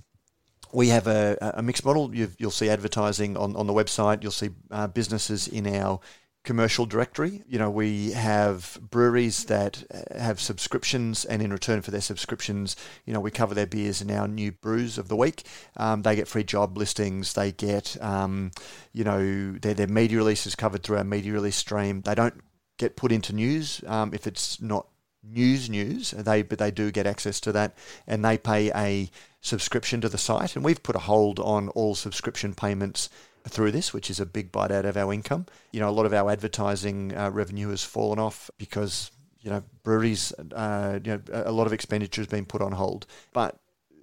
We 0.76 0.90
have 0.90 1.08
a, 1.08 1.54
a 1.56 1.64
mixed 1.64 1.86
model. 1.86 2.14
you 2.14 2.30
will 2.42 2.52
see 2.52 2.70
advertising 2.70 3.38
on, 3.38 3.56
on 3.56 3.66
the 3.66 3.72
website. 3.72 4.22
You'll 4.22 4.32
see 4.34 4.50
uh, 4.70 4.88
businesses 4.88 5.48
in 5.48 5.66
our 5.74 6.02
commercial 6.44 6.86
directory. 6.86 7.44
You 7.48 7.60
know, 7.60 7.70
we 7.70 8.12
have 8.12 8.78
breweries 8.82 9.46
that 9.46 9.86
have 10.14 10.42
subscriptions, 10.42 11.24
and 11.24 11.42
in 11.42 11.54
return 11.54 11.82
for 11.82 11.92
their 11.92 12.02
subscriptions, 12.02 12.76
you 13.06 13.14
know, 13.14 13.22
we 13.22 13.32
cover 13.32 13.54
their 13.54 13.66
beers 13.66 14.02
in 14.02 14.12
our 14.12 14.28
new 14.28 14.52
brews 14.52 14.98
of 14.98 15.08
the 15.08 15.16
week. 15.16 15.44
Um, 15.78 16.02
they 16.02 16.18
get 16.18 16.28
free 16.28 16.44
job 16.44 16.78
listings. 16.78 17.32
They 17.32 17.54
get, 17.54 17.96
um, 18.02 18.52
you 18.92 19.06
know, 19.06 19.54
their, 19.54 19.76
their 19.76 19.88
media 19.88 20.18
releases 20.18 20.56
covered 20.56 20.84
through 20.84 20.98
our 20.98 21.06
media 21.06 21.32
release 21.32 21.56
stream. 21.56 22.02
They 22.02 22.16
don't 22.16 22.42
get 22.78 22.98
put 22.98 23.14
into 23.14 23.34
news 23.34 23.82
um, 23.88 24.14
if 24.14 24.28
it's 24.28 24.60
not 24.60 24.88
news 25.24 25.70
news. 25.70 26.12
They 26.12 26.42
but 26.42 26.60
they 26.60 26.72
do 26.72 26.92
get 26.92 27.08
access 27.08 27.40
to 27.42 27.52
that, 27.54 27.78
and 28.08 28.26
they 28.26 28.38
pay 28.38 28.72
a 28.76 29.10
subscription 29.46 30.02
to 30.02 30.10
the 30.10 30.18
site. 30.18 30.56
And 30.56 30.66
we've 30.66 30.82
put 30.82 30.96
a 30.96 31.00
hold 31.00 31.40
on 31.40 31.70
all 31.70 31.94
subscription 31.94 32.56
payments 32.56 33.10
through 33.48 33.72
this, 33.72 33.94
which 33.94 34.10
is 34.10 34.20
a 34.20 34.26
big 34.26 34.52
bite 34.52 34.72
out 34.72 34.86
of 34.86 34.98
our 34.98 35.14
income. 35.14 35.46
You 35.72 35.80
know, 35.80 35.90
a 35.90 35.92
lot 35.92 36.08
of 36.08 36.14
our 36.14 36.32
advertising 36.32 37.16
uh, 37.16 37.30
revenue 37.30 37.70
has 37.70 37.84
fallen 37.84 38.18
off 38.18 38.50
because 38.58 39.12
you 39.42 39.52
know 39.52 39.64
breweries, 39.84 40.34
uh, 40.54 41.00
you 41.04 41.12
know, 41.12 41.22
a 41.32 41.52
lot 41.52 41.68
of 41.68 41.74
expenditure 41.74 42.22
has 42.22 42.28
been 42.28 42.46
put 42.46 42.62
on 42.62 42.74
hold, 42.74 43.06
but. 43.32 43.58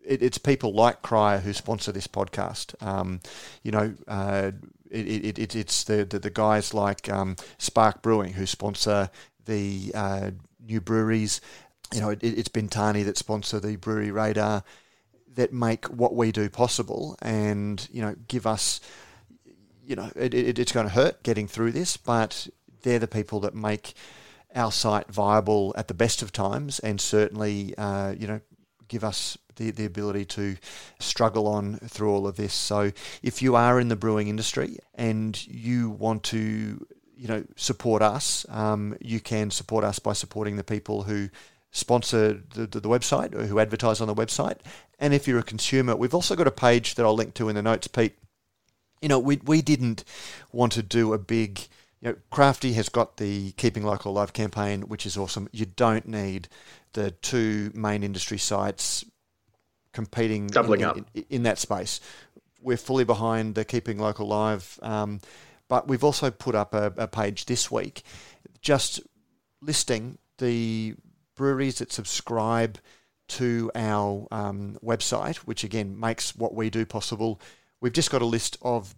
It, 0.05 0.21
it's 0.21 0.37
people 0.37 0.73
like 0.73 1.01
Cryer 1.03 1.39
who 1.39 1.53
sponsor 1.53 1.93
this 1.93 2.09
podcast. 2.09 2.75
Um, 2.85 3.21
you 3.63 3.71
know, 3.71 3.95
uh, 4.09 4.51
it, 4.91 5.39
it, 5.39 5.55
it's 5.55 5.85
the, 5.85 6.05
the, 6.05 6.19
the 6.19 6.29
guys 6.29 6.75
like 6.75 7.09
um, 7.09 7.37
Spark 7.59 8.03
Brewing 8.03 8.33
who 8.33 8.45
sponsor 8.45 9.11
the 9.45 9.93
uh, 9.95 10.33
new 10.61 10.81
breweries. 10.81 11.41
You 11.95 12.01
know, 12.01 12.11
it, 12.11 12.19
it's 12.21 12.49
Bintani 12.49 13.05
that 13.05 13.17
sponsor 13.17 13.61
the 13.61 13.77
Brewery 13.77 14.11
Radar 14.11 14.65
that 15.35 15.53
make 15.53 15.87
what 15.87 16.15
we 16.15 16.31
do 16.33 16.49
possible 16.49 17.17
and 17.23 17.89
you 17.91 18.03
know 18.03 18.15
give 18.29 18.47
us 18.47 18.81
you 19.85 19.97
know, 19.97 20.11
it, 20.17 20.33
it, 20.33 20.59
it's 20.59 20.73
going 20.73 20.87
to 20.87 20.93
hurt 20.93 21.23
getting 21.23 21.47
through 21.47 21.73
this, 21.73 21.97
but 21.97 22.49
they're 22.83 22.99
the 22.99 23.09
people 23.09 23.41
that 23.41 23.55
make 23.55 23.95
our 24.55 24.73
site 24.73 25.09
viable 25.09 25.75
at 25.77 25.89
the 25.89 25.95
best 25.95 26.23
of 26.23 26.33
times 26.33 26.79
and 26.81 27.01
certainly, 27.01 27.75
uh, 27.77 28.15
you 28.17 28.27
know, 28.27 28.41
give 28.89 29.03
us 29.03 29.39
the, 29.57 29.71
the 29.71 29.85
ability 29.85 30.25
to 30.25 30.57
struggle 30.99 31.47
on 31.47 31.79
through 31.79 32.11
all 32.11 32.27
of 32.27 32.37
this. 32.37 32.53
So 32.53 32.93
if 33.23 33.43
you 33.43 33.57
are 33.57 33.81
in 33.81 33.89
the 33.89 33.97
brewing 33.97 34.29
industry 34.29 34.79
and 34.95 35.47
you 35.47 35.91
want 35.91 36.23
to, 36.25 36.87
you 37.17 37.29
know, 37.29 37.45
support 37.57 38.03
us, 38.03 38.47
um, 38.51 38.97
you 39.01 39.21
can 39.21 39.51
support 39.51 39.85
us 39.85 39.99
by 39.99 40.13
supporting 40.13 40.57
the 40.57 40.65
people 40.65 41.03
who 41.03 41.31
sponsor 41.73 42.43
the, 42.55 42.67
the, 42.67 42.81
the, 42.81 42.89
website 42.89 43.35
or 43.35 43.47
who 43.47 43.59
advertise 43.59 44.01
on 44.01 44.07
the 44.07 44.15
website. 44.15 44.59
And 44.99 45.13
if 45.13 45.27
you're 45.27 45.39
a 45.39 45.43
consumer, 45.43 45.97
we've 45.97 46.15
also 46.15 46.37
got 46.37 46.47
a 46.47 46.53
page 46.53 46.95
that 46.95 47.05
I'll 47.05 47.15
link 47.15 47.35
to 47.35 47.49
in 47.49 47.57
the 47.57 47.63
notes, 47.63 47.89
Pete, 47.89 48.17
you 49.01 49.09
know, 49.09 49.19
we 49.19 49.41
we 49.45 49.63
didn't 49.63 50.05
want 50.53 50.73
to 50.73 50.83
do 50.83 51.13
a 51.13 51.19
big. 51.19 51.61
You 52.01 52.11
know, 52.11 52.17
Crafty 52.31 52.73
has 52.75 52.89
got 52.89 53.17
the 53.17 53.53
Keeping 53.53 53.85
Local 53.85 54.13
Alive 54.13 54.33
campaign, 54.33 54.83
which 54.83 55.07
is 55.07 55.17
awesome. 55.17 55.49
You 55.53 55.67
don't 55.67 56.07
need 56.07 56.49
the 56.95 57.11
two 57.11 57.71
main 57.75 58.03
industry 58.03 58.39
sites 58.39 59.05
competing 59.93 60.49
doubling 60.49 60.81
in, 60.81 60.87
up 60.87 60.97
in, 61.15 61.25
in, 61.31 61.43
that 61.45 61.59
space. 61.59 62.01
We're 62.61 62.77
fully 62.77 63.05
behind 63.05 63.55
the 63.55 63.65
Keeping 63.65 63.99
Local 63.99 64.27
Live, 64.27 64.79
um, 64.83 65.21
but 65.69 65.87
we've 65.87 66.03
also 66.03 66.31
put 66.31 66.55
up 66.55 66.75
a, 66.75 66.93
a 66.97 67.07
page 67.07 67.47
this 67.47 67.71
week 67.71 68.03
just 68.61 69.01
listing 69.61 70.19
the 70.39 70.95
breweries 71.35 71.79
that 71.79 71.93
subscribe 71.93 72.79
to 73.29 73.71
our 73.75 74.27
um, 74.31 74.77
website, 74.85 75.37
which 75.39 75.65
again 75.65 75.99
makes 75.99 76.37
what 76.37 76.55
we 76.55 76.71
do 76.71 76.85
possible. 76.85 77.41
We've 77.81 77.93
just 77.93 78.11
got 78.11 78.23
a 78.23 78.27
list 78.27 78.59
of 78.63 78.95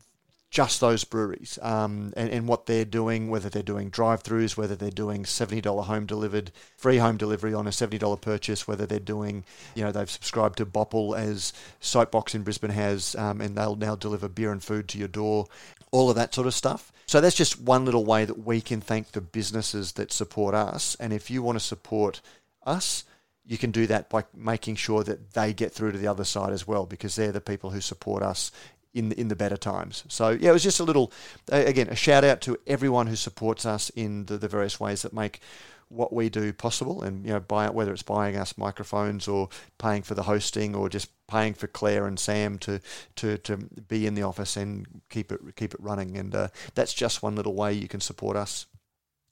just 0.55 0.81
those 0.81 1.03
breweries 1.03 1.59
um, 1.63 2.13
and, 2.17 2.31
and 2.31 2.47
what 2.47 2.67
they're 2.67 2.85
doing, 2.85 3.29
whether 3.29 3.51
they're 3.51 3.61
doing 3.61 3.91
drive 3.91 4.23
throughs, 4.23 4.57
whether 4.57 4.77
they're 4.77 4.89
doing 4.89 5.25
$70 5.25 5.85
home 5.87 6.07
delivered, 6.07 6.53
free 6.77 6.99
home 6.99 7.17
delivery 7.17 7.53
on 7.53 7.67
a 7.67 7.71
$70 7.71 8.21
purchase, 8.21 8.69
whether 8.69 8.87
they're 8.87 9.01
doing, 9.01 9.45
you 9.75 9.83
know, 9.83 9.91
they've 9.91 10.09
subscribed 10.09 10.59
to 10.59 10.65
Bopple 10.65 11.19
as 11.19 11.53
Sightbox 11.83 12.37
in 12.37 12.45
Brisbane 12.45 12.71
has, 12.71 13.17
um, 13.17 13.41
and 13.41 13.59
they'll 13.59 13.75
now 13.75 13.97
deliver 13.97 14.29
beer 14.29 14.53
and 14.53 14.63
food 14.63 14.87
to 14.91 14.99
your 14.99 15.09
door, 15.09 15.49
all 15.91 16.09
of 16.09 16.15
that 16.15 16.33
sort 16.33 16.47
of 16.47 16.55
stuff. 16.55 16.93
So 17.07 17.21
that's 17.21 17.35
just 17.35 17.61
one 17.61 17.85
little 17.85 18.05
way 18.05 18.25
that 18.25 18.45
we 18.45 18.61
can 18.61 18.81
thank 18.81 19.11
the 19.11 19.21
businesses 19.21 19.93
that 19.95 20.13
support 20.13 20.55
us. 20.55 20.97
And 21.01 21.13
if 21.13 21.33
you 21.33 21.43
want 21.43 21.59
to 21.59 21.65
support 21.65 22.21
us, 22.65 23.03
you 23.45 23.59
can 23.59 23.73
do 23.73 23.87
that 23.89 24.09
by 24.09 24.25
making 24.35 24.77
sure 24.77 25.05
that 25.05 25.33
they 25.33 25.53
get 25.53 25.73
through 25.73 25.93
to 25.93 25.99
the 25.99 26.07
other 26.07 26.25
side 26.25 26.53
as 26.53 26.67
well, 26.67 26.87
because 26.87 27.17
they're 27.17 27.33
the 27.33 27.41
people 27.41 27.71
who 27.71 27.81
support 27.81 28.23
us 28.23 28.51
in 28.95 29.09
the, 29.11 29.21
in 29.21 29.29
the 29.29 29.37
better 29.37 29.57
times. 29.57 30.05
So 30.09 30.31
yeah, 30.31 30.51
it 30.51 30.53
was 30.53 30.63
just 30.63 30.81
a 30.81 30.85
little, 30.85 31.13
again, 31.49 31.89
a 31.89 31.97
shout 31.97 32.25
out 32.25 32.41
to 32.43 32.57
everyone 32.67 33.09
who 33.09 33.17
supports 33.17 33.67
us 33.67 33.91
in 33.91 34.27
the, 34.27 34.39
the 34.39 34.49
various 34.49 34.81
ways 34.81 35.03
that 35.03 35.13
make 35.13 35.41
what 35.89 36.13
we 36.13 36.29
do 36.29 36.53
possible, 36.53 37.03
and 37.03 37.25
you 37.25 37.33
know, 37.33 37.41
buy 37.41 37.69
whether 37.69 37.93
it's 37.93 38.03
buying 38.03 38.37
us 38.37 38.59
microphones 38.59 39.29
or 39.29 39.49
paying 39.79 40.03
for 40.03 40.15
the 40.15 40.23
hosting 40.23 40.75
or 40.75 40.89
just 40.89 41.11
paying 41.29 41.55
for 41.55 41.67
Claire 41.67 42.07
and 42.07 42.19
Sam 42.19 42.59
to 42.61 42.81
to, 43.17 43.39
to 43.39 43.57
be 43.57 44.07
in 44.07 44.15
the 44.15 44.23
office 44.23 44.57
and 44.57 44.87
keep 45.11 45.31
it 45.31 45.41
keep 45.57 45.75
it 45.75 45.81
running. 45.81 46.17
And 46.17 46.35
uh, 46.35 46.49
that's 46.75 46.95
just 46.95 47.23
one 47.23 47.37
little 47.37 47.55
way 47.55 47.73
you 47.73 47.89
can 47.89 48.01
support 48.01 48.37
us 48.37 48.67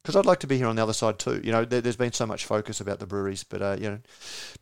because 0.03 0.17
I'd 0.17 0.27
like 0.27 0.41
to 0.41 0.47
be 0.47 0.59
here 0.59 0.67
on 0.67 0.77
the 0.77 0.83
other 0.83 0.93
side 0.93 1.19
too. 1.19 1.41
You 1.45 1.53
know, 1.53 1.65
there, 1.65 1.81
has 1.81 1.97
been 1.97 2.13
so 2.13 2.27
much 2.27 2.45
focus 2.45 2.81
about 2.81 2.99
the 2.99 3.07
breweries, 3.07 3.45
but 3.45 3.63
uh, 3.63 3.77
you 3.79 3.89
know, 3.89 3.99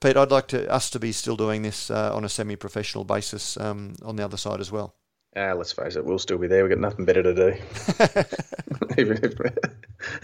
Pete, 0.00 0.16
I'd 0.16 0.30
like 0.30 0.48
to 0.48 0.70
us 0.70 0.90
to 0.90 0.98
be 0.98 1.12
still 1.12 1.36
doing 1.36 1.62
this 1.62 1.90
uh, 1.90 2.14
on 2.14 2.24
a 2.24 2.28
semi-professional 2.28 3.04
basis 3.04 3.56
um, 3.56 3.94
on 4.02 4.16
the 4.16 4.24
other 4.24 4.36
side 4.36 4.60
as 4.60 4.70
well. 4.70 4.94
Ah, 5.36 5.52
let's 5.52 5.72
face 5.72 5.96
it, 5.96 6.04
we'll 6.04 6.18
still 6.18 6.38
be 6.38 6.48
there. 6.48 6.64
We've 6.64 6.70
got 6.70 6.80
nothing 6.80 7.04
better 7.04 7.22
to 7.22 7.34
do. 7.34 7.48
Even 8.98 9.20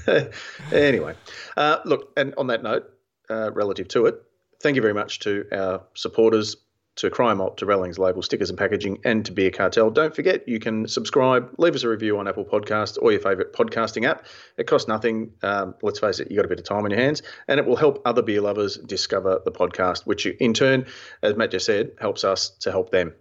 if, 0.06 0.72
anyway, 0.72 1.14
uh, 1.56 1.78
look, 1.84 2.12
and 2.16 2.34
on 2.36 2.48
that 2.48 2.62
note, 2.62 2.90
uh, 3.30 3.52
relative 3.52 3.88
to 3.88 4.06
it, 4.06 4.20
thank 4.60 4.76
you 4.76 4.82
very 4.82 4.94
much 4.94 5.20
to 5.20 5.46
our 5.52 5.84
supporters, 5.94 6.56
to 6.96 7.10
Cryer 7.10 7.34
Malt, 7.34 7.58
to 7.58 7.66
Rallings 7.66 7.98
Label, 7.98 8.22
Stickers 8.22 8.48
and 8.48 8.58
Packaging, 8.58 9.00
and 9.04 9.24
to 9.26 9.32
Beer 9.32 9.50
Cartel. 9.50 9.90
Don't 9.90 10.14
forget, 10.14 10.48
you 10.48 10.58
can 10.58 10.88
subscribe, 10.88 11.54
leave 11.58 11.74
us 11.74 11.82
a 11.82 11.88
review 11.88 12.18
on 12.18 12.26
Apple 12.26 12.44
Podcasts 12.44 12.98
or 13.00 13.12
your 13.12 13.20
favourite 13.20 13.52
podcasting 13.52 14.06
app. 14.06 14.26
It 14.56 14.66
costs 14.66 14.88
nothing. 14.88 15.32
Um, 15.42 15.74
let's 15.82 15.98
face 15.98 16.20
it, 16.20 16.30
you've 16.30 16.38
got 16.38 16.46
a 16.46 16.48
bit 16.48 16.58
of 16.58 16.64
time 16.64 16.84
on 16.84 16.90
your 16.90 17.00
hands, 17.00 17.22
and 17.48 17.60
it 17.60 17.66
will 17.66 17.76
help 17.76 18.00
other 18.06 18.22
beer 18.22 18.40
lovers 18.40 18.78
discover 18.78 19.40
the 19.44 19.52
podcast, 19.52 20.06
which 20.06 20.26
in 20.26 20.54
turn, 20.54 20.86
as 21.22 21.36
Matt 21.36 21.50
just 21.50 21.66
said, 21.66 21.92
helps 22.00 22.24
us 22.24 22.50
to 22.60 22.70
help 22.70 22.90
them, 22.90 23.14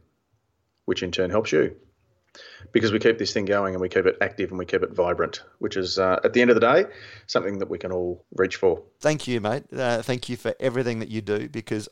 which 0.86 1.04
in 1.04 1.12
turn 1.12 1.30
helps 1.30 1.52
you. 1.52 1.76
Because 2.72 2.92
we 2.92 3.00
keep 3.00 3.18
this 3.18 3.32
thing 3.32 3.46
going 3.46 3.76
and 3.76 3.82
we 3.82 3.88
keep 3.88 4.06
it 4.06 4.18
active 4.20 4.50
and 4.50 4.60
we 4.60 4.66
keep 4.66 4.84
it 4.84 4.94
vibrant, 4.94 5.42
which 5.60 5.78
is, 5.78 6.00
uh, 6.00 6.20
at 6.24 6.34
the 6.34 6.42
end 6.42 6.50
of 6.50 6.56
the 6.56 6.62
day, 6.62 6.86
something 7.28 7.60
that 7.60 7.70
we 7.70 7.78
can 7.78 7.92
all 7.92 8.26
reach 8.36 8.58
for. 8.58 8.84
Thank 9.00 9.28
you, 9.28 9.40
mate. 9.40 9.64
Uh, 9.72 10.02
thank 10.02 10.28
you 10.28 10.36
for 10.36 10.54
everything 10.60 11.00
that 11.00 11.10
you 11.10 11.22
do 11.22 11.48
because 11.48 11.88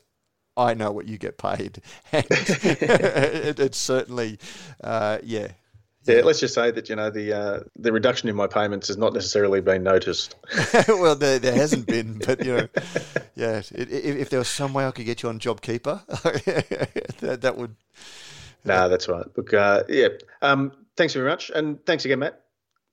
I 0.56 0.74
know 0.74 0.92
what 0.92 1.08
you 1.08 1.18
get 1.18 1.38
paid. 1.38 1.80
And 2.12 2.26
it, 2.30 3.60
it's 3.60 3.78
certainly, 3.78 4.38
uh, 4.82 5.18
yeah. 5.22 5.48
Yeah, 6.06 6.20
let's 6.22 6.40
just 6.40 6.54
say 6.54 6.70
that 6.70 6.90
you 6.90 6.96
know 6.96 7.08
the 7.08 7.32
uh, 7.32 7.60
the 7.76 7.90
reduction 7.90 8.28
in 8.28 8.36
my 8.36 8.46
payments 8.46 8.88
has 8.88 8.98
not 8.98 9.14
necessarily 9.14 9.62
been 9.62 9.82
noticed. 9.82 10.34
well, 10.88 11.14
there, 11.14 11.38
there 11.38 11.54
hasn't 11.54 11.86
been, 11.86 12.18
but 12.18 12.44
you 12.44 12.56
know, 12.58 12.68
yeah. 13.34 13.62
If, 13.70 13.72
if, 13.72 14.28
there 14.28 14.38
was 14.38 14.48
some 14.48 14.74
way 14.74 14.86
I 14.86 14.90
could 14.90 15.06
get 15.06 15.22
you 15.22 15.30
on 15.30 15.40
JobKeeper, 15.40 16.04
that, 17.20 17.40
that 17.40 17.56
would. 17.56 17.74
No, 18.66 18.74
nah, 18.74 18.88
that's 18.88 19.08
right. 19.08 19.24
Look, 19.34 19.54
uh, 19.54 19.84
yeah. 19.88 20.08
Um, 20.42 20.72
thanks 20.94 21.14
very 21.14 21.28
much, 21.28 21.50
and 21.54 21.82
thanks 21.86 22.04
again, 22.04 22.18
Matt 22.18 22.43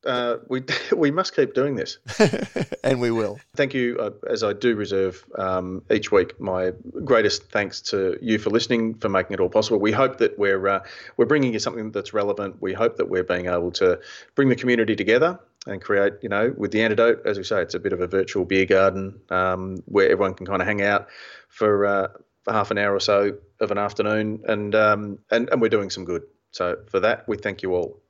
uh, 0.06 0.38
we 0.48 0.64
we 0.96 1.12
must 1.12 1.36
keep 1.36 1.54
doing 1.54 1.76
this, 1.76 1.98
and 2.84 3.00
we 3.00 3.12
will. 3.12 3.40
Thank 3.56 3.74
you, 3.74 3.98
uh, 4.00 4.12
as 4.30 4.44
I 4.44 4.54
do 4.54 4.76
reserve 4.76 5.24
um, 5.38 5.84
each 5.92 6.12
week. 6.12 6.40
My 6.40 6.74
greatest 7.04 7.52
thanks 7.52 7.82
to 7.84 8.18
you 8.22 8.40
for 8.40 8.50
listening, 8.50 8.96
for 8.96 9.10
making 9.10 9.34
it 9.34 9.40
all 9.40 9.50
possible. 9.50 9.80
We 9.80 9.92
hope 9.92 10.18
that 10.18 10.38
we're 10.38 10.68
uh, 10.68 10.84
we're 11.18 11.26
bringing 11.26 11.54
you 11.54 11.60
something 11.60 11.92
that's 11.92 12.14
relevant. 12.14 12.62
We 12.62 12.74
hope 12.74 12.98
that 12.98 13.10
we're 13.10 13.24
being 13.24 13.48
able 13.48 13.72
to 13.74 14.00
bring 14.36 14.50
the 14.50 14.56
community 14.56 14.96
together 14.96 15.40
and 15.68 15.82
create, 15.82 16.14
you 16.22 16.30
know, 16.30 16.54
with 16.58 16.72
the 16.72 16.82
antidote. 16.82 17.26
As 17.26 17.38
we 17.38 17.44
say, 17.44 17.62
it's 17.62 17.76
a 17.76 17.80
bit 17.80 17.94
of 17.94 18.02
a 18.02 18.08
virtual 18.08 18.46
beer 18.46 18.66
garden 18.66 19.20
um, 19.30 19.78
where 19.86 20.10
everyone 20.10 20.34
can 20.34 20.46
kind 20.46 20.62
of 20.62 20.68
hang 20.68 20.82
out 20.82 21.08
for 21.48 21.86
uh, 21.86 22.08
for 22.44 22.54
half 22.54 22.72
an 22.72 22.78
hour 22.78 22.96
or 22.96 23.00
so 23.00 23.38
of 23.60 23.72
an 23.72 23.78
afternoon, 23.78 24.44
and 24.48 24.74
um, 24.74 25.20
and 25.30 25.50
and 25.50 25.62
we're 25.62 25.70
doing 25.70 25.90
some 25.90 26.06
good. 26.06 26.24
So 26.52 26.78
for 26.88 27.00
that, 27.00 27.28
we 27.28 27.38
thank 27.38 27.62
you 27.62 27.76
all. 27.76 28.02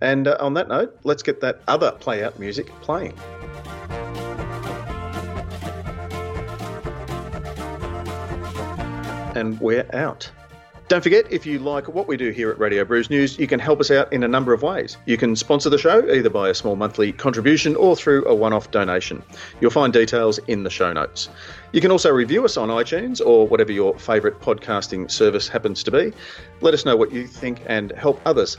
And 0.00 0.28
uh, 0.28 0.36
on 0.40 0.54
that 0.54 0.68
note, 0.68 0.98
let's 1.04 1.22
get 1.22 1.40
that 1.40 1.60
other 1.68 1.92
play 1.92 2.24
out 2.24 2.38
music 2.38 2.68
playing. 2.80 3.14
And 9.36 9.60
we're 9.60 9.86
out. 9.92 10.30
Don't 10.90 11.04
forget, 11.04 11.24
if 11.30 11.46
you 11.46 11.60
like 11.60 11.86
what 11.86 12.08
we 12.08 12.16
do 12.16 12.30
here 12.30 12.50
at 12.50 12.58
Radio 12.58 12.84
Brews 12.84 13.10
News, 13.10 13.38
you 13.38 13.46
can 13.46 13.60
help 13.60 13.78
us 13.78 13.92
out 13.92 14.12
in 14.12 14.24
a 14.24 14.28
number 14.28 14.52
of 14.52 14.62
ways. 14.62 14.96
You 15.06 15.16
can 15.16 15.36
sponsor 15.36 15.70
the 15.70 15.78
show 15.78 16.04
either 16.10 16.28
by 16.28 16.48
a 16.48 16.54
small 16.54 16.74
monthly 16.74 17.12
contribution 17.12 17.76
or 17.76 17.94
through 17.94 18.26
a 18.26 18.34
one 18.34 18.52
off 18.52 18.72
donation. 18.72 19.22
You'll 19.60 19.70
find 19.70 19.92
details 19.92 20.38
in 20.48 20.64
the 20.64 20.70
show 20.70 20.92
notes. 20.92 21.28
You 21.70 21.80
can 21.80 21.92
also 21.92 22.10
review 22.10 22.44
us 22.44 22.56
on 22.56 22.70
iTunes 22.70 23.24
or 23.24 23.46
whatever 23.46 23.70
your 23.70 23.96
favourite 24.00 24.40
podcasting 24.40 25.08
service 25.08 25.46
happens 25.46 25.84
to 25.84 25.92
be. 25.92 26.12
Let 26.60 26.74
us 26.74 26.84
know 26.84 26.96
what 26.96 27.12
you 27.12 27.24
think 27.24 27.62
and 27.66 27.92
help 27.92 28.20
others 28.26 28.58